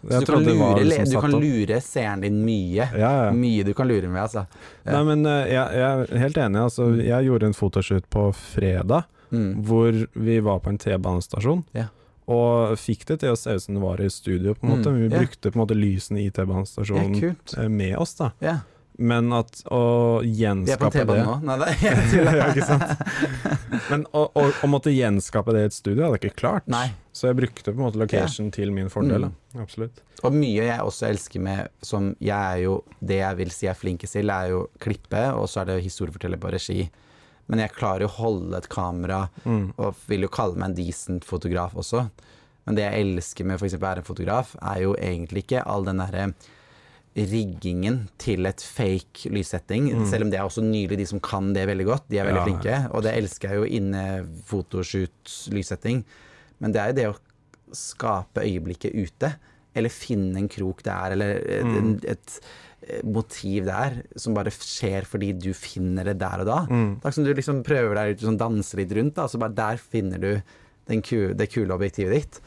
Så 0.09 0.19
du 0.23 0.31
kan, 0.31 0.43
lure, 0.45 0.83
liksom 0.87 1.09
du 1.11 1.21
kan 1.21 1.31
lure 1.41 1.81
seeren 1.83 2.21
din 2.23 2.39
mye. 2.45 2.87
Ja, 2.95 3.11
ja. 3.25 3.31
Mye 3.35 3.63
du 3.67 3.73
kan 3.73 3.87
lure 3.89 4.07
med, 4.07 4.21
altså. 4.23 4.45
Nei, 4.87 5.03
men 5.03 5.25
eh, 5.25 5.51
jeg, 5.51 5.81
jeg 5.81 6.07
er 6.13 6.21
helt 6.23 6.37
enig. 6.37 6.61
Altså, 6.63 6.87
jeg 7.01 7.27
gjorde 7.27 7.49
en 7.51 7.53
fotoshoot 7.57 8.09
på 8.09 8.29
fredag, 8.35 9.03
Mm. 9.27 9.63
hvor 9.67 9.91
vi 10.15 10.37
var 10.39 10.61
på 10.63 10.69
en 10.71 10.77
T-banestasjon. 10.79 11.65
Ja. 11.75 11.89
Og 12.31 12.77
fikk 12.79 13.01
det 13.09 13.17
til 13.19 13.33
å 13.33 13.35
se 13.35 13.57
ut 13.57 13.61
som 13.65 13.75
det 13.75 13.81
var 13.83 13.99
i 13.99 14.07
studio, 14.11 14.53
på 14.55 14.63
en 14.63 14.71
måte. 14.71 14.87
Mm, 14.91 15.01
Vi 15.01 15.09
brukte 15.17 15.51
på 15.51 15.59
en 15.59 15.61
måte 15.65 15.75
lysene 15.75 16.21
i 16.23 16.29
T-banestasjonen 16.31 17.35
eh, 17.57 17.67
med 17.67 17.97
oss, 17.99 18.15
da. 18.15 18.31
Ja. 18.97 19.03
Men 19.07 19.27
at 19.37 19.59
å 19.69 19.79
Vi 20.25 20.41
er 20.43 20.55
på 20.57 20.57
en 20.57 20.63
gjenskape 20.65 20.91
T-bane 20.95 21.19
det 21.19 21.25
nå. 21.25 21.35
Nei, 21.45 21.75
ja, 22.41 22.47
ikke 22.49 22.65
sant? 22.65 23.81
Men 23.91 24.05
å, 24.11 24.23
å, 24.33 24.45
å 24.65 24.69
måtte 24.71 24.89
gjenskape 24.93 25.53
det 25.53 25.61
i 25.61 25.67
et 25.69 25.75
studio 25.75 26.07
hadde 26.07 26.17
jeg 26.17 26.31
ikke 26.31 26.39
klart. 26.41 26.65
Nei. 26.71 26.87
Så 27.13 27.29
jeg 27.29 27.37
brukte 27.37 27.71
på 27.73 27.77
en 27.77 27.85
måte 27.85 28.01
location 28.01 28.49
til 28.53 28.71
min 28.73 28.89
fordel. 28.93 29.27
Mm. 29.29 29.61
Absolutt. 29.61 30.01
Og 30.25 30.33
mye 30.33 30.65
jeg 30.65 30.81
også 30.81 31.07
elsker 31.11 31.43
med 31.45 31.69
som 31.85 32.11
jeg 32.17 32.33
er 32.33 32.63
jo 32.65 32.79
Det 32.99 33.19
jeg 33.21 33.37
vil 33.37 33.51
si 33.53 33.67
jeg 33.67 33.73
er 33.75 33.79
flinkest 33.81 34.17
til, 34.17 34.29
er 34.33 34.49
jo 34.53 34.63
klippe, 34.81 35.23
og 35.37 35.45
så 35.49 35.61
er 35.61 35.69
det 35.71 35.79
historieforteller 35.85 36.41
på 36.41 36.51
regi. 36.57 36.87
Men 37.47 37.61
jeg 37.63 37.75
klarer 37.77 38.03
jo 38.03 38.09
å 38.11 38.17
holde 38.17 38.57
et 38.57 38.67
kamera, 38.69 39.27
Mm. 39.45 39.71
og 39.77 39.95
vil 40.09 40.25
jo 40.25 40.33
kalle 40.33 40.57
meg 40.57 40.71
en 40.71 40.75
decent 40.81 41.23
fotograf 41.25 41.77
også. 41.79 42.07
Men 42.67 42.75
det 42.75 42.83
jeg 42.83 43.05
elsker 43.05 43.45
med 43.47 43.61
f.eks. 43.61 43.77
å 43.77 43.79
være 43.79 44.01
en 44.03 44.09
fotograf, 44.09 44.55
er 44.59 44.81
jo 44.83 44.95
egentlig 44.99 45.45
ikke 45.45 45.61
all 45.63 45.85
den 45.87 46.01
derre 46.03 46.33
riggingen 47.17 48.03
til 48.21 48.45
et 48.45 48.61
fake 48.61 49.31
lyssetting. 49.33 49.87
Mm. 49.91 50.05
Selv 50.09 50.23
om 50.27 50.29
det 50.29 50.37
er 50.39 50.45
også 50.45 50.61
nylig, 50.61 50.97
de 50.99 51.05
som 51.09 51.19
kan 51.23 51.51
det 51.55 51.63
veldig 51.67 51.85
godt. 51.89 52.05
De 52.11 52.19
er 52.21 52.27
veldig 52.29 52.43
Ja. 52.43 52.45
flinke. 52.45 52.75
Og 52.93 53.03
det 53.03 53.15
elsker 53.17 53.49
jeg 53.49 53.57
jo 53.57 53.71
inne 53.79 54.03
fotoshoot-lyssetting. 54.45 56.03
Men 56.59 56.71
det 56.73 56.81
er 56.81 56.87
jo 56.91 56.97
det 56.97 57.07
å 57.11 57.17
skape 57.75 58.43
øyeblikket 58.45 58.95
ute. 58.95 59.33
Eller 59.77 59.89
finne 59.93 60.37
en 60.41 60.49
krok 60.49 60.81
der, 60.83 61.11
eller 61.13 61.41
Mm. 61.63 61.99
et, 62.03 62.39
et 62.87 63.03
motiv 63.03 63.65
der, 63.65 64.03
som 64.15 64.33
bare 64.33 64.49
skjer 64.53 65.03
fordi 65.05 65.33
du 65.37 65.51
finner 65.53 66.03
det 66.05 66.17
der 66.19 66.39
og 66.41 66.45
da. 66.45 66.59
Mm. 66.69 66.95
Det 67.01 67.05
er 67.05 67.11
som 67.11 67.23
du 67.23 67.33
liksom 67.33 67.63
prøver 67.63 67.95
deg 67.95 68.15
ut, 68.15 68.21
sånn 68.25 68.37
danser 68.39 68.77
litt 68.77 68.91
rundt, 68.95 69.15
da, 69.15 69.25
så 69.27 69.37
bare 69.39 69.53
der 69.55 69.77
finner 69.77 70.17
du 70.19 70.41
den 70.87 71.01
ku, 71.01 71.33
det 71.33 71.49
kule 71.51 71.73
objektivet 71.75 72.13
ditt. 72.13 72.41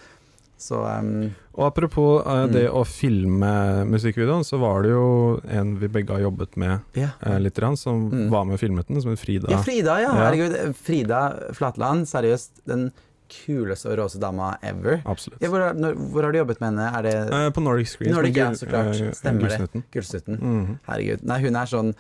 Så 0.61 0.77
um, 0.85 1.31
Og 1.57 1.67
apropos 1.71 2.21
eh, 2.27 2.45
Mm. 2.47 2.53
det 2.53 2.65
å 2.69 2.83
filme 2.87 3.51
musikkvideoen, 3.89 4.45
så 4.45 4.59
var 4.61 4.83
det 4.85 4.91
jo 4.93 5.41
en 5.49 5.75
vi 5.81 5.89
begge 5.89 6.13
har 6.13 6.21
jobbet 6.27 6.57
med 6.61 6.81
yeah. 6.97 7.11
uh, 7.27 7.39
litt, 7.41 7.57
som 7.81 8.11
Mm. 8.11 8.27
var 8.31 8.45
med 8.45 8.55
og 8.55 8.61
filmet 8.61 8.87
den, 8.89 9.01
som 9.01 9.11
het 9.11 9.21
Frida. 9.21 9.49
Ja, 9.51 9.63
Frida, 9.65 9.99
ja. 10.01 10.13
Herregud. 10.13 10.75
Frida 10.77 11.23
Flatland, 11.57 12.07
seriøst 12.07 12.61
den 12.67 12.91
kuleste 13.31 13.89
og 13.93 13.99
råeste 14.01 14.19
dama 14.21 14.57
ever. 14.63 15.03
Absolutt. 15.07 15.41
Ja, 15.41 15.49
hvor, 15.53 15.63
når, 15.75 15.95
hvor 16.11 16.25
har 16.27 16.33
du 16.35 16.39
jobbet 16.41 16.61
med 16.61 16.73
henne? 16.73 16.87
Er 16.99 17.03
det 17.03 17.15
Eh, 17.31 17.51
på 17.55 17.63
Nordic 17.63 17.89
Screen. 17.93 18.13
Nordic, 18.13 18.37
ja, 18.37 18.51
så 18.59 18.67
klart. 18.67 18.95
Stemmer 18.97 19.49
Stemmer 19.49 19.69
det. 19.73 19.83
Gullsnutten. 19.95 20.41
Mm. 20.41 20.79
Herregud. 20.89 21.23
Nei, 21.25 21.39
hun 21.45 21.57
er 21.57 21.67
sånn 21.71 21.95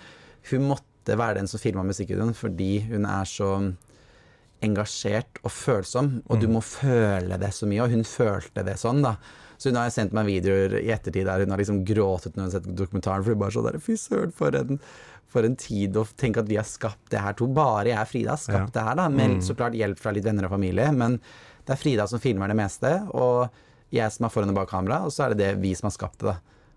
Hun 0.50 0.66
måtte 0.68 1.16
være 1.16 1.34
den 1.36 1.46
som 1.46 1.60
filma 1.60 1.82
musikkvideoen 1.84 2.34
fordi 2.34 2.80
hun 2.90 3.04
er 3.06 3.24
så 3.28 3.50
engasjert 4.62 5.40
og 5.44 5.50
følsom, 5.50 6.22
og 6.28 6.40
du 6.40 6.46
Mm. 6.48 6.52
må 6.54 6.60
føle 6.62 7.38
det 7.38 7.50
så 7.52 7.66
mye, 7.66 7.82
og 7.84 7.90
hun 7.90 8.04
følte 8.04 8.64
det 8.64 8.76
sånn, 8.76 9.02
da. 9.02 9.16
Så 9.58 9.68
hun 9.70 9.76
har 9.76 9.90
sendt 9.90 10.12
meg 10.12 10.26
videoer 10.26 10.78
i 10.80 10.88
ettertid 10.88 11.24
der 11.26 11.40
hun 11.44 11.50
har 11.50 11.58
liksom 11.58 11.84
gråtet 11.84 12.34
når 12.34 12.42
hun 12.44 12.50
har 12.50 12.60
sett 12.60 12.74
dokumentaren, 12.76 13.22
for 13.24 13.30
hun 13.34 13.38
bare 13.38 13.50
sånn 13.50 13.70
der 13.72 13.78
Fy 13.78 13.92
søren, 13.96 14.32
for 14.32 14.54
en, 14.56 14.80
for 15.26 15.42
en 15.44 15.56
tid, 15.56 15.96
og 15.96 16.08
tenk 16.16 16.36
at 16.38 16.48
vi 16.48 16.56
har 16.56 16.64
skapt 16.64 17.10
det 17.10 17.20
her 17.20 17.32
to. 17.34 17.46
Bare 17.46 17.84
jeg 17.92 17.98
og 17.98 18.08
Frida 18.08 18.30
har 18.30 18.38
skapt 18.38 18.72
det 18.72 18.82
her, 18.82 18.94
da. 18.96 19.08
Med 19.08 19.30
Mm. 19.30 19.40
så 19.42 19.54
klart 19.56 19.74
hjelp 19.74 19.98
fra 19.98 20.12
litt 20.12 20.24
venner 20.24 20.44
og 20.44 20.50
familie, 20.50 20.90
men 20.92 21.20
det 21.66 21.70
er 21.70 21.76
Frida 21.76 22.06
som 22.08 22.18
filmer 22.18 22.48
det 22.48 22.56
meste, 22.56 23.08
og 23.14 23.50
jeg 23.92 24.10
som 24.12 24.24
er 24.26 24.30
foran 24.30 24.48
og 24.48 24.54
bak 24.54 24.68
kamera, 24.70 25.04
og 25.04 25.10
så 25.10 25.24
er 25.26 25.34
det 25.34 25.38
det 25.38 25.60
vi 25.60 25.74
som 25.74 25.88
har 25.88 25.92
skapt 25.96 26.18
det, 26.18 26.26
da. 26.32 26.36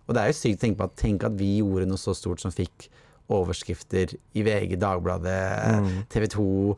Og 0.10 0.15
det 0.15 0.22
er 0.22 0.28
jo 0.28 0.34
sykt 0.34 0.58
å 0.58 0.60
tenke 0.60 0.78
på 0.78 0.84
at 0.84 0.96
tenk 0.98 1.24
at 1.24 1.32
vi 1.38 1.60
gjorde 1.62 1.88
noe 1.88 1.98
så 1.98 2.13
stort 2.13 2.39
som 2.41 2.52
fikk 2.52 2.89
overskrifter 3.30 4.16
i 4.36 4.44
VG, 4.44 4.76
Dagbladet, 4.80 5.82
Mm. 5.84 6.06
TV 6.10 6.28
2 6.28 6.78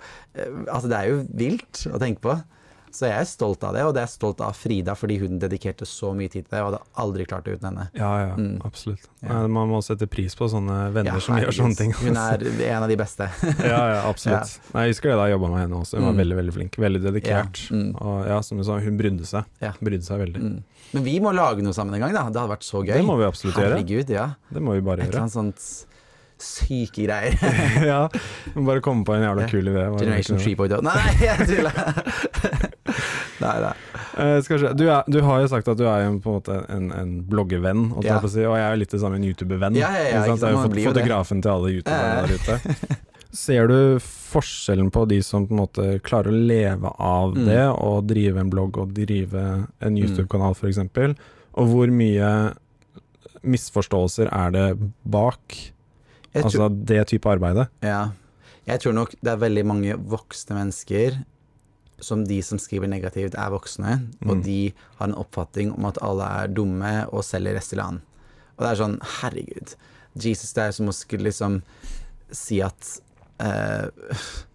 Altså, 0.67 0.88
det 0.89 0.97
er 0.99 1.08
jo 1.10 1.23
vilt 1.34 1.88
å 1.93 1.99
tenke 1.99 2.21
på. 2.21 2.43
Så 2.95 3.10
jeg 3.10 3.19
er 3.19 3.25
stolt 3.27 3.62
av 3.67 3.73
det, 3.75 3.81
og 3.84 3.93
det 3.93 4.03
er 4.03 4.08
stolt 4.08 4.39
av 4.39 4.53
Frida 4.55 4.93
fordi 4.95 5.17
hun 5.19 5.38
dedikerte 5.38 5.84
så 5.84 6.13
mye 6.15 6.29
tid 6.31 6.45
til 6.47 6.53
det, 6.55 6.62
og 6.63 6.69
hadde 6.69 6.79
aldri 7.03 7.25
klart 7.27 7.43
det 7.43 7.58
uten 7.58 7.67
henne. 7.67 7.89
Ja, 7.93 8.12
ja, 8.29 8.36
Mm. 8.38 8.62
absolutt. 8.63 9.03
Ja. 9.21 9.47
Man 9.47 9.67
må 9.67 9.81
sette 9.84 10.08
pris 10.08 10.34
på 10.34 10.47
sånne 10.47 10.93
venner 10.93 11.12
Ja, 11.12 11.19
som 11.19 11.36
gjør 11.36 11.51
sånne 11.51 11.75
ting. 11.75 11.91
Hun 11.91 12.15
er 12.15 12.38
en 12.71 12.84
av 12.84 12.88
de 12.88 12.95
beste. 12.95 13.27
ja, 13.60 13.81
ja, 13.95 14.01
absolutt. 14.08 14.60
Nei, 14.73 14.86
jeg 14.88 14.93
husker 14.95 15.10
det 15.12 15.17
da 15.19 15.25
jeg 15.27 15.36
jobba 15.38 15.49
med 15.51 15.60
henne 15.67 15.75
også. 15.81 15.97
Hun 15.99 16.05
var 16.05 16.13
Mm. 16.13 16.21
veldig 16.23 16.38
veldig 16.39 16.53
flink. 16.55 16.71
Veldig 16.79 17.01
dedikert. 17.03 17.60
Ja, 17.69 17.75
mm. 17.75 18.01
Og 18.01 18.27
ja, 18.27 18.39
som 18.41 18.58
du 18.58 18.63
sa, 18.63 18.79
hun 18.79 18.97
brydde 18.97 19.25
seg. 19.27 19.43
Ja. 19.62 19.73
Brydde 19.84 20.03
seg 20.08 20.19
veldig. 20.23 20.39
Mm. 20.41 20.63
Men 20.93 21.03
vi 21.03 21.19
må 21.19 21.34
lage 21.36 21.62
noe 21.62 21.73
sammen 21.75 21.95
en 21.95 21.99
gang, 21.99 22.13
da. 22.13 22.29
Det 22.31 22.39
hadde 22.39 22.55
vært 22.55 22.63
så 22.63 22.79
gøy. 22.79 22.93
Det 22.95 23.03
må 23.03 23.17
vi 23.19 23.27
absolutt 23.27 23.55
gjøre. 23.60 23.75
Herregud, 23.75 24.10
ja. 24.10 24.29
Det 24.53 24.62
må 24.63 24.71
vi 24.71 24.79
bare 24.88 25.01
Et 25.03 25.10
eller 25.12 25.27
annet 25.27 25.36
sånt 25.36 25.86
syke 26.41 27.05
greier. 27.07 27.35
ja, 27.91 28.01
må 28.55 28.65
bare 28.67 28.81
komme 28.83 29.05
på 29.07 29.15
en 29.15 29.23
jævla 29.23 29.45
kul 29.51 29.69
idé. 29.71 29.85
Generation 29.99 30.39
ikke 30.41 30.67
noe. 30.75 30.81
3.0. 30.81 30.83
Nei, 30.83 31.13
jeg 31.23 31.47
tuller! 31.49 31.79
nei, 33.45 33.55
nei. 33.63 33.73
Uh. 34.15 34.73
Du, 34.79 34.85
er, 34.87 35.03
du 35.11 35.17
har 35.25 35.41
jo 35.43 35.47
sagt 35.51 35.67
at 35.71 35.79
du 35.79 35.85
er 35.87 36.05
en, 36.07 36.19
på 36.23 36.31
en 36.31 36.37
måte 36.37 36.59
en, 36.71 36.85
en 36.95 37.15
bloggervenn, 37.27 37.89
Ja. 38.05 38.19
og 38.21 38.29
jeg 38.35 38.45
er 38.61 38.69
jo 38.75 38.79
litt 38.83 38.93
det 38.95 39.01
samme 39.01 39.19
en 39.19 39.25
YouTuber-venn. 39.27 39.75
Ja, 39.79 39.89
ja, 39.95 40.03
ja, 40.03 40.21
Jeg 40.23 40.37
er 40.39 40.55
jo 40.55 40.91
fotografen 40.91 41.41
det. 41.41 41.47
til 41.47 41.51
alle 41.55 41.73
youtuberne 41.79 42.23
der 42.23 42.35
ute. 42.39 42.99
Ser 43.35 43.67
du 43.67 43.77
forskjellen 43.99 44.87
på 44.95 45.01
de 45.11 45.17
som 45.27 45.43
på 45.47 45.51
en 45.51 45.59
måte 45.59 45.85
klarer 46.07 46.31
å 46.31 46.37
leve 46.47 46.91
av 47.03 47.33
Mm. 47.35 47.45
det, 47.49 47.63
og 47.83 48.05
drive 48.07 48.39
en 48.39 48.51
blogg 48.53 48.77
og 48.79 48.93
drive 48.95 49.41
en 49.81 49.91
Mm. 49.91 49.97
YouTube-kanal 50.05 50.55
f.eks., 50.55 50.79
og 51.55 51.67
hvor 51.71 51.91
mye 51.91 52.29
misforståelser 53.45 54.31
er 54.31 54.51
det 54.55 54.65
bak 55.03 55.57
altså 56.43 56.69
det 56.85 57.07
type 57.07 57.25
arbeidet? 57.29 57.67
ja. 57.81 58.09
jeg 58.67 58.79
tror 58.81 58.93
nok 58.93 59.11
det 59.21 59.31
er 59.31 59.37
veldig 59.37 59.65
mange 59.65 59.95
voksne 59.97 60.55
mennesker 60.57 61.23
som 62.01 62.25
de 62.27 62.41
som 62.43 62.57
skriver 62.59 62.87
negativt, 62.91 63.35
er 63.39 63.49
voksne, 63.53 64.09
og 64.25 64.35
Mm. 64.37 64.43
de 64.43 64.73
har 64.99 65.07
en 65.07 65.13
oppfatning 65.15 65.71
om 65.77 65.85
at 65.85 65.97
alle 66.01 66.23
er 66.43 66.47
dumme 66.47 67.07
og 67.13 67.23
selger 67.23 67.55
Restylane. 67.55 68.01
Og 68.57 68.65
det 68.65 68.71
er 68.71 68.75
sånn, 68.83 68.97
herregud. 69.21 69.75
Jesus, 70.15 70.51
det 70.53 70.63
er 70.63 70.71
som 70.71 70.87
å 70.87 70.93
skulle 70.93 71.23
liksom 71.29 71.61
si 72.31 72.59
at 72.61 72.99
uh, 73.39 73.87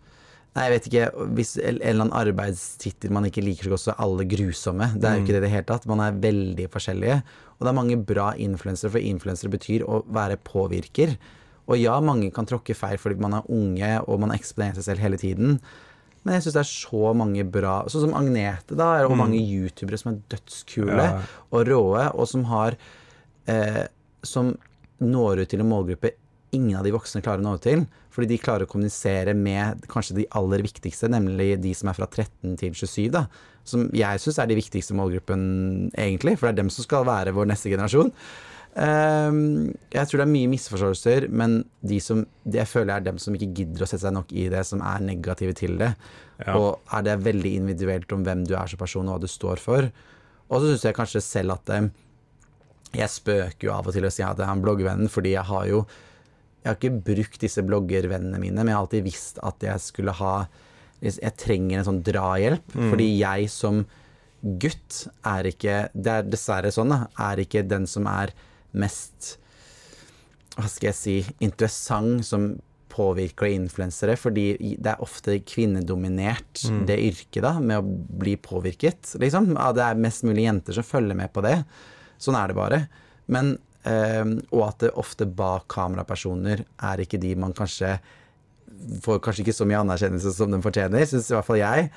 Nei, 0.56 0.64
jeg 0.66 0.72
vet 0.74 0.86
ikke. 0.88 1.26
Hvis 1.38 1.52
en 1.62 1.76
eller 1.78 1.90
annen 2.04 2.12
arbeidstittel 2.12 3.12
man 3.14 3.24
ikke 3.24 3.42
liker 3.44 3.68
så 3.68 3.70
godt, 3.70 3.80
så 3.84 3.92
er 3.92 4.00
alle 4.02 4.24
grusomme. 4.26 4.88
Det 4.98 5.04
er 5.06 5.14
jo 5.14 5.20
Mm. 5.20 5.24
ikke 5.24 5.32
det 5.36 5.40
i 5.40 5.46
det 5.46 5.50
hele 5.52 5.68
tatt. 5.68 5.86
Man 5.86 6.00
er 6.00 6.12
veldig 6.18 6.66
forskjellige. 6.74 7.22
Og 7.56 7.60
det 7.60 7.68
er 7.68 7.76
mange 7.78 7.96
bra 8.04 8.32
influensere, 8.34 8.90
for 8.90 8.98
influensere 8.98 9.48
betyr 9.52 9.84
å 9.86 10.00
være 10.10 10.36
påvirker. 10.42 11.16
Og 11.70 11.78
ja, 11.78 11.94
mange 12.02 12.32
kan 12.34 12.48
tråkke 12.50 12.74
feil 12.76 12.98
fordi 12.98 13.20
man 13.22 13.36
er 13.38 13.46
unge 13.54 13.92
og 14.08 14.18
man 14.24 14.34
eksponerer 14.34 14.74
seg 14.80 14.88
selv 14.90 15.04
hele 15.06 15.20
tiden. 15.20 15.60
Men 16.24 16.34
jeg 16.36 16.42
syns 16.44 16.56
det 16.58 16.64
er 16.64 16.68
så 16.68 17.12
mange 17.16 17.44
bra 17.48 17.78
Sånn 17.88 18.02
som 18.08 18.16
Agnete, 18.18 18.76
da, 18.76 18.90
og 19.06 19.14
Mm. 19.14 19.20
mange 19.22 19.38
youtubere 19.40 19.96
som 19.98 20.12
er 20.12 20.18
dødskule 20.34 20.98
Ja. 21.06 21.22
og 21.50 21.66
råe, 21.70 22.10
og 22.14 22.26
som 22.28 22.44
har 22.44 22.76
eh, 23.48 23.86
Som 24.22 24.58
når 25.00 25.40
ut 25.42 25.48
til 25.48 25.60
en 25.60 25.70
målgruppe 25.70 26.10
ingen 26.52 26.76
av 26.76 26.84
de 26.84 26.90
voksne 26.92 27.22
klarer 27.22 27.38
å 27.40 27.46
nå 27.46 27.54
ut 27.54 27.62
til. 27.62 27.86
Fordi 28.10 28.26
de 28.28 28.36
klarer 28.42 28.66
å 28.66 28.68
kommunisere 28.68 29.34
med 29.38 29.86
kanskje 29.88 30.16
de 30.16 30.26
aller 30.34 30.58
viktigste, 30.60 31.08
nemlig 31.08 31.60
de 31.62 31.72
som 31.78 31.88
er 31.88 31.94
fra 31.94 32.06
13 32.10 32.56
til 32.58 32.72
27. 32.74 33.08
da. 33.14 33.26
Som 33.64 33.88
jeg 33.94 34.18
syns 34.18 34.38
er 34.42 34.46
de 34.50 34.56
viktigste 34.58 34.92
målgruppen, 34.98 35.92
egentlig. 35.96 36.36
For 36.38 36.48
det 36.50 36.58
er 36.58 36.62
dem 36.64 36.70
som 36.74 36.82
skal 36.84 37.04
være 37.06 37.32
vår 37.32 37.46
neste 37.46 37.70
generasjon. 37.70 38.10
Ehm, 38.78 39.72
jeg 39.90 40.06
tror 40.06 40.20
det 40.20 40.26
er 40.26 40.30
mye 40.30 40.50
misforståelser, 40.52 41.26
men 41.34 41.56
de 41.82 41.98
som 42.02 42.22
det 42.46 42.60
jeg 42.62 42.70
føler 42.70 42.94
er 42.96 43.06
dem 43.08 43.18
som 43.18 43.34
ikke 43.34 43.50
gidder 43.56 43.82
å 43.82 43.88
sette 43.88 44.04
seg 44.06 44.14
nok 44.14 44.30
i 44.32 44.46
det, 44.52 44.62
som 44.68 44.82
er 44.86 45.02
negative 45.02 45.56
til 45.58 45.74
det. 45.80 45.90
Ja. 46.44 46.54
Og 46.56 46.78
er 46.94 47.02
det 47.08 47.16
veldig 47.26 47.54
individuelt 47.58 48.12
om 48.14 48.22
hvem 48.24 48.44
du 48.46 48.54
er 48.56 48.70
som 48.70 48.78
person, 48.80 49.08
og 49.10 49.18
hva 49.18 49.24
du 49.26 49.30
står 49.30 49.60
for. 49.62 49.90
Og 50.50 50.60
så 50.62 50.70
syns 50.70 50.86
jeg 50.86 50.96
kanskje 50.96 51.22
selv 51.24 51.56
at 51.58 51.74
eh, 51.76 51.90
jeg 53.00 53.10
spøker 53.12 53.68
jo 53.68 53.74
av 53.74 53.86
og 53.86 53.94
til 53.94 54.06
og 54.08 54.14
sier 54.14 54.30
at 54.30 54.38
jeg 54.40 54.46
er 54.48 54.54
en 54.54 54.62
bloggvenn, 54.64 55.10
fordi 55.12 55.36
jeg 55.36 55.46
har 55.50 55.66
jo 55.70 55.84
Jeg 56.60 56.68
har 56.68 56.76
ikke 56.76 57.04
brukt 57.06 57.40
disse 57.40 57.62
bloggervennene 57.64 58.36
mine, 58.38 58.58
men 58.60 58.68
jeg 58.68 58.74
har 58.76 58.82
alltid 58.84 59.04
visst 59.06 59.38
at 59.42 59.62
jeg 59.64 59.80
skulle 59.80 60.12
ha 60.12 60.46
Jeg 61.00 61.32
trenger 61.40 61.78
en 61.78 61.86
sånn 61.86 62.02
drahjelp, 62.04 62.74
Mm. 62.76 62.90
fordi 62.90 63.06
jeg 63.18 63.48
som 63.48 63.86
gutt 64.42 65.06
er 65.24 65.44
ikke 65.48 65.88
Det 65.94 66.06
er 66.12 66.22
dessverre 66.28 66.68
sånn, 66.74 66.90
da. 66.92 67.06
Er 67.18 67.36
ikke 67.40 67.62
den 67.66 67.86
som 67.86 68.06
er 68.06 68.32
mest 68.72 69.36
Hva 70.56 70.66
skal 70.68 70.90
jeg 70.90 70.98
si 70.98 71.14
Interessant 71.46 72.24
som 72.26 72.50
påvirker 72.90 73.46
influensere, 73.54 74.16
fordi 74.18 74.74
det 74.82 74.90
er 74.90 75.00
ofte 75.00 75.36
kvinnedominert, 75.46 76.64
Mm. 76.66 76.86
det 76.86 76.96
yrket, 76.98 77.42
da, 77.42 77.52
med 77.60 77.78
å 77.78 77.84
bli 78.18 78.34
påvirket, 78.36 79.14
liksom. 79.22 79.52
Ja, 79.54 79.70
det 79.72 79.84
er 79.84 79.94
mest 79.94 80.24
mulig 80.26 80.42
jenter 80.48 80.74
som 80.74 80.82
følger 80.82 81.14
med 81.14 81.32
på 81.32 81.40
det. 81.40 81.64
Sånn 82.18 82.34
er 82.34 82.48
det 82.48 82.56
bare. 82.56 82.88
Men 83.28 83.58
øh, 83.86 84.40
Og 84.52 84.68
at 84.68 84.78
det 84.80 84.90
ofte 84.98 85.24
bak 85.24 85.68
kamerapersoner 85.68 86.64
er 86.82 86.96
ikke 86.98 87.20
de 87.20 87.34
man 87.36 87.52
kanskje 87.54 87.98
får 89.02 89.20
kanskje 89.20 89.44
ikke 89.46 89.54
så 89.54 89.66
mye 89.70 89.80
anerkjennelse 89.86 90.32
som 90.34 90.50
de 90.50 90.58
fortjener, 90.60 91.06
syns 91.06 91.30
i 91.30 91.34
hvert 91.34 91.46
fall 91.46 91.56
jeg. 91.62 91.90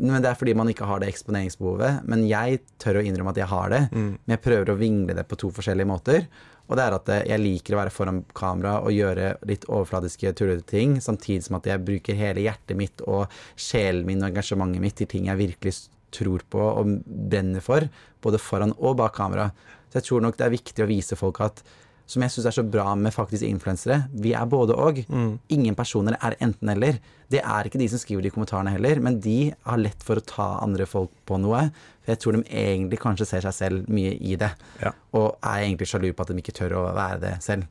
Men 0.00 0.22
det 0.24 0.30
er 0.30 0.38
fordi 0.38 0.54
man 0.56 0.70
ikke 0.72 0.88
har 0.88 1.02
det 1.02 1.10
eksponeringsbehovet. 1.12 2.06
Men 2.08 2.24
jeg 2.28 2.62
tør 2.80 3.00
å 3.00 3.04
innrømme 3.04 3.34
at 3.34 3.40
jeg 3.42 3.50
har 3.50 3.72
det. 3.72 3.82
Mm. 3.92 4.08
Men 4.16 4.34
jeg 4.36 4.42
prøver 4.46 4.72
å 4.72 4.78
vingle 4.80 5.16
det 5.18 5.26
på 5.28 5.38
to 5.40 5.52
forskjellige 5.54 5.90
måter. 5.90 6.24
Og 6.70 6.78
det 6.78 6.84
er 6.86 6.96
at 6.96 7.10
eh, 7.10 7.24
jeg 7.32 7.42
liker 7.42 7.74
å 7.74 7.80
være 7.80 7.92
foran 7.92 8.20
kamera 8.36 8.76
og 8.84 8.94
gjøre 8.94 9.32
litt 9.50 9.66
overfladiske, 9.68 10.32
tullete 10.38 10.68
ting, 10.70 10.98
samtidig 11.02 11.48
som 11.48 11.58
at 11.58 11.66
jeg 11.66 11.82
bruker 11.86 12.18
hele 12.18 12.44
hjertet 12.46 12.78
mitt 12.78 13.02
og 13.10 13.26
sjelen 13.58 14.06
min 14.06 14.22
og 14.22 14.30
engasjementet 14.30 14.84
mitt 14.84 14.96
til 15.00 15.10
ting 15.10 15.26
jeg 15.28 15.40
virkelig 15.40 15.74
tror 16.14 16.44
på 16.50 16.62
og 16.62 16.94
brenner 17.04 17.62
for, 17.62 17.86
både 18.22 18.40
foran 18.42 18.74
og 18.78 18.96
bak 19.02 19.16
kamera. 19.18 19.50
Så 19.90 19.98
jeg 19.98 20.08
tror 20.08 20.24
nok 20.24 20.38
det 20.38 20.46
er 20.46 20.54
viktig 20.54 20.84
å 20.84 20.90
vise 20.90 21.18
folk 21.18 21.42
at 21.42 21.62
som 22.10 22.24
jeg 22.24 22.32
syns 22.34 22.48
er 22.50 22.54
så 22.56 22.64
bra 22.66 22.88
med 22.98 23.14
faktisk 23.14 23.46
influensere, 23.46 24.00
vi 24.10 24.32
er 24.34 24.48
både 24.50 24.74
og. 24.74 24.98
Mm. 25.06 25.32
Ingen 25.54 25.76
personer 25.78 26.16
er 26.18 26.34
enten-eller. 26.42 26.98
Det 27.30 27.38
er 27.38 27.68
ikke 27.68 27.78
de 27.78 27.86
som 27.92 28.00
skriver 28.02 28.26
de 28.26 28.32
kommentarene 28.34 28.72
heller, 28.74 28.98
men 29.04 29.20
de 29.22 29.52
har 29.68 29.78
lett 29.78 30.02
for 30.02 30.18
å 30.18 30.24
ta 30.26 30.48
andre 30.64 30.88
folk 30.90 31.12
på 31.30 31.38
noe. 31.38 31.68
For 32.02 32.14
jeg 32.14 32.22
tror 32.24 32.38
de 32.38 32.42
egentlig 32.48 32.98
kanskje 33.02 33.28
ser 33.30 33.46
seg 33.46 33.54
selv 33.54 33.92
mye 33.92 34.16
i 34.18 34.34
det, 34.40 34.50
Ja. 34.82 34.90
og 35.14 35.36
er 35.38 35.62
egentlig 35.68 35.86
sjalu 35.92 36.10
på 36.12 36.26
at 36.26 36.32
de 36.32 36.42
ikke 36.42 36.56
tør 36.58 36.74
å 36.80 36.88
være 36.96 37.20
det 37.22 37.36
selv. 37.46 37.68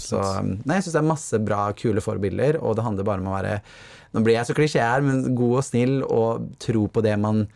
Så 0.00 0.16
um, 0.16 0.54
nei, 0.64 0.78
jeg 0.78 0.86
syns 0.86 0.94
det 0.96 1.02
er 1.02 1.10
masse 1.10 1.38
bra, 1.44 1.60
kule 1.76 2.00
forbilder, 2.00 2.56
og 2.64 2.78
det 2.78 2.86
handler 2.86 3.04
bare 3.04 3.20
om 3.20 3.28
å 3.28 3.36
være 3.36 3.58
Nå 4.14 4.22
blir 4.22 4.36
jeg 4.38 4.46
så 4.46 4.54
klisjé 4.54 4.78
her, 4.80 5.02
men 5.02 5.34
god 5.34 5.56
og 5.58 5.64
snill, 5.66 5.94
og 6.06 6.44
tro 6.62 6.86
på 6.88 7.02
det 7.02 7.16
man 7.18 7.48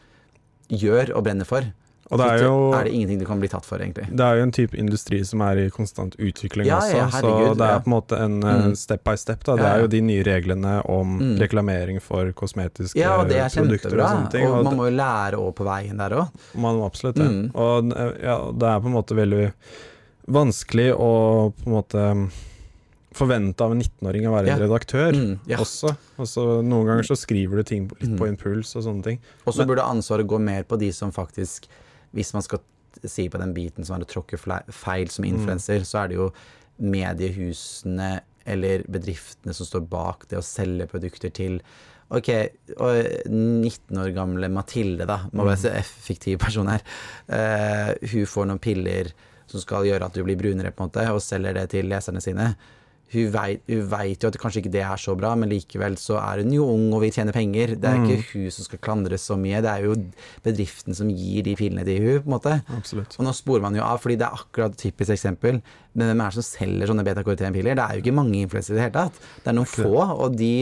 gjør 0.69 1.15
og 1.15 1.23
brenner 1.25 1.47
for. 1.49 1.65
Og 2.11 2.19
det 2.19 2.27
er 2.27 2.39
jo 2.43 2.73
er 2.73 2.85
det 2.85 2.93
ingenting 2.95 3.19
du 3.21 3.25
kan 3.27 3.39
bli 3.39 3.49
tatt 3.53 3.67
for, 3.69 3.79
egentlig. 3.79 4.07
Det 4.17 4.25
er 4.25 4.37
jo 4.39 4.43
en 4.43 4.53
type 4.53 4.75
industri 4.81 5.19
som 5.29 5.43
er 5.45 5.59
i 5.67 5.69
konstant 5.71 6.15
utvikling 6.17 6.65
Ja, 6.67 6.79
også, 6.79 6.97
ja, 6.97 7.09
så 7.11 7.33
det 7.59 7.67
er 7.69 7.81
på 7.85 7.91
en 7.91 7.93
måte 7.93 8.21
en 8.25 8.41
Mm. 8.41 8.75
step 8.77 9.05
by 9.05 9.15
step. 9.17 9.45
Da. 9.45 9.57
Det 9.57 9.65
er 9.67 9.81
jo 9.83 9.87
de 9.89 10.01
nye 10.01 10.23
reglene 10.25 10.83
om 10.89 11.19
Mm. 11.19 11.39
reklamering 11.39 12.01
for 12.01 12.33
kosmetiske 12.33 12.97
Ja, 12.97 13.19
og 13.21 13.29
det 13.29 13.37
er 13.37 13.49
produkter 13.51 13.93
og 14.01 14.09
sånne 14.09 14.31
ting. 14.31 14.47
Og 14.47 14.59
Og 14.59 14.65
man 14.65 14.77
må 14.77 14.91
jo 14.91 14.97
lære 14.97 15.35
òg 15.37 15.55
på 15.55 15.65
veien 15.65 15.97
der 15.99 16.11
òg. 16.17 16.29
man 16.55 16.77
må 16.77 16.87
absolutt 16.87 17.17
det. 17.17 17.29
Mm. 17.29 17.51
Og 17.55 17.93
eh, 17.93 18.13
ja, 18.25 18.53
det 18.53 18.63
er 18.63 18.81
på 18.81 18.87
en 18.87 18.93
måte 18.97 19.15
veldig 19.15 19.53
vanskelig 20.29 20.93
å 20.95 21.53
på 21.57 21.67
en 21.67 21.73
måte 21.73 22.31
forvente 23.19 23.61
av 23.65 23.73
en 23.73 23.81
19-åring 23.81 24.27
å 24.29 24.33
være 24.37 24.47
Ja. 24.47 24.57
redaktør 24.59 25.13
Mm, 25.13 25.39
ja. 25.47 25.57
også. 25.59 25.97
også. 26.19 26.63
noen 26.63 26.87
ganger 26.87 27.03
så 27.03 27.17
skriver 27.17 27.57
du 27.57 27.63
ting 27.65 27.89
litt 28.01 28.11
Mm. 28.11 28.19
på 28.19 28.29
impuls 28.29 28.77
og 28.77 28.85
sånne 28.85 29.03
ting. 29.03 29.19
Og 29.47 29.55
så 29.55 29.67
burde 29.67 29.83
ansvaret 29.83 30.27
gå 30.27 30.39
mer 30.41 30.63
på 30.65 30.79
de 30.79 30.91
som 30.93 31.11
faktisk 31.11 31.67
Hvis 32.17 32.33
man 32.37 32.45
skal 32.47 32.63
si 33.05 33.29
på 33.31 33.41
den 33.41 33.53
biten 33.57 33.87
som 33.87 33.97
er 33.97 34.07
å 34.07 34.11
tråkke 34.11 34.39
feil 34.75 35.11
som 35.13 35.27
Mm. 35.83 35.85
så 35.87 36.03
er 36.03 36.09
det 36.09 36.19
jo 36.19 36.31
mediehusene 36.79 38.21
eller 38.49 38.85
bedriftene 38.89 39.55
som 39.55 39.67
står 39.67 39.85
bak 39.91 40.29
det 40.31 40.39
å 40.39 40.47
selge 40.47 40.89
produkter 40.91 41.31
til 41.35 41.61
Ok, 42.09 42.31
og 42.81 43.29
19 43.29 43.99
år 44.01 44.15
gamle 44.17 44.49
Mathilde, 44.49 45.05
da, 45.05 45.19
må 45.37 45.45
være 45.45 45.61
så 45.61 45.73
effektiv 45.77 46.39
person 46.41 46.71
her. 46.73 46.81
Uh, 47.29 47.93
hun 48.01 48.25
får 48.25 48.49
noen 48.49 48.63
piller 48.65 49.11
som 49.45 49.61
skal 49.61 49.85
gjøre 49.85 50.09
at 50.09 50.17
du 50.17 50.23
blir 50.25 50.39
brunere, 50.41 50.73
på 50.73 50.87
en 50.87 50.89
måte, 50.89 51.05
og 51.13 51.21
selger 51.21 51.59
det 51.59 51.67
til 51.75 51.91
leserne 51.93 52.23
sine. 52.25 52.55
Hun 53.09 53.31
veit, 53.33 53.63
jo 53.71 54.29
at 54.29 54.37
kanskje 54.41 54.61
ikke 54.61 54.73
det 54.75 54.83
er 54.85 55.01
så 55.01 55.15
bra, 55.17 55.31
men 55.39 55.49
likevel 55.49 55.97
så 56.01 56.19
er 56.21 56.43
hun 56.43 56.53
jo 56.53 56.67
ung 56.69 56.91
og 56.93 57.01
vil 57.07 57.13
tjene 57.15 57.33
penger. 57.33 57.73
Det 57.81 57.89
er 57.89 58.03
ikke 58.05 58.35
hun 58.35 58.53
som 58.53 58.69
skal 58.69 58.83
klandres 58.85 59.25
så 59.31 59.39
mye, 59.41 59.63
det 59.65 59.73
er 59.73 59.87
jo 59.87 59.97
bedriften 60.45 60.97
som 60.99 61.09
gir 61.09 61.47
de 61.47 61.57
pilene 61.57 61.87
til 61.89 62.05
hun, 62.05 62.21
på 62.27 62.29
en 62.29 62.37
måte. 62.37 62.59
Absolutt. 62.77 63.17
Og 63.17 63.25
nå 63.25 63.33
sporer 63.37 63.65
man 63.65 63.79
jo 63.79 63.87
av, 63.87 64.03
fordi 64.05 64.19
det 64.21 64.29
er 64.29 64.43
akkurat 64.43 64.77
et 64.77 64.85
typisk 64.89 65.15
eksempel. 65.17 65.63
Men 65.97 66.13
hvem 66.13 66.21
er 66.21 66.31
det 66.31 66.43
som 66.43 66.49
selger 66.51 66.93
sånne 66.93 67.07
beta-karotenpiller? 67.09 67.79
Det 67.79 67.87
er 67.87 67.97
jo 67.97 68.05
ikke 68.05 68.19
mange 68.21 68.43
influensere 68.43 68.77
i 68.77 68.79
det 68.79 68.87
hele 68.91 68.97
tatt. 69.01 69.19
Det 69.41 69.53
er 69.53 69.59
noen 69.59 69.73
få, 69.73 69.97
og 69.97 70.37
de 70.37 70.53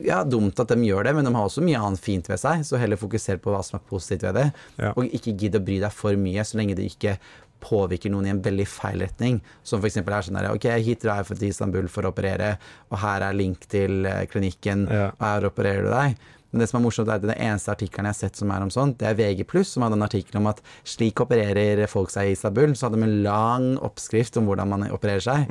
Ja, 0.00 0.22
dumt 0.24 0.56
at 0.62 0.70
de 0.72 0.86
gjør 0.88 1.04
det, 1.04 1.12
men 1.12 1.26
de 1.26 1.34
har 1.34 1.44
også 1.44 1.60
mye 1.60 1.76
annet 1.76 2.00
fint 2.00 2.30
ved 2.30 2.40
seg, 2.40 2.62
så 2.64 2.78
heller 2.80 2.96
fokuser 2.96 3.36
på 3.36 3.52
hva 3.52 3.58
som 3.60 3.76
er 3.76 3.82
positivt 3.84 4.22
ved 4.24 4.38
det. 4.38 4.44
Ja. 4.80 4.94
Og 4.96 5.12
ikke 5.12 5.34
gidd 5.36 5.58
å 5.58 5.60
bry 5.60 5.76
deg 5.82 5.92
for 5.92 6.16
mye, 6.16 6.44
så 6.48 6.56
lenge 6.56 6.78
det 6.78 6.86
ikke 6.88 7.18
påvirker 7.60 8.10
noen 8.12 8.26
i 8.28 8.30
en 8.34 8.42
veldig 8.44 8.66
feil 8.68 9.00
retning. 9.02 9.40
Som 9.66 9.80
f.eks. 9.82 9.96
er 10.02 10.22
sånn 10.28 10.38
der 10.40 10.50
Ok, 10.52 10.66
hit 10.84 11.02
drar 11.02 11.22
jeg 11.24 11.38
til 11.38 11.48
Istanbul 11.50 11.88
for 11.92 12.06
å 12.06 12.12
operere, 12.14 12.56
og 12.92 12.98
her 13.02 13.22
er 13.26 13.36
link 13.36 13.66
til 13.72 14.04
eh, 14.06 14.24
klinikken, 14.30 14.86
Ja. 14.90 15.10
og 15.18 15.26
her 15.26 15.46
opererer 15.50 15.82
du 15.86 15.90
deg. 15.94 16.16
Men 16.52 16.60
det 16.62 16.68
som 16.70 16.78
er 16.78 16.84
morsomt, 16.86 17.08
er 17.10 17.18
at 17.18 17.22
den 17.26 17.34
eneste 17.42 17.72
artikkelen 17.74 18.06
jeg 18.06 18.14
har 18.14 18.18
sett 18.20 18.36
som 18.38 18.50
er 18.54 18.62
om 18.62 18.70
sånt, 18.70 18.98
det 19.00 19.08
er 19.10 19.16
VG+, 19.18 19.44
som 19.66 19.82
hadde 19.82 19.96
en 19.98 20.06
artikkel 20.06 20.38
om 20.38 20.46
at 20.46 20.60
slik 20.86 21.20
opererer 21.20 21.82
folk 21.90 22.08
seg 22.14 22.30
i 22.30 22.36
Istanbul. 22.36 22.72
Så 22.78 22.86
hadde 22.86 23.00
de 23.00 23.08
en 23.08 23.16
lang 23.26 23.66
oppskrift 23.84 24.38
om 24.40 24.46
hvordan 24.46 24.70
man 24.70 24.86
opererer 24.94 25.20
seg. 25.26 25.50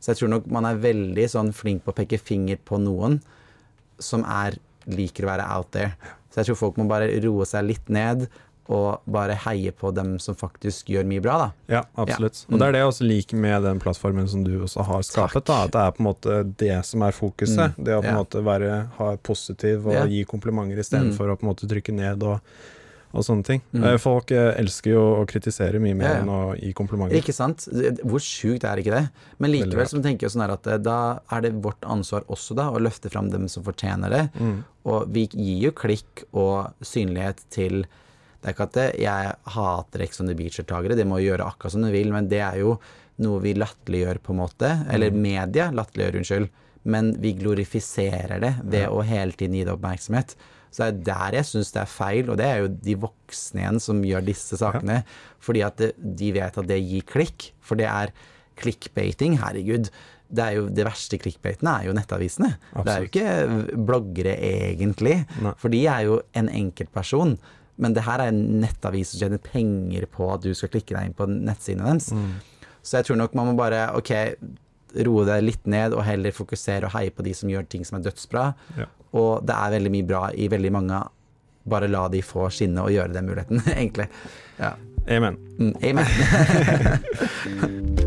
Så 0.00 0.12
jeg 0.14 0.20
tror 0.22 0.32
nok 0.36 0.46
man 0.54 0.64
er 0.70 0.78
veldig 0.80 1.26
sånn 1.34 1.50
flink 1.52 1.82
på 1.84 1.92
å 1.92 1.98
peke 1.98 2.16
finger 2.22 2.56
på 2.64 2.78
noen 2.80 3.18
som 3.98 4.24
er 4.24 4.56
liker 4.86 5.26
å 5.26 5.32
være 5.34 5.48
out 5.58 5.72
there. 5.74 5.92
Så 6.30 6.40
jeg 6.40 6.50
tror 6.50 6.58
folk 6.62 6.76
må 6.80 6.86
bare 6.88 7.10
roe 7.24 7.44
seg 7.48 7.64
litt 7.66 7.88
ned 7.92 8.26
og 8.68 9.00
bare 9.06 9.34
heie 9.46 9.70
på 9.72 9.92
dem 9.94 10.16
som 10.18 10.34
faktisk 10.34 10.88
gjør 10.90 11.04
mye 11.06 11.22
bra, 11.22 11.36
da. 11.38 11.48
Ja, 11.70 11.82
absolutt. 11.94 12.40
Ja. 12.42 12.48
Mm. 12.48 12.54
Og 12.54 12.58
det 12.58 12.66
er 12.68 12.72
det 12.72 12.80
jeg 12.82 12.90
også 12.92 13.06
liker 13.06 13.36
med 13.44 13.62
den 13.62 13.78
plattformen 13.82 14.28
som 14.28 14.42
du 14.44 14.52
også 14.66 14.82
har 14.88 15.02
skapet. 15.06 15.44
Da, 15.46 15.64
at 15.68 15.72
det 15.76 15.82
er 15.84 15.92
på 15.96 16.02
en 16.02 16.08
måte 16.10 16.38
det 16.58 16.78
som 16.88 17.02
er 17.06 17.12
fokuset. 17.14 17.76
Mm, 17.76 17.84
Det 17.86 17.94
å 17.94 18.00
på 18.02 18.08
en 18.10 18.14
ja. 18.16 18.22
måte 18.22 18.42
være 18.46 18.72
ha 18.98 19.16
positiv 19.22 19.86
og 19.86 19.94
Ja. 19.94 20.04
gi 20.06 20.24
komplimenter 20.24 20.78
istedenfor 20.82 21.26
Mm. 21.26 21.32
å 21.32 21.36
på 21.38 21.42
en 21.46 21.52
måte 21.54 21.68
trykke 21.70 21.94
ned 21.94 22.22
og, 22.26 22.40
og 23.14 23.22
sånne 23.24 23.44
ting. 23.46 23.62
Mm. 23.72 23.84
Eh, 23.84 23.96
Folk 24.02 24.30
eh, 24.32 24.52
elsker 24.60 24.90
jo 24.90 25.02
å 25.22 25.26
kritisere 25.26 25.78
mye 25.80 25.94
mer 25.96 26.16
enn 26.20 26.28
å 26.28 26.40
gi 26.58 26.72
komplimenter. 26.74 27.16
Ikke 27.16 27.32
sant? 27.32 27.68
Hvor 28.02 28.18
sjukt 28.20 28.64
er 28.66 28.76
ikke 28.82 28.92
det? 28.92 29.08
Men 29.38 29.52
likevel 29.54 29.86
så 29.88 30.02
tenker 30.02 30.26
jeg 30.26 30.34
sånn 30.34 30.50
at 30.50 30.66
eh, 30.66 30.76
da 30.78 31.20
er 31.30 31.40
det 31.46 31.52
vårt 31.62 31.80
ansvar 31.86 32.26
også 32.28 32.54
da 32.58 32.66
å 32.74 32.78
løfte 32.82 33.08
fram 33.10 33.30
dem 33.30 33.46
som 33.48 33.62
fortjener 33.62 34.10
det. 34.10 34.24
Mm. 34.40 34.64
Og 34.84 35.06
vi 35.14 35.28
gir 35.28 35.62
jo 35.68 35.72
klikk 35.72 36.24
og 36.34 36.74
synlighet 36.82 37.46
til 37.48 37.86
Det 38.46 38.52
er 38.52 38.54
ikke 38.54 38.66
at 38.70 39.00
jeg 39.02 39.30
hater 39.56 40.02
Ex 40.04 40.20
on 40.22 40.28
the 40.30 40.36
Beach-deltakere, 40.38 40.94
de 40.94 41.02
må 41.10 41.16
gjøre 41.18 41.42
akkurat 41.48 41.72
som 41.74 41.82
de 41.82 41.90
vil, 41.90 42.12
men 42.14 42.28
det 42.30 42.38
er 42.46 42.60
jo 42.60 42.76
noe 43.18 43.40
vi 43.42 43.56
latterliggjør, 43.58 44.20
på 44.22 44.30
en 44.30 44.38
måte. 44.38 44.68
Eller 44.94 45.10
Mm. 45.10 45.18
media 45.24 45.64
latterliggjør, 45.74 46.20
unnskyld. 46.20 46.48
Men 46.86 47.08
vi 47.18 47.32
glorifiserer 47.34 48.38
det 48.40 48.52
ved 48.62 48.86
å 48.86 49.02
hele 49.02 49.32
tiden 49.34 49.56
gi 49.58 49.64
det 49.66 49.72
oppmerksomhet. 49.74 50.36
Så 50.70 50.84
det 50.84 50.86
er 50.86 51.04
der 51.10 51.36
jeg 51.40 51.48
syns 51.48 51.72
det 51.74 51.80
er 51.82 51.90
feil, 51.90 52.30
og 52.30 52.36
det 52.38 52.46
er 52.46 52.58
jo 52.62 52.68
de 52.68 52.94
voksne 52.94 53.64
igjen 53.64 53.80
som 53.82 54.04
gjør 54.06 54.24
disse 54.28 54.56
sakene. 54.60 55.00
Fordi 55.42 55.64
at 55.66 55.82
de 55.98 56.30
vet 56.36 56.58
at 56.62 56.66
det 56.70 56.78
gir 56.86 57.02
klikk. 57.02 57.50
For 57.60 57.74
det 57.74 57.88
er 57.90 58.12
clickbating, 58.60 59.38
herregud. 59.42 59.90
Det, 60.30 60.42
er 60.42 60.56
jo, 60.58 60.68
det 60.68 60.84
verste 60.86 61.18
clickbaitene 61.22 61.80
er 61.80 61.88
jo 61.88 61.92
nettavisene. 61.98 62.52
Det 62.84 62.92
er 62.94 63.02
jo 63.02 63.10
ikke 63.10 63.76
bloggere 63.86 64.36
egentlig. 64.38 65.20
Nei. 65.42 65.52
For 65.58 65.72
de 65.72 65.82
er 65.90 66.06
jo 66.08 66.20
en 66.36 66.48
enkeltperson. 66.48 67.36
Men 67.76 67.94
det 67.96 68.04
her 68.06 68.22
er 68.24 68.28
en 68.32 68.60
nettavis 68.62 69.10
som 69.12 69.20
tjener 69.20 69.40
penger 69.42 70.06
på 70.12 70.28
at 70.32 70.44
du 70.46 70.52
skal 70.56 70.70
klikke 70.72 70.94
deg 70.96 71.10
inn 71.10 71.16
på 71.16 71.26
nettsidene 71.28 71.90
deres. 71.90 72.08
Så 72.86 73.00
jeg 73.00 73.08
tror 73.08 73.18
nok 73.20 73.34
man 73.36 73.50
må 73.50 73.54
bare 73.58 73.82
ok, 73.98 74.12
roe 75.06 75.26
det 75.28 75.40
litt 75.44 75.66
ned 75.68 75.92
og 75.96 76.04
heller 76.06 76.32
fokusere 76.32 76.88
og 76.88 76.94
heie 76.96 77.12
på 77.12 77.24
de 77.26 77.34
som 77.36 77.50
gjør 77.52 77.66
ting 77.68 77.84
som 77.84 77.98
er 77.98 78.06
dødsbra. 78.06 78.46
Ja. 78.78 78.86
Og 79.16 79.44
det 79.46 79.56
er 79.56 79.74
veldig 79.76 79.92
mye 79.92 80.08
bra 80.08 80.22
i 80.32 80.48
veldig 80.52 80.72
mange. 80.78 81.02
Bare 81.66 81.90
la 81.90 82.06
de 82.08 82.22
få 82.22 82.46
skinne 82.54 82.84
og 82.86 82.94
gjøre 82.94 83.12
den 83.16 83.26
muligheten, 83.28 83.58
egentlig. 83.80 84.08
Ja. 84.60 84.72
Amen. 85.06 85.36
Mm, 85.58 85.74
amen. 85.82 86.06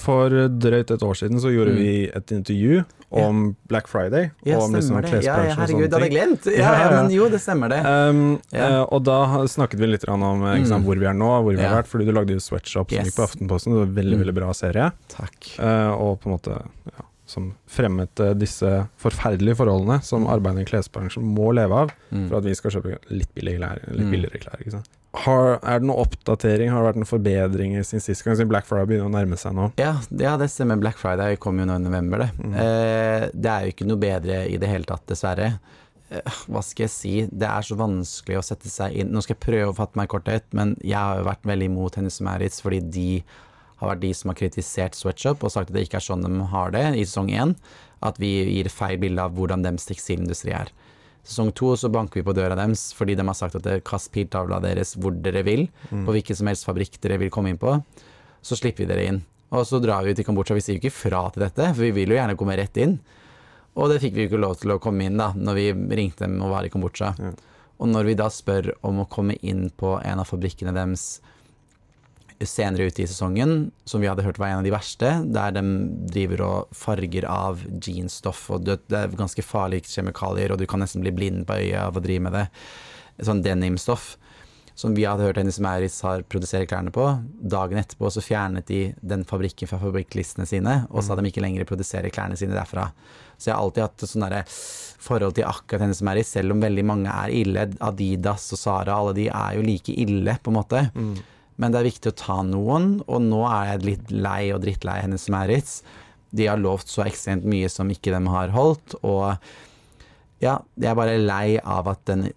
For 0.00 0.32
drøyt 0.48 0.90
et 0.94 1.02
år 1.04 1.16
siden 1.18 1.40
så 1.42 1.50
gjorde 1.52 1.74
Mm. 1.74 1.78
vi 1.80 1.92
et 2.16 2.32
intervju 2.32 2.84
om 3.12 3.40
Black 3.68 3.88
Friday. 3.90 4.30
Ja, 4.46 4.56
og 4.56 4.68
om 4.68 4.74
liksom 4.78 5.00
det. 5.02 5.10
Ja, 5.26 5.36
ja, 5.44 5.54
herregud, 5.58 5.90
det 5.90 5.92
hadde 5.92 6.08
jeg 6.08 6.14
glemt. 6.14 6.46
Ja, 6.56 6.70
Ja, 6.80 7.02
men 7.02 7.10
jo, 7.12 7.28
det 7.28 7.40
stemmer 7.42 7.68
det. 7.68 7.80
Um, 7.84 8.40
eh, 8.54 8.80
og 8.86 9.02
da 9.04 9.18
snakket 9.50 9.78
vi 9.82 9.86
litt 9.90 10.08
om 10.08 10.22
eh, 10.46 10.64
sant, 10.64 10.80
Mm. 10.82 10.86
hvor 10.86 10.96
vi 10.98 11.06
er 11.10 11.12
nå, 11.18 11.30
hvor 11.42 11.56
vi 11.56 11.62
har 11.62 11.82
vært, 11.82 11.88
fordi 11.90 12.06
du 12.06 12.12
lagde 12.12 12.32
jo 12.32 12.38
Sweatshop 12.40 12.88
som 12.90 12.98
Yes. 12.98 13.08
gikk 13.10 13.16
på 13.18 13.26
Aftenposten. 13.28 13.72
Det 13.72 13.78
var 13.82 13.86
en 13.86 13.94
veldig, 13.94 14.16
Mm. 14.16 14.24
veldig 14.24 14.34
bra 14.34 14.50
serie. 14.52 14.92
Takk. 15.08 15.58
Uh, 15.58 15.92
og 16.00 16.20
på 16.20 16.26
en 16.30 16.38
måte 16.38 16.56
ja, 16.86 17.04
som 17.26 17.54
fremmet 17.68 18.14
disse 18.38 18.88
forferdelige 18.98 19.56
forholdene 19.56 20.02
som 20.02 20.24
arbeiderne 20.26 20.62
i 20.62 20.70
klesbransjen 20.70 21.22
må 21.22 21.52
leve 21.54 21.72
av 21.72 21.90
Mm. 22.12 22.28
for 22.28 22.38
at 22.38 22.44
vi 22.44 22.54
skal 22.54 22.70
kjøpe 22.70 22.96
litt 23.10 23.34
billigere 23.34 23.58
klær. 23.60 23.92
Litt 23.92 24.06
Mm. 24.06 24.10
billigere 24.12 24.40
klær? 24.40 24.82
Har, 25.10 25.56
er 25.66 25.80
det 25.80 25.88
noen 25.88 26.04
oppdatering? 26.04 26.70
Har 26.70 26.84
det 26.84 26.90
vært 26.92 27.00
noen 27.00 27.10
forbedringer 27.10 27.86
siden 27.86 28.04
sist 28.04 28.22
gang? 28.22 28.36
Siden 28.38 28.50
Black 28.52 28.68
Friday 28.68 28.86
begynner 28.86 29.10
å 29.10 29.14
nærme 29.16 29.38
seg 29.40 29.56
nå. 29.58 29.66
Ja, 29.80 29.96
ja, 30.14 30.36
det 30.38 30.50
stemmer. 30.52 30.78
Black 30.78 31.00
Friday 31.00 31.38
kom 31.42 31.58
jo 31.58 31.66
nå 31.66 31.80
i 31.80 31.82
november, 31.82 32.22
det. 32.22 32.30
Mm. 32.38 32.54
Eh, 32.62 33.26
det 33.34 33.50
er 33.50 33.66
jo 33.66 33.74
ikke 33.74 33.88
noe 33.90 34.00
bedre 34.00 34.44
i 34.46 34.60
det 34.62 34.70
hele 34.70 34.86
tatt, 34.86 35.02
dessverre. 35.10 35.50
Eh, 36.10 36.38
hva 36.46 36.62
skal 36.66 36.86
jeg 36.86 36.94
si? 36.94 37.14
Det 37.26 37.48
er 37.48 37.66
så 37.66 37.78
vanskelig 37.78 38.38
å 38.38 38.46
sette 38.46 38.70
seg 38.70 38.96
inn 38.98 39.12
Nå 39.14 39.22
skal 39.22 39.36
jeg 39.36 39.44
prøve 39.44 39.70
å 39.70 39.76
fatte 39.76 39.98
meg 39.98 40.08
i 40.08 40.12
korthet, 40.14 40.46
men 40.56 40.74
jeg 40.78 40.98
har 40.98 41.20
jo 41.20 41.28
vært 41.28 41.46
veldig 41.46 41.70
imot 41.70 41.98
Hennes 41.98 42.18
Maurits 42.26 42.62
fordi 42.64 42.80
de 42.82 43.10
har 43.80 43.92
vært 43.92 44.02
de 44.02 44.10
som 44.16 44.32
har 44.32 44.38
kritisert 44.38 44.98
Sweatshop 44.98 45.44
og 45.46 45.54
sagt 45.54 45.70
at 45.70 45.76
det 45.76 45.86
ikke 45.86 46.00
er 46.00 46.06
sånn 46.06 46.26
de 46.26 46.48
har 46.52 46.74
det 46.74 46.84
i 46.98 47.06
sesong 47.06 47.30
én. 47.32 47.54
At 48.04 48.18
vi 48.20 48.30
gir 48.48 48.70
feil 48.72 48.98
bilde 49.00 49.22
av 49.22 49.34
hvordan 49.36 49.62
deres 49.64 49.86
tekstilindustri 49.88 50.54
er. 50.56 50.70
Sesong 51.24 51.52
to 51.54 51.74
så 51.76 51.90
banker 51.92 52.20
vi 52.22 52.26
på 52.26 52.34
døra 52.34 52.56
deres 52.56 52.92
fordi 52.96 53.14
de 53.16 53.22
har 53.26 53.34
sagt 53.34 53.54
at 53.56 53.62
det- 53.62 53.84
kast 53.84 54.10
piltavla 54.12 54.60
deres 54.60 54.94
hvor 54.96 55.12
dere 55.22 55.42
vil, 55.44 55.68
Mm. 55.90 56.06
på 56.06 56.12
hvilken 56.12 56.36
som 56.36 56.46
helst 56.46 56.64
fabrikk 56.66 57.00
dere 57.00 57.18
vil 57.18 57.30
komme 57.30 57.50
inn 57.50 57.58
på. 57.58 57.82
Så 58.42 58.56
slipper 58.56 58.86
vi 58.86 58.86
dere 58.86 59.06
inn. 59.06 59.22
Og 59.52 59.66
så 59.66 59.80
drar 59.82 60.04
vi 60.04 60.14
til 60.14 60.24
Kambodsja. 60.24 60.54
Vi 60.54 60.60
sier 60.60 60.78
jo 60.78 60.80
ikke 60.88 60.92
fra 60.92 61.28
til 61.30 61.42
dette, 61.42 61.74
for 61.74 61.82
vi 61.82 61.90
vil 61.90 62.08
jo 62.08 62.14
gjerne 62.16 62.36
komme 62.36 62.56
rett 62.56 62.76
inn. 62.76 63.00
Og 63.76 63.88
det 63.90 64.00
fikk 64.00 64.14
vi 64.14 64.26
jo 64.26 64.28
ikke 64.30 64.40
lov 64.40 64.56
til 64.60 64.70
å 64.70 64.80
komme 64.80 65.02
inn 65.04 65.16
da, 65.16 65.32
når 65.32 65.54
vi 65.54 65.96
ringte 65.96 66.18
dem 66.26 66.40
og 66.42 66.50
var 66.50 66.64
i 66.64 66.68
Kambodsja. 66.68 67.14
Ja. 67.18 67.32
Og 67.80 67.88
når 67.88 68.04
vi 68.04 68.14
da 68.14 68.28
spør 68.28 68.72
om 68.84 68.98
å 69.04 69.08
komme 69.08 69.36
inn 69.42 69.70
på 69.76 70.00
en 70.04 70.18
av 70.20 70.26
fabrikkene 70.28 70.72
deres 70.74 71.20
senere 72.46 72.88
ute 72.88 73.04
i 73.04 73.08
sesongen, 73.08 73.70
som 73.84 74.00
vi 74.02 74.08
hadde 74.08 74.24
hørt 74.24 74.38
var 74.40 74.52
en 74.52 74.62
av 74.62 74.66
de 74.66 74.72
verste, 74.72 75.10
der 75.28 75.52
de 75.56 75.64
driver 76.12 76.44
og 76.46 76.76
farger 76.76 77.26
av 77.28 77.60
jeansstoff, 77.84 78.46
og 78.54 78.64
det, 78.68 78.80
er 78.96 79.12
ganske 79.18 79.44
farlige 79.44 79.90
kjemikalier, 79.92 80.52
og 80.52 80.60
du 80.60 80.66
kan 80.70 80.82
nesten 80.82 81.04
bli 81.04 81.12
blind 81.14 81.46
på 81.48 81.58
øyet 81.60 81.78
av 81.82 81.98
å 81.98 82.04
drive 82.04 82.24
med 82.26 82.36
det. 82.38 82.46
Sånn 83.26 83.44
denimstoff 83.44 84.14
som 84.80 84.94
vi 84.96 85.04
hadde 85.04 85.26
hørt 85.26 85.36
Hennes 85.36 85.58
Maurits 85.60 85.98
har 86.06 86.22
produsert 86.30 86.70
klærne 86.70 86.92
på. 86.94 87.04
Dagen 87.52 87.80
etterpå 87.80 88.08
så 88.14 88.22
fjernet 88.24 88.68
de 88.70 88.94
den 89.04 89.26
fabrikken 89.28 89.68
fra 89.68 89.80
fabrikklistene 89.82 90.46
sine, 90.48 90.84
og 90.88 91.02
så 91.02 91.12
hadde 91.12 91.26
de 91.26 91.32
ikke 91.34 91.42
lenger 91.44 91.68
produsere 91.68 92.12
klærne 92.14 92.38
sine 92.40 92.56
derfra. 92.56 92.86
Så 93.36 93.50
jeg 93.50 93.56
har 93.56 93.64
alltid 93.64 93.84
hatt 93.84 94.06
sånn 94.08 94.24
forhold 95.00 95.36
til 95.36 95.48
akkurat 95.48 95.84
Hennes 95.84 96.00
Maurits, 96.06 96.32
selv 96.32 96.54
om 96.54 96.64
veldig 96.64 96.86
mange 96.88 97.12
er 97.12 97.34
ille. 97.42 97.66
Adidas 97.84 98.48
og 98.56 98.62
Sara, 98.62 98.96
alle 98.96 99.16
de 99.18 99.28
er 99.28 99.58
jo 99.58 99.66
like 99.66 99.92
ille, 100.06 100.38
på 100.40 100.52
en 100.52 100.58
måte. 100.62 100.86
Men 101.60 101.72
det 101.72 101.80
er 101.80 101.90
viktig 101.90 102.12
å 102.12 102.16
ta 102.16 102.38
noen, 102.46 102.92
og 103.04 103.24
nå 103.26 103.42
er 103.48 103.74
jeg 103.74 103.86
litt 103.86 104.12
lei 104.14 104.42
og 104.54 104.62
drittlei 104.64 105.00
Hennes 105.02 105.28
Maurits. 105.32 105.80
De 106.32 106.46
har 106.48 106.60
lovt 106.60 106.88
så 106.88 107.04
ekstremt 107.04 107.44
mye 107.48 107.68
som 107.72 107.90
ikke 107.92 108.14
de 108.14 108.20
har 108.32 108.54
holdt, 108.54 108.96
og 109.04 109.36
ja, 110.40 110.56
jeg 110.80 110.88
er 110.88 110.96
bare 110.96 111.18
lei 111.20 111.58
av 111.60 111.90
at 111.92 112.00
den 112.08 112.30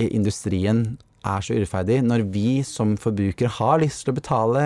industrien 0.00 0.96
er 1.28 1.44
så 1.44 1.54
urettferdig, 1.54 2.00
når 2.06 2.24
vi 2.32 2.62
som 2.66 2.96
forbrukere 2.98 3.50
har 3.60 3.82
lyst 3.82 4.06
til 4.06 4.14
å 4.14 4.18
betale 4.18 4.62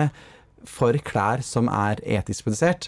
for 0.67 0.95
klær 1.05 1.43
som 1.45 1.67
er 1.69 1.99
etisk 2.17 2.47
produsert. 2.47 2.87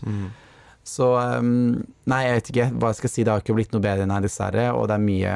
Så 0.88 1.11
um, 1.20 1.84
Nei, 2.09 2.22
jeg 2.26 2.38
vet 2.38 2.51
ikke 2.53 2.70
hva 2.80 2.89
jeg 2.93 2.99
skal 3.01 3.11
si. 3.11 3.26
Det 3.26 3.34
har 3.34 3.43
ikke 3.43 3.57
blitt 3.57 3.76
noe 3.76 3.84
bedre, 3.84 4.07
nei, 4.09 4.22
dessverre. 4.24 4.72
Og 4.74 4.88
det 4.89 4.95
er 4.95 5.03
mye 5.03 5.34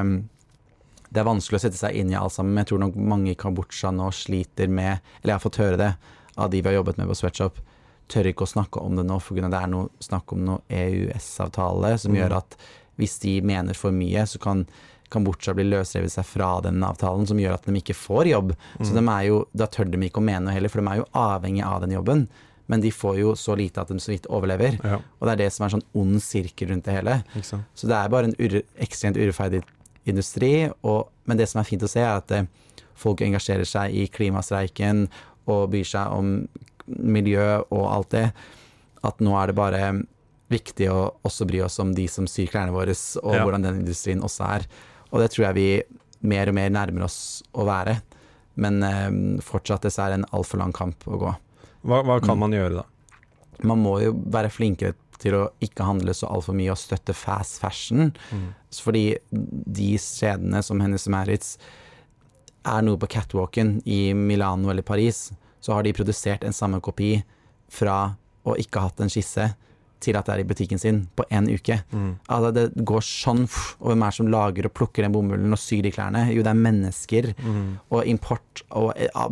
Det 1.14 1.22
er 1.22 1.28
vanskelig 1.30 1.60
å 1.60 1.64
sette 1.68 1.78
seg 1.78 1.96
inn 2.00 2.10
i 2.12 2.18
alt 2.18 2.34
sammen. 2.34 2.54
Men 2.56 2.64
jeg 2.66 2.72
tror 2.74 2.80
nok 2.88 2.96
mange 2.98 3.32
i 3.32 3.38
Kambodsja 3.38 3.92
nå 3.94 4.08
sliter 4.18 4.68
med 4.68 4.98
Eller 5.22 5.34
jeg 5.34 5.38
har 5.38 5.44
fått 5.44 5.60
høre 5.62 5.78
det 5.78 5.92
av 6.38 6.50
de 6.50 6.62
vi 6.62 6.68
har 6.72 6.80
jobbet 6.80 6.98
med 6.98 7.08
på 7.12 7.16
Sweatshop. 7.20 7.60
Tør 8.10 8.26
ikke 8.32 8.44
å 8.48 8.50
snakke 8.50 8.82
om 8.82 8.96
det 8.98 9.06
nå, 9.06 9.20
for 9.22 9.38
det 9.38 9.46
er 9.54 9.68
noe 9.70 9.90
snakk 10.02 10.34
om 10.34 10.42
noe 10.48 10.62
EØS-avtale 10.70 11.98
som 12.00 12.12
Mm. 12.12 12.18
gjør 12.22 12.38
at 12.38 12.58
hvis 12.98 13.20
de 13.22 13.42
mener 13.42 13.74
for 13.74 13.92
mye, 13.92 14.26
så 14.28 14.40
kan 14.42 14.66
Kambodsja 15.14 15.54
blir 15.54 15.70
løsrevet 15.70 16.10
seg 16.12 16.26
fra 16.26 16.60
den 16.62 16.82
avtalen, 16.82 17.28
som 17.28 17.38
gjør 17.38 17.54
at 17.54 17.66
de 17.66 17.74
ikke 17.78 17.94
får 17.94 18.26
jobb. 18.32 18.56
Så 18.82 18.94
de 18.96 19.04
er 19.08 19.28
jo, 19.28 19.48
da 19.54 19.68
tør 19.68 19.86
de 19.92 19.98
ikke 20.10 20.18
å 20.22 20.26
mene 20.26 20.46
noe 20.48 20.54
heller, 20.54 20.70
for 20.70 20.82
de 20.82 20.88
er 20.90 20.98
jo 20.98 21.06
avhengig 21.14 21.64
av 21.64 21.82
den 21.82 21.92
jobben. 21.92 22.28
Men 22.68 22.82
de 22.82 22.90
får 22.90 23.20
jo 23.20 23.34
så 23.36 23.56
lite 23.56 23.78
at 23.82 23.90
de 23.90 24.00
så 24.00 24.10
vidt 24.10 24.26
overlever. 24.28 24.80
Ja, 24.84 24.96
Og 25.22 25.28
det 25.28 25.32
er 25.34 25.36
det 25.44 25.54
som 25.54 25.66
er 25.66 25.70
en 25.70 25.82
sånn 25.82 25.90
ond 26.02 26.20
sirkel 26.24 26.70
rundt 26.70 26.86
det 26.86 26.96
hele. 26.96 27.24
Så 27.76 27.86
det 27.86 27.92
er 27.94 28.10
bare 28.10 28.26
en 28.32 28.36
ure, 28.40 28.64
ekstremt 28.80 29.16
urettferdig 29.18 29.64
industri. 30.10 30.70
Og, 30.84 31.08
men 31.26 31.38
det 31.40 31.48
som 31.50 31.62
er 31.62 31.68
fint 31.70 31.84
å 31.86 31.90
se, 31.92 32.00
er 32.04 32.18
at 32.20 32.32
eh, 32.32 32.46
folk 33.00 33.22
engasjerer 33.26 33.66
seg 33.68 33.94
i 33.96 34.08
klimastreiken 34.14 35.08
og 35.50 35.70
bryr 35.74 35.88
seg 35.88 36.12
om 36.16 36.34
miljø 36.88 37.62
og 37.72 37.86
alt 37.90 38.10
det. 38.16 38.26
At 39.04 39.20
nå 39.24 39.36
er 39.40 39.52
det 39.52 39.56
bare 39.60 39.84
viktig 40.54 40.88
å 40.92 41.14
også 41.26 41.48
bry 41.50 41.62
oss 41.66 41.80
om 41.82 41.94
de 41.98 42.06
som 42.12 42.28
syr 42.30 42.48
klærne 42.52 42.74
våre, 42.76 42.94
og 43.24 43.34
Ja. 43.34 43.44
hvordan 43.44 43.64
den 43.66 43.80
industrien 43.82 44.22
også 44.22 44.46
er. 44.60 44.66
Og 45.12 45.20
det 45.22 45.32
tror 45.32 45.48
jeg 45.50 45.56
vi 45.56 45.68
mer 46.28 46.48
og 46.52 46.56
mer 46.56 46.70
nærmer 46.70 47.04
oss 47.08 47.42
å 47.54 47.66
være. 47.66 48.02
Men 48.56 48.84
eh, 48.84 49.42
fortsatt 49.42 49.86
er 49.90 50.14
en 50.14 50.26
altfor 50.32 50.60
lang 50.62 50.72
kamp 50.76 51.04
å 51.10 51.18
gå. 51.20 51.36
Hva, 51.84 52.04
hva 52.06 52.20
kan 52.22 52.38
Mm. 52.38 52.40
man 52.40 52.52
gjøre 52.52 52.76
da? 52.76 52.84
Man 53.64 53.80
må 53.84 54.02
jo 54.04 54.14
være 54.14 54.50
flinkere 54.52 54.94
til 55.22 55.38
å 55.38 55.46
ikke 55.64 55.86
handle 55.88 56.16
så 56.18 56.30
altfor 56.32 56.58
mye 56.58 56.74
og 56.74 56.80
støtte 56.82 57.16
fast 57.18 57.62
fashion. 57.64 58.12
Fordi 58.74 59.06
de 59.32 59.94
skjedene 60.02 60.64
som 60.66 60.82
Hennes 60.84 61.08
Maritz 61.12 61.58
er 62.64 62.84
noe 62.86 63.00
på 63.00 63.10
catwalken 63.12 63.78
i 63.86 64.14
Milano 64.16 64.72
eller 64.72 64.86
Paris, 64.88 65.32
så 65.64 65.76
har 65.76 65.84
de 65.84 65.96
produsert 65.96 66.44
en 66.44 66.56
samme 66.56 66.80
kopi 66.84 67.18
fra 67.72 68.16
å 68.44 68.56
ikke 68.60 68.80
ha 68.80 68.90
hatt 68.90 69.04
en 69.04 69.12
skisse 69.12 69.54
til 70.04 70.18
at 70.20 70.28
det 70.28 70.34
er 70.36 70.44
i 70.44 70.48
butikken 70.48 70.82
sin 70.82 71.04
på 71.16 71.26
én 71.32 71.48
uke. 71.48 71.80
Mm. 71.94 72.10
Altså, 72.28 72.52
det 72.56 72.86
går 72.88 73.06
sånn 73.08 73.46
Og 73.46 73.86
hvem 73.88 74.04
er 74.04 74.12
det 74.12 74.18
som 74.18 74.32
lager 74.32 74.68
og 74.68 74.74
plukker 74.76 75.06
den 75.06 75.14
bomullen 75.16 75.56
og 75.56 75.62
syr 75.62 75.84
de 75.86 75.94
klærne? 75.96 76.26
Jo, 76.36 76.44
det 76.44 76.52
er 76.52 76.64
mennesker. 76.66 77.30
Mm. 77.40 77.70
Og 77.94 78.10
import 78.12 78.64
og 78.72 78.92
eh, 78.98 79.12
av 79.16 79.32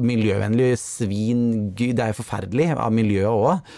svin 0.80 1.74
Gud, 1.76 1.98
det 1.98 2.06
er 2.06 2.14
jo 2.14 2.22
forferdelig. 2.22 2.72
Av 2.78 2.94
miljøet 2.94 3.32
òg. 3.32 3.76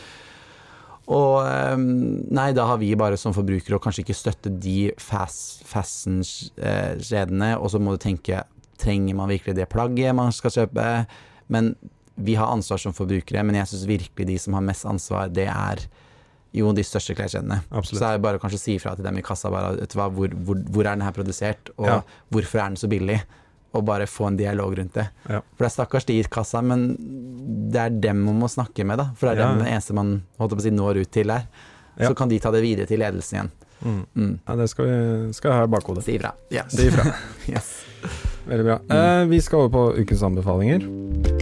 Og 1.12 1.41
eh, 1.43 1.76
nei, 1.78 2.51
da 2.56 2.64
har 2.70 2.78
vi 2.80 2.93
bare 2.95 3.18
som 3.20 3.34
forbrukere 3.36 3.76
å 3.76 3.82
kanskje 3.84 4.06
ikke 4.06 4.16
støtte 4.16 4.51
de 4.64 4.91
fast, 5.04 5.64
fashion-kjedene, 5.68 7.54
og 7.60 7.72
så 7.74 7.82
må 7.82 7.95
du 7.95 8.01
tenke 8.04 8.43
trenger 8.80 9.16
man 9.16 9.30
virkelig 9.32 9.56
det 9.58 9.68
plagget 9.72 10.16
man 10.18 10.32
skal 10.36 10.51
kjøpe? 10.56 10.86
Men 11.54 11.74
vi 12.16 12.36
har 12.38 12.51
ansvar 12.54 12.80
som 12.82 12.93
forbrukere, 12.95 13.43
men 13.45 13.56
jeg 13.60 13.72
syns 13.72 13.86
virkelig 13.89 14.28
de 14.30 14.38
som 14.41 14.56
har 14.58 14.66
mest 14.66 14.86
ansvar, 14.89 15.32
det 15.34 15.47
er 15.49 15.84
jo 16.54 16.70
de 16.78 16.84
største 16.86 17.16
kleskjedene. 17.18 17.62
Så 17.82 17.95
Så 17.95 17.99
det 17.99 18.10
er 18.12 18.20
bare 18.22 18.38
å 18.38 18.41
kanskje 18.43 18.60
si 18.62 18.76
ifra 18.78 18.93
til 18.95 19.06
dem 19.08 19.18
i 19.18 19.24
kassa 19.26 19.49
bare, 19.49 19.88
hva, 19.97 20.06
hvor, 20.14 20.30
hvor, 20.45 20.60
hvor 20.70 20.86
er 20.86 20.93
den 20.95 21.01
her 21.06 21.16
produsert, 21.16 21.72
og 21.78 21.88
Ja. 21.89 22.01
hvorfor 22.30 22.60
er 22.62 22.68
den 22.70 22.78
så 22.78 22.88
billig? 22.88 23.20
Og 23.74 23.86
bare 23.86 24.05
få 24.09 24.28
en 24.30 24.38
dialog 24.38 24.78
rundt 24.78 24.93
det. 24.99 25.07
Ja. 25.26 25.39
For 25.41 25.65
det 25.65 25.69
er 25.71 25.76
stakkars 25.76 26.05
de 26.05 26.19
i 26.19 26.24
kassa, 26.30 26.61
men 26.61 26.91
det 27.74 27.82
er 27.82 27.95
dem 28.05 28.21
man 28.28 28.38
må 28.43 28.49
snakke 28.51 28.86
med, 28.86 29.01
da. 29.01 29.09
For 29.17 29.28
det 29.28 29.34
er 29.34 29.41
Ja, 29.41 29.49
dem 29.49 29.63
den 29.63 29.71
eneste 29.74 29.97
man 29.97 30.13
si, 30.61 30.69
når 30.69 31.01
ut 31.01 31.11
til 31.11 31.34
der. 31.34 31.47
Ja. 31.97 32.07
Så 32.07 32.15
kan 32.17 32.30
de 32.30 32.39
ta 32.39 32.51
det 32.53 32.61
videre 32.61 32.86
til 32.89 33.01
ledelsen 33.01 33.39
igjen. 33.39 33.51
Mm. 33.84 34.05
Mm. 34.15 34.39
Ja, 34.47 34.55
det 34.55 34.69
skal 34.69 34.86
vi 34.88 35.34
skal 35.34 35.51
jeg 35.51 35.59
ha 35.59 35.67
i 35.67 35.74
bakhodet. 35.74 36.05
Si 36.05 36.15
ifra. 36.15 36.34
Yes. 36.53 36.71
Si 36.71 36.88
ifra. 36.88 37.13
yes. 37.53 37.74
Veldig 38.47 38.65
bra. 38.65 38.80
Mm. 38.88 38.97
Eh, 38.97 39.30
vi 39.34 39.41
skal 39.41 39.65
over 39.65 39.69
på 39.69 39.88
ukens 40.03 40.24
anbefalinger. 40.24 41.32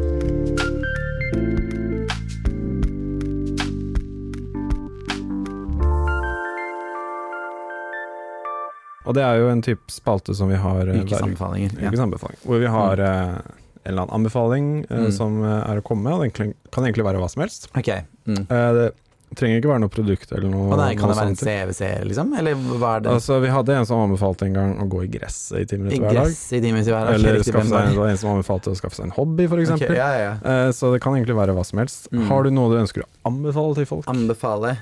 Og 9.11 9.17
det 9.19 9.25
er 9.27 9.41
jo 9.43 9.49
en 9.51 9.61
type 9.65 9.91
spalte 9.91 10.33
som 10.37 10.47
vi 10.51 10.55
har 10.61 10.87
Ukesanbefalinger. 10.95 11.75
uke. 11.75 11.83
Ja. 11.83 12.37
Hvor 12.47 12.63
vi 12.63 12.71
har 12.71 13.03
eh, 13.03 13.35
en 13.83 13.91
eller 13.91 14.01
annen 14.07 14.15
anbefaling 14.21 14.71
eh, 14.89 14.97
Mm. 15.07 15.11
som 15.11 15.43
eh, 15.43 15.69
er 15.71 15.81
å 15.81 15.85
komme 15.85 16.03
med. 16.07 16.13
Og 16.13 16.23
det 16.25 16.33
kan- 16.71 16.83
egentlig 16.85 17.03
være 17.05 17.19
hva 17.19 17.29
som 17.29 17.41
helst. 17.43 17.67
Okay. 17.75 18.03
Mm. 18.27 18.45
Eh, 18.49 18.73
det 18.77 18.91
trenger 19.35 19.61
ikke 19.61 19.69
være 19.71 19.79
noe 19.79 19.89
produkt 19.91 20.31
eller 20.35 20.49
noe. 20.51 20.75
Nei, 20.75 20.93
kan 20.99 21.07
noe 21.07 21.15
det 21.15 21.21
være 21.21 21.31
en. 21.31 21.35
CVC, 21.39 22.03
liksom? 22.03 22.33
Eller 22.37 22.53
hva 22.55 22.97
er 22.97 23.03
det? 23.05 23.11
Altså, 23.15 23.37
vi 23.41 23.47
hadde 23.47 23.69
en 23.79 23.85
som 23.87 24.01
anbefalte 24.03 24.43
en 24.45 24.53
gang 24.53 24.73
å 24.83 24.87
gå 24.91 25.03
i 25.05 25.07
gresset 25.07 25.61
i 25.61 25.65
ti 25.65 25.77
minutter 25.77 26.03
hver 26.03 26.13
dag. 26.19 26.27
i 26.27 26.59
til 26.83 26.93
hver 26.93 27.05
dag? 27.07 27.13
Eller 27.15 27.39
skaffe 27.39 27.63
seg, 27.69 27.95
var 27.95 28.07
en 28.11 28.17
som 28.17 28.29
anbefalte 28.35 28.73
å 28.73 28.75
skaffe 28.75 28.95
seg 28.99 29.05
en 29.05 29.11
hobby, 29.15 29.45
f.eks. 29.47 29.71
Okay, 29.77 29.95
ja, 29.95 30.09
ja. 30.19 30.33
Eh, 30.43 30.71
Så 30.75 30.91
det 30.91 30.99
kan 31.01 31.13
egentlig 31.15 31.35
være 31.39 31.55
hva 31.55 31.63
som 31.65 31.79
helst. 31.79 32.09
Mm. 32.11 32.27
Har 32.27 32.43
du 32.43 32.51
noe 32.51 32.69
du 32.75 32.77
ønsker 32.83 33.03
å 33.03 33.09
anbefale 33.25 33.75
til 33.75 33.85
folk? 33.85 34.05
Anbefale. 34.11 34.77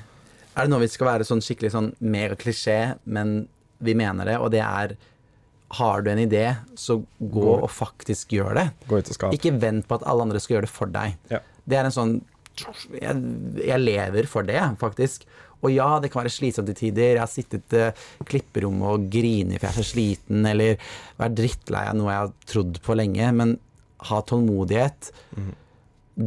Er 0.56 0.66
det 0.66 0.70
noe 0.74 0.80
vi 0.82 0.88
skal 0.88 1.06
være 1.06 1.22
sånn 1.30 1.40
skikkelig 1.40 1.70
sånn 1.70 1.94
megaklisjé, 2.02 2.96
men 3.06 3.46
vi 3.80 3.94
mener 3.98 4.28
det, 4.28 4.36
og 4.40 4.50
det 4.54 4.60
er 4.64 4.96
Har 5.78 6.02
du 6.02 6.10
en 6.10 6.18
idé, 6.18 6.56
så 6.74 6.96
gå 7.20 7.42
Gå. 7.44 7.52
og 7.62 7.70
faktisk 7.70 8.32
gjør 8.34 8.56
det. 8.58 8.64
Gå 8.90 8.98
ut 8.98 9.08
og 9.12 9.14
skap. 9.14 9.34
Ikke 9.36 9.52
vent 9.62 9.86
på 9.86 9.94
at 10.00 10.02
alle 10.10 10.24
andre 10.26 10.40
skal 10.42 10.56
gjøre 10.56 10.66
det 10.66 10.72
for 10.74 10.90
deg. 10.90 11.14
Ja. 11.30 11.38
Det 11.64 11.76
er 11.78 11.86
en 11.86 11.94
sånn 11.94 12.16
jeg, 13.00 13.14
jeg 13.64 13.78
lever 13.80 14.26
for 14.28 14.42
det, 14.42 14.58
faktisk. 14.80 15.22
Og 15.62 15.70
ja, 15.70 15.86
det 16.02 16.10
kan 16.10 16.24
være 16.24 16.32
slitsomt 16.34 16.72
i 16.72 16.74
tider. 16.74 17.14
Jeg 17.14 17.22
har 17.22 17.30
sittet 17.30 17.76
i 17.78 17.84
klipperommet 18.26 18.88
og 18.96 19.06
grinet 19.12 19.60
for 19.60 19.68
jeg 19.68 19.70
er 19.70 19.78
så 19.78 19.86
sliten, 19.86 20.42
eller 20.50 20.76
vært 21.20 21.36
drittlei 21.38 21.84
av 21.88 21.96
noe 22.00 22.10
jeg 22.10 22.24
har 22.24 22.32
trodd 22.50 22.80
på 22.84 22.96
lenge. 22.98 23.30
Men 23.38 23.54
ha 24.10 24.20
tålmodighet. 24.26 25.12
Mm. 25.36 25.52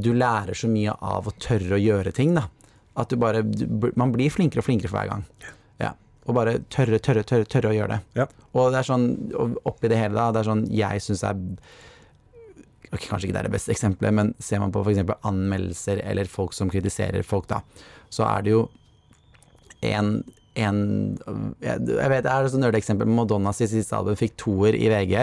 Du 0.08 0.12
lærer 0.16 0.56
så 0.58 0.70
mye 0.72 0.94
av 1.04 1.28
å 1.28 1.36
tørre 1.42 1.76
å 1.76 1.82
gjøre 1.84 2.14
ting, 2.16 2.32
da. 2.38 2.48
At 2.96 3.10
du 3.12 3.18
bare 3.18 3.42
du, 3.44 3.92
Man 3.98 4.14
blir 4.14 4.32
flinkere 4.32 4.62
og 4.64 4.70
flinkere 4.70 4.88
for 4.94 5.02
hver 5.02 5.12
gang. 5.12 5.28
Ja. 5.44 5.52
Og 6.24 6.38
bare 6.38 6.60
tørre, 6.72 7.00
tørre, 7.04 7.24
tørre, 7.28 7.48
tørre 7.50 7.72
å 7.72 7.76
gjøre 7.76 7.98
det. 7.98 8.20
Ja. 8.22 8.28
Og 8.56 8.70
det 8.72 8.80
er 8.80 8.88
sånn, 8.88 9.08
oppi 9.68 9.92
det 9.92 10.00
hele, 10.00 10.16
da, 10.16 10.30
det 10.32 10.44
er 10.44 10.50
sånn 10.52 10.68
jeg 10.72 11.04
syns 11.04 11.26
er 11.28 11.42
okay, 12.94 13.10
Kanskje 13.10 13.28
ikke 13.28 13.36
det 13.36 13.42
er 13.42 13.50
det 13.50 13.56
beste 13.56 13.74
eksempelet, 13.74 14.16
men 14.16 14.32
ser 14.44 14.62
man 14.64 14.72
på 14.74 14.84
f.eks. 14.86 15.04
anmeldelser 15.26 16.04
eller 16.06 16.32
folk 16.32 16.56
som 16.56 16.72
kritiserer 16.72 17.26
folk, 17.28 17.50
da, 17.52 17.60
så 18.14 18.28
er 18.30 18.46
det 18.46 18.54
jo 18.54 18.64
en, 19.84 20.14
en 20.56 20.78
Jeg 21.60 21.82
jeg 21.90 22.12
vet, 22.14 22.24
det 22.24 22.32
er 22.32 22.46
et 22.48 22.62
nerdeeksempel. 22.62 23.10
Madonna 23.10 23.52
sitt 23.56 23.74
siste 23.74 23.98
album 23.98 24.16
fikk 24.16 24.38
toer 24.40 24.78
i 24.78 24.88
VG. 24.94 25.18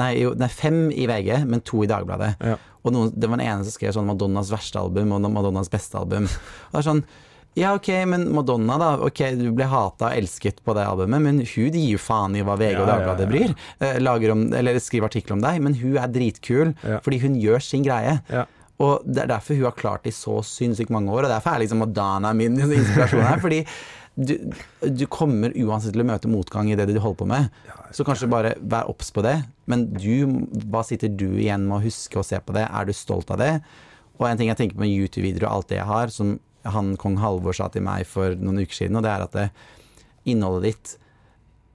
Nei, 0.00 0.12
jo, 0.22 0.30
nei, 0.38 0.48
fem 0.48 0.86
i 0.88 1.04
VG, 1.10 1.42
men 1.44 1.60
to 1.66 1.82
i 1.84 1.90
Dagbladet. 1.90 2.30
Ja. 2.40 2.56
Og 2.82 2.94
noen, 2.94 3.10
det 3.12 3.28
var 3.28 3.36
den 3.36 3.50
ene 3.50 3.66
som 3.66 3.74
skrev 3.74 3.92
sånn 3.94 4.08
Madonnas 4.08 4.50
verste 4.54 4.80
album 4.80 5.12
og 5.12 5.26
Madonnas 5.28 5.70
beste 5.70 6.00
album. 6.00 6.24
Og 6.24 6.72
det 6.72 6.80
er 6.80 6.88
sånn 6.88 7.04
ja, 7.58 7.74
ok, 7.76 7.88
men 8.08 8.24
Madonna, 8.32 8.78
da. 8.80 8.90
Ok, 9.04 9.20
du 9.36 9.50
ble 9.52 9.66
hata 9.68 10.08
og 10.08 10.16
elsket 10.16 10.62
på 10.64 10.74
det 10.76 10.86
albumet, 10.88 11.20
men 11.20 11.42
hun 11.44 11.76
gir 11.76 11.90
jo 11.90 12.00
faen 12.00 12.36
i 12.38 12.44
hva 12.46 12.56
VG 12.60 12.80
og 12.80 12.88
Dagbladet 12.88 13.28
bryr. 13.28 13.54
Eh, 13.78 13.98
lager 14.00 14.32
om, 14.32 14.46
eller 14.56 14.80
skriver 14.80 15.10
artikler 15.10 15.36
om 15.36 15.44
deg, 15.44 15.60
men 15.64 15.76
hun 15.76 15.98
er 16.00 16.12
dritkul 16.12 16.72
fordi 17.04 17.22
hun 17.26 17.36
gjør 17.40 17.64
sin 17.64 17.84
greie. 17.84 18.18
Ja. 18.32 18.46
Og 18.82 19.04
det 19.04 19.24
er 19.24 19.34
derfor 19.34 19.58
hun 19.58 19.68
har 19.68 19.76
klart 19.78 20.06
det 20.06 20.14
i 20.14 20.16
så 20.16 20.38
sinnssykt 20.46 20.92
mange 20.94 21.12
år, 21.12 21.26
og 21.26 21.34
derfor 21.34 21.52
er 21.52 21.64
liksom 21.64 21.82
Madonna 21.84 22.32
min 22.36 22.56
inspirasjon 22.80 23.26
her. 23.26 23.42
Fordi 23.42 23.60
du, 24.14 24.34
du 24.84 25.04
kommer 25.12 25.54
uansett 25.56 25.94
til 25.94 26.04
å 26.04 26.08
møte 26.08 26.30
motgang 26.30 26.68
i 26.72 26.76
det 26.76 26.88
du 26.90 26.98
holder 27.00 27.20
på 27.20 27.28
med. 27.30 27.62
Så 27.96 28.04
kanskje 28.08 28.30
bare 28.32 28.56
vær 28.60 28.88
obs 28.90 29.12
på 29.14 29.24
det. 29.24 29.38
Men 29.70 29.86
du, 29.92 30.48
hva 30.72 30.82
sitter 30.88 31.12
du 31.12 31.28
igjen 31.34 31.68
med 31.68 31.78
å 31.78 31.84
huske 31.84 32.20
og 32.20 32.26
se 32.28 32.40
på 32.40 32.56
det? 32.56 32.66
Er 32.68 32.88
du 32.88 32.96
stolt 32.96 33.32
av 33.32 33.40
det? 33.40 33.54
Og 34.18 34.26
en 34.28 34.40
ting 34.40 34.50
jeg 34.50 34.58
tenker 34.58 34.76
på 34.76 34.84
med 34.84 34.92
YouTube-videoer 34.92 35.48
og 35.48 35.54
alt 35.58 35.70
det 35.72 35.80
jeg 35.80 35.88
har, 35.88 36.12
som 36.12 36.36
han 36.64 36.94
kong 37.00 37.18
Halvor 37.22 37.56
sa 37.56 37.68
til 37.72 37.82
meg 37.86 38.06
for 38.06 38.36
noen 38.38 38.62
uker 38.62 38.74
siden, 38.84 38.96
og 39.00 39.02
det 39.06 39.10
er 39.10 39.26
at 39.26 39.32
det, 39.38 39.48
innholdet 40.30 40.70
ditt 40.70 40.96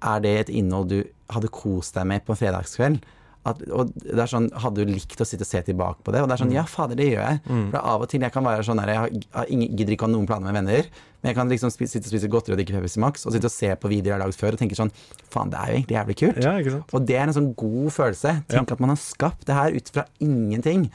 er 0.07 0.19
det 0.23 0.33
et 0.45 0.49
innhold 0.53 0.89
du 0.91 0.99
hadde 1.33 1.49
kost 1.51 1.95
deg 1.97 2.05
med 2.07 2.23
på 2.25 2.35
en 2.35 2.39
fredagskveld? 2.39 2.99
At, 3.47 3.61
og 3.71 3.93
det 3.95 4.19
er 4.19 4.27
sånn, 4.27 4.49
Hadde 4.59 4.83
du 4.83 4.89
likt 4.91 5.21
å 5.23 5.25
sitte 5.25 5.45
og 5.45 5.47
se 5.47 5.61
tilbake 5.63 6.03
på 6.03 6.11
det? 6.11 6.19
Og 6.19 6.27
det 6.27 6.35
er 6.35 6.41
sånn, 6.41 6.51
ja, 6.51 6.65
fader, 6.67 6.97
det 6.99 7.05
gjør 7.13 7.21
jeg. 7.23 7.39
For 7.71 7.77
av 7.79 8.03
og 8.03 8.09
til 8.11 8.21
jeg 8.25 8.33
kan 8.35 8.43
være 8.43 8.65
sånn 8.67 8.81
der, 8.81 8.91
jeg, 8.91 9.21
har, 9.31 9.45
jeg 9.47 9.69
gidder 9.71 9.95
ikke 9.95 10.03
ha 10.09 10.11
noen 10.11 10.27
planer 10.27 10.51
med 10.51 10.57
venner, 10.59 10.89
men 11.21 11.31
jeg 11.31 11.37
kan 11.37 11.47
liksom 11.49 11.71
spise, 11.71 11.93
sitte 11.95 12.09
og 12.09 12.11
spise 12.11 12.27
godteri 12.33 12.53
og 12.53 12.59
drikke 12.59 12.75
Pepsi 12.75 12.99
Max 12.99 13.23
og 13.25 13.31
sitte 13.33 13.47
og 13.47 13.53
se 13.55 13.71
på 13.79 13.87
videoer 13.89 14.11
jeg 14.11 14.17
har 14.17 14.23
lagd 14.25 14.37
før 14.37 14.57
og 14.57 14.59
tenke 14.59 14.75
sånn 14.77 14.91
Faen, 15.31 15.49
det 15.53 15.57
er 15.61 15.71
jo 15.71 15.77
egentlig 15.79 15.95
jævlig 15.97 16.17
kult. 16.19 16.37
ja? 16.43 16.53
Og 16.99 17.07
det 17.07 17.15
er 17.17 17.23
en 17.23 17.33
sånn 17.39 17.49
god 17.63 17.87
følelse. 17.95 18.35
Tenk 18.51 18.75
at 18.75 18.83
man 18.83 18.93
har 18.93 18.99
skapt 19.01 19.47
det 19.47 19.55
her 19.57 19.79
ut 19.79 19.93
fra 19.95 20.05
ingenting. 20.27 20.89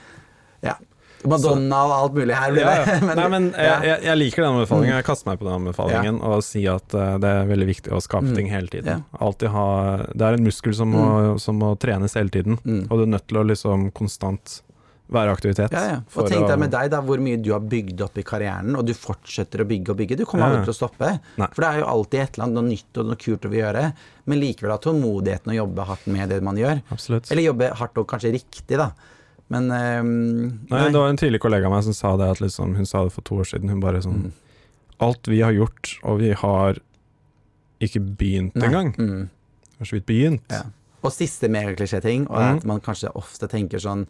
Ja. 0.63 0.77
Madonna 1.29 1.83
og 1.87 1.93
alt 1.99 2.15
mulig 2.19 2.35
her. 2.35 2.57
Ja, 2.59 2.73
Ja, 2.83 2.97
men. 3.07 3.17
Nei, 3.19 3.29
men 3.35 3.47
jeg, 3.53 3.69
ja. 3.69 3.77
jeg, 3.87 4.03
jeg 4.09 4.21
liker 4.23 4.43
den 4.47 4.57
anbefalingen. 4.57 4.97
Jeg 4.97 5.07
kaster 5.07 5.31
meg 5.31 5.39
på 5.43 5.47
den 5.49 5.55
anbefalingen 5.61 6.21
og 6.23 6.43
sier 6.47 6.81
at 6.81 6.95
eh, 6.99 7.15
det 7.23 7.31
er 7.37 7.47
veldig 7.53 7.69
viktig 7.75 7.95
å 7.95 8.03
skape 8.03 8.31
Mm. 8.33 8.35
ting 8.39 8.49
hele 8.53 8.71
tiden. 8.71 9.05
Ha 9.19 9.31
Det 10.15 10.27
er 10.27 10.37
en 10.39 10.45
muskel 10.47 10.75
som 10.75 10.93
må, 10.95 11.39
som 11.43 11.59
må 11.59 11.75
trenes 11.79 12.15
hele 12.15 12.31
tiden, 12.31 12.59
Mm. 12.65 12.85
og 12.91 12.99
du 12.99 13.03
er 13.07 13.13
nødt 13.19 13.27
til 13.29 13.39
å 13.43 13.47
liksom 13.47 13.91
konstant 13.93 14.63
være 15.13 15.33
aktivitet. 15.35 15.73
Ja, 15.77 15.83
ja. 15.91 15.97
Og 16.17 16.29
tenk 16.31 16.47
deg 16.49 16.59
med 16.63 16.71
deg, 16.73 16.89
da, 16.95 17.01
hvor 17.05 17.21
mye 17.21 17.37
du 17.43 17.51
har 17.53 17.61
bygd 17.61 18.01
opp 18.07 18.17
i 18.17 18.23
karrieren, 18.25 18.73
og 18.79 18.87
du 18.89 18.95
fortsetter 18.97 19.61
å 19.61 19.67
bygge 19.69 19.93
og 19.93 19.99
bygge. 19.99 20.17
Du 20.17 20.25
kommer 20.25 20.47
ja. 20.47 20.51
aldri 20.55 20.71
til 20.71 20.73
å 20.73 20.79
stoppe. 20.79 21.11
Nei. 21.37 21.49
For 21.53 21.61
det 21.67 21.69
er 21.69 21.81
jo 21.83 21.89
alltid 21.93 22.21
et 22.23 22.39
eller 22.39 22.47
annet 22.47 22.57
noe 22.57 22.69
nytt 22.71 23.01
og 23.03 23.11
noe 23.11 23.21
kult 23.21 23.45
å 23.45 23.53
gjøre. 23.53 23.83
Men 24.25 24.41
likevel 24.41 24.73
ha 24.73 24.79
tålmodigheten 24.81 25.53
å 25.53 25.59
jobbe 25.59 25.85
hardt 25.91 26.07
med 26.15 26.33
det 26.33 26.41
man 26.47 26.57
gjør. 26.57 26.81
Absolutt. 26.95 27.29
Eller 27.35 27.45
jobbe 27.51 27.69
hardt 27.83 27.99
og 28.01 28.09
kanskje 28.09 28.33
riktig, 28.39 28.79
da. 28.81 28.89
Men 29.51 29.71
um, 29.71 30.11
Nei, 30.71 30.85
det 30.91 30.95
var 30.99 31.09
en 31.11 31.17
tidlig 31.17 31.41
kollega 31.41 31.67
av 31.67 31.73
meg 31.73 31.85
som 31.85 31.93
sa 31.95 32.17
det, 32.17 32.31
at 32.31 32.41
liksom, 32.41 32.75
hun 32.77 32.87
sa 32.87 33.03
det 33.05 33.13
for 33.13 33.23
to 33.23 33.35
år 33.43 33.45
siden. 33.51 33.69
Hun 33.69 33.81
bare 33.81 34.01
sånn 34.03 34.23
Mm. 34.23 34.33
Alt 35.03 35.27
vi 35.27 35.41
har 35.43 35.51
gjort, 35.51 35.99
og 36.05 36.21
vi 36.21 36.29
har 36.33 36.77
ikke 37.83 37.99
begynt 38.17 38.55
Nei. 38.55 38.67
engang. 38.69 38.93
Mm. 38.97 39.31
Har 39.81 39.87
så 39.89 39.97
vidt 39.97 40.07
begynt. 40.07 40.45
Ja. 40.53 40.63
Og 41.03 41.11
siste 41.11 41.49
megaklisjé-ting, 41.51 42.29
og 42.31 42.37
Mm. 42.39 42.57
at 42.59 42.65
man 42.65 42.81
kanskje 42.81 43.11
ofte 43.17 43.49
tenker 43.51 43.79
sånn 43.83 44.07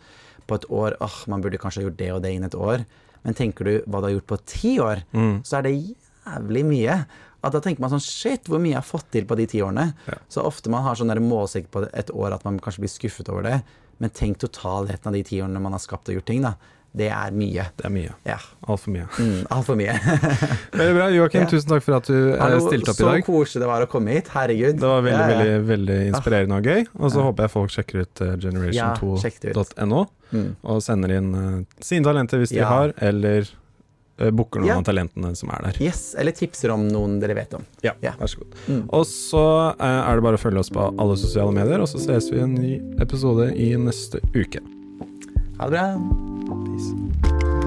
på 0.47 0.55
et 0.57 0.66
år 0.68 0.97
åh, 1.01 1.26
man 1.28 1.41
burde 1.41 1.57
kanskje 1.59 1.80
ha 1.83 1.89
gjort 1.89 1.97
det 1.97 2.11
og 2.12 2.22
det 2.22 2.33
innen 2.35 2.45
et 2.51 2.55
år. 2.55 2.85
Men 3.24 3.35
tenker 3.35 3.64
du 3.64 3.80
hva 3.89 4.01
du 4.03 4.07
har 4.09 4.20
gjort 4.20 4.26
på 4.26 4.39
ti 4.45 4.78
år, 4.78 5.03
Mm. 5.14 5.43
så 5.45 5.59
er 5.59 5.62
det 5.62 5.95
jævlig 6.26 6.64
mye. 6.66 7.07
At 7.43 7.53
da 7.53 7.61
tenker 7.61 7.80
man 7.80 7.91
sånn 7.91 8.01
shit, 8.03 8.45
hvor 8.45 8.61
mye 8.61 8.72
jeg 8.74 8.83
har 8.83 8.83
fått 8.83 9.11
til 9.11 9.24
på 9.24 9.35
de 9.37 9.47
ti 9.47 9.59
årene. 9.61 9.95
Ja. 10.07 10.14
Så 10.28 10.45
ofte 10.45 10.68
man 10.68 10.83
har 10.83 10.95
sånn 10.95 11.09
målsikt 11.18 11.70
på 11.70 11.89
et 11.93 12.11
år 12.11 12.35
at 12.35 12.45
man 12.45 12.59
kanskje 12.61 12.80
blir 12.80 12.89
skuffet 12.93 13.28
over 13.30 13.43
det. 13.43 13.62
Men 14.03 14.11
tenk 14.11 14.38
totalheten 14.42 15.07
av 15.07 15.14
de 15.14 15.22
ti 15.28 15.38
årene 15.40 15.61
man 15.62 15.72
har 15.76 15.82
skapt 15.82 16.11
og 16.11 16.16
gjort 16.18 16.26
ting, 16.32 16.42
da. 16.42 16.57
Det 16.92 17.07
er 17.09 17.30
mye. 17.32 17.62
Det 17.78 17.86
er 17.88 17.92
mye. 17.94 18.11
Ja. 18.28 18.34
Altfor 18.68 18.92
mye. 18.92 19.07
Mm, 19.16 19.46
Altfor 19.55 19.78
mye. 19.80 19.94
Veldig 20.76 20.94
bra. 20.98 21.07
Joakim, 21.14 21.40
Ja. 21.46 21.48
tusen 21.48 21.70
takk 21.70 21.84
for 21.86 21.96
at 21.96 22.11
du 22.11 22.16
eh, 22.34 22.40
Hallo, 22.42 22.59
stilte 22.66 22.92
opp 22.92 22.98
i 23.00 23.07
dag. 23.07 23.22
så 23.22 23.26
koselig 23.30 23.62
det 23.62 23.70
var 23.70 23.84
å 23.86 23.88
komme 23.88 24.12
hit. 24.18 24.28
Herregud. 24.34 24.76
Det 24.82 24.90
var 24.90 25.00
veldig, 25.07 25.22
Ja, 25.22 25.30
ja. 25.30 25.38
veldig 25.38 25.68
veldig 25.70 25.96
inspirerende 26.11 26.59
og 26.61 26.68
gøy. 26.68 26.84
Og 27.00 27.14
så 27.14 27.24
håper 27.24 27.46
jeg 27.46 27.55
folk 27.55 27.72
sjekker 27.72 28.03
ut 28.05 28.20
eh, 28.26 28.34
Ja, 28.76 28.90
sjekk 29.22 29.40
det 29.40 29.55
ut. 29.57 29.72
generation2.no 29.72 30.03
Mm. 30.32 30.55
og 30.64 30.78
sender 30.80 31.11
inn 31.12 31.26
eh, 31.36 31.57
sine 31.84 32.05
talenter 32.07 32.40
hvis 32.40 32.53
de 32.57 32.62
har, 32.64 32.92
eller 33.05 33.48
booker 34.30 34.60
noen 34.60 34.68
Ja. 34.68 34.76
av 34.78 34.84
talentene 34.84 35.34
som 35.36 35.50
er 35.50 35.62
der. 35.62 35.80
Yes, 35.82 36.14
eller 36.18 36.32
tipser 36.32 36.70
om 36.70 36.86
noen 36.88 37.18
dere 37.20 37.34
vet 37.34 37.54
om. 37.54 37.64
Ja, 37.82 37.92
Ja. 38.02 38.12
vær 38.20 38.26
så 38.28 38.38
god. 38.38 38.54
Mm. 38.68 38.84
Og 38.92 39.04
så 39.06 39.74
eh, 39.80 40.10
er 40.10 40.14
det 40.14 40.22
bare 40.22 40.36
å 40.36 40.42
følge 40.42 40.58
oss 40.58 40.70
på 40.70 40.94
alle 40.98 41.16
sosiale 41.16 41.52
medier, 41.52 41.80
og 41.80 41.88
så 41.88 41.98
ses 41.98 42.30
vi 42.30 42.38
i 42.38 42.42
en 42.42 42.54
ny 42.54 42.80
episode 43.00 43.50
i 43.56 43.72
neste 43.76 44.20
uke. 44.34 44.60
Ha 45.58 45.68
det 45.68 45.72
bra. 45.72 45.96
snakkes. 46.46 47.61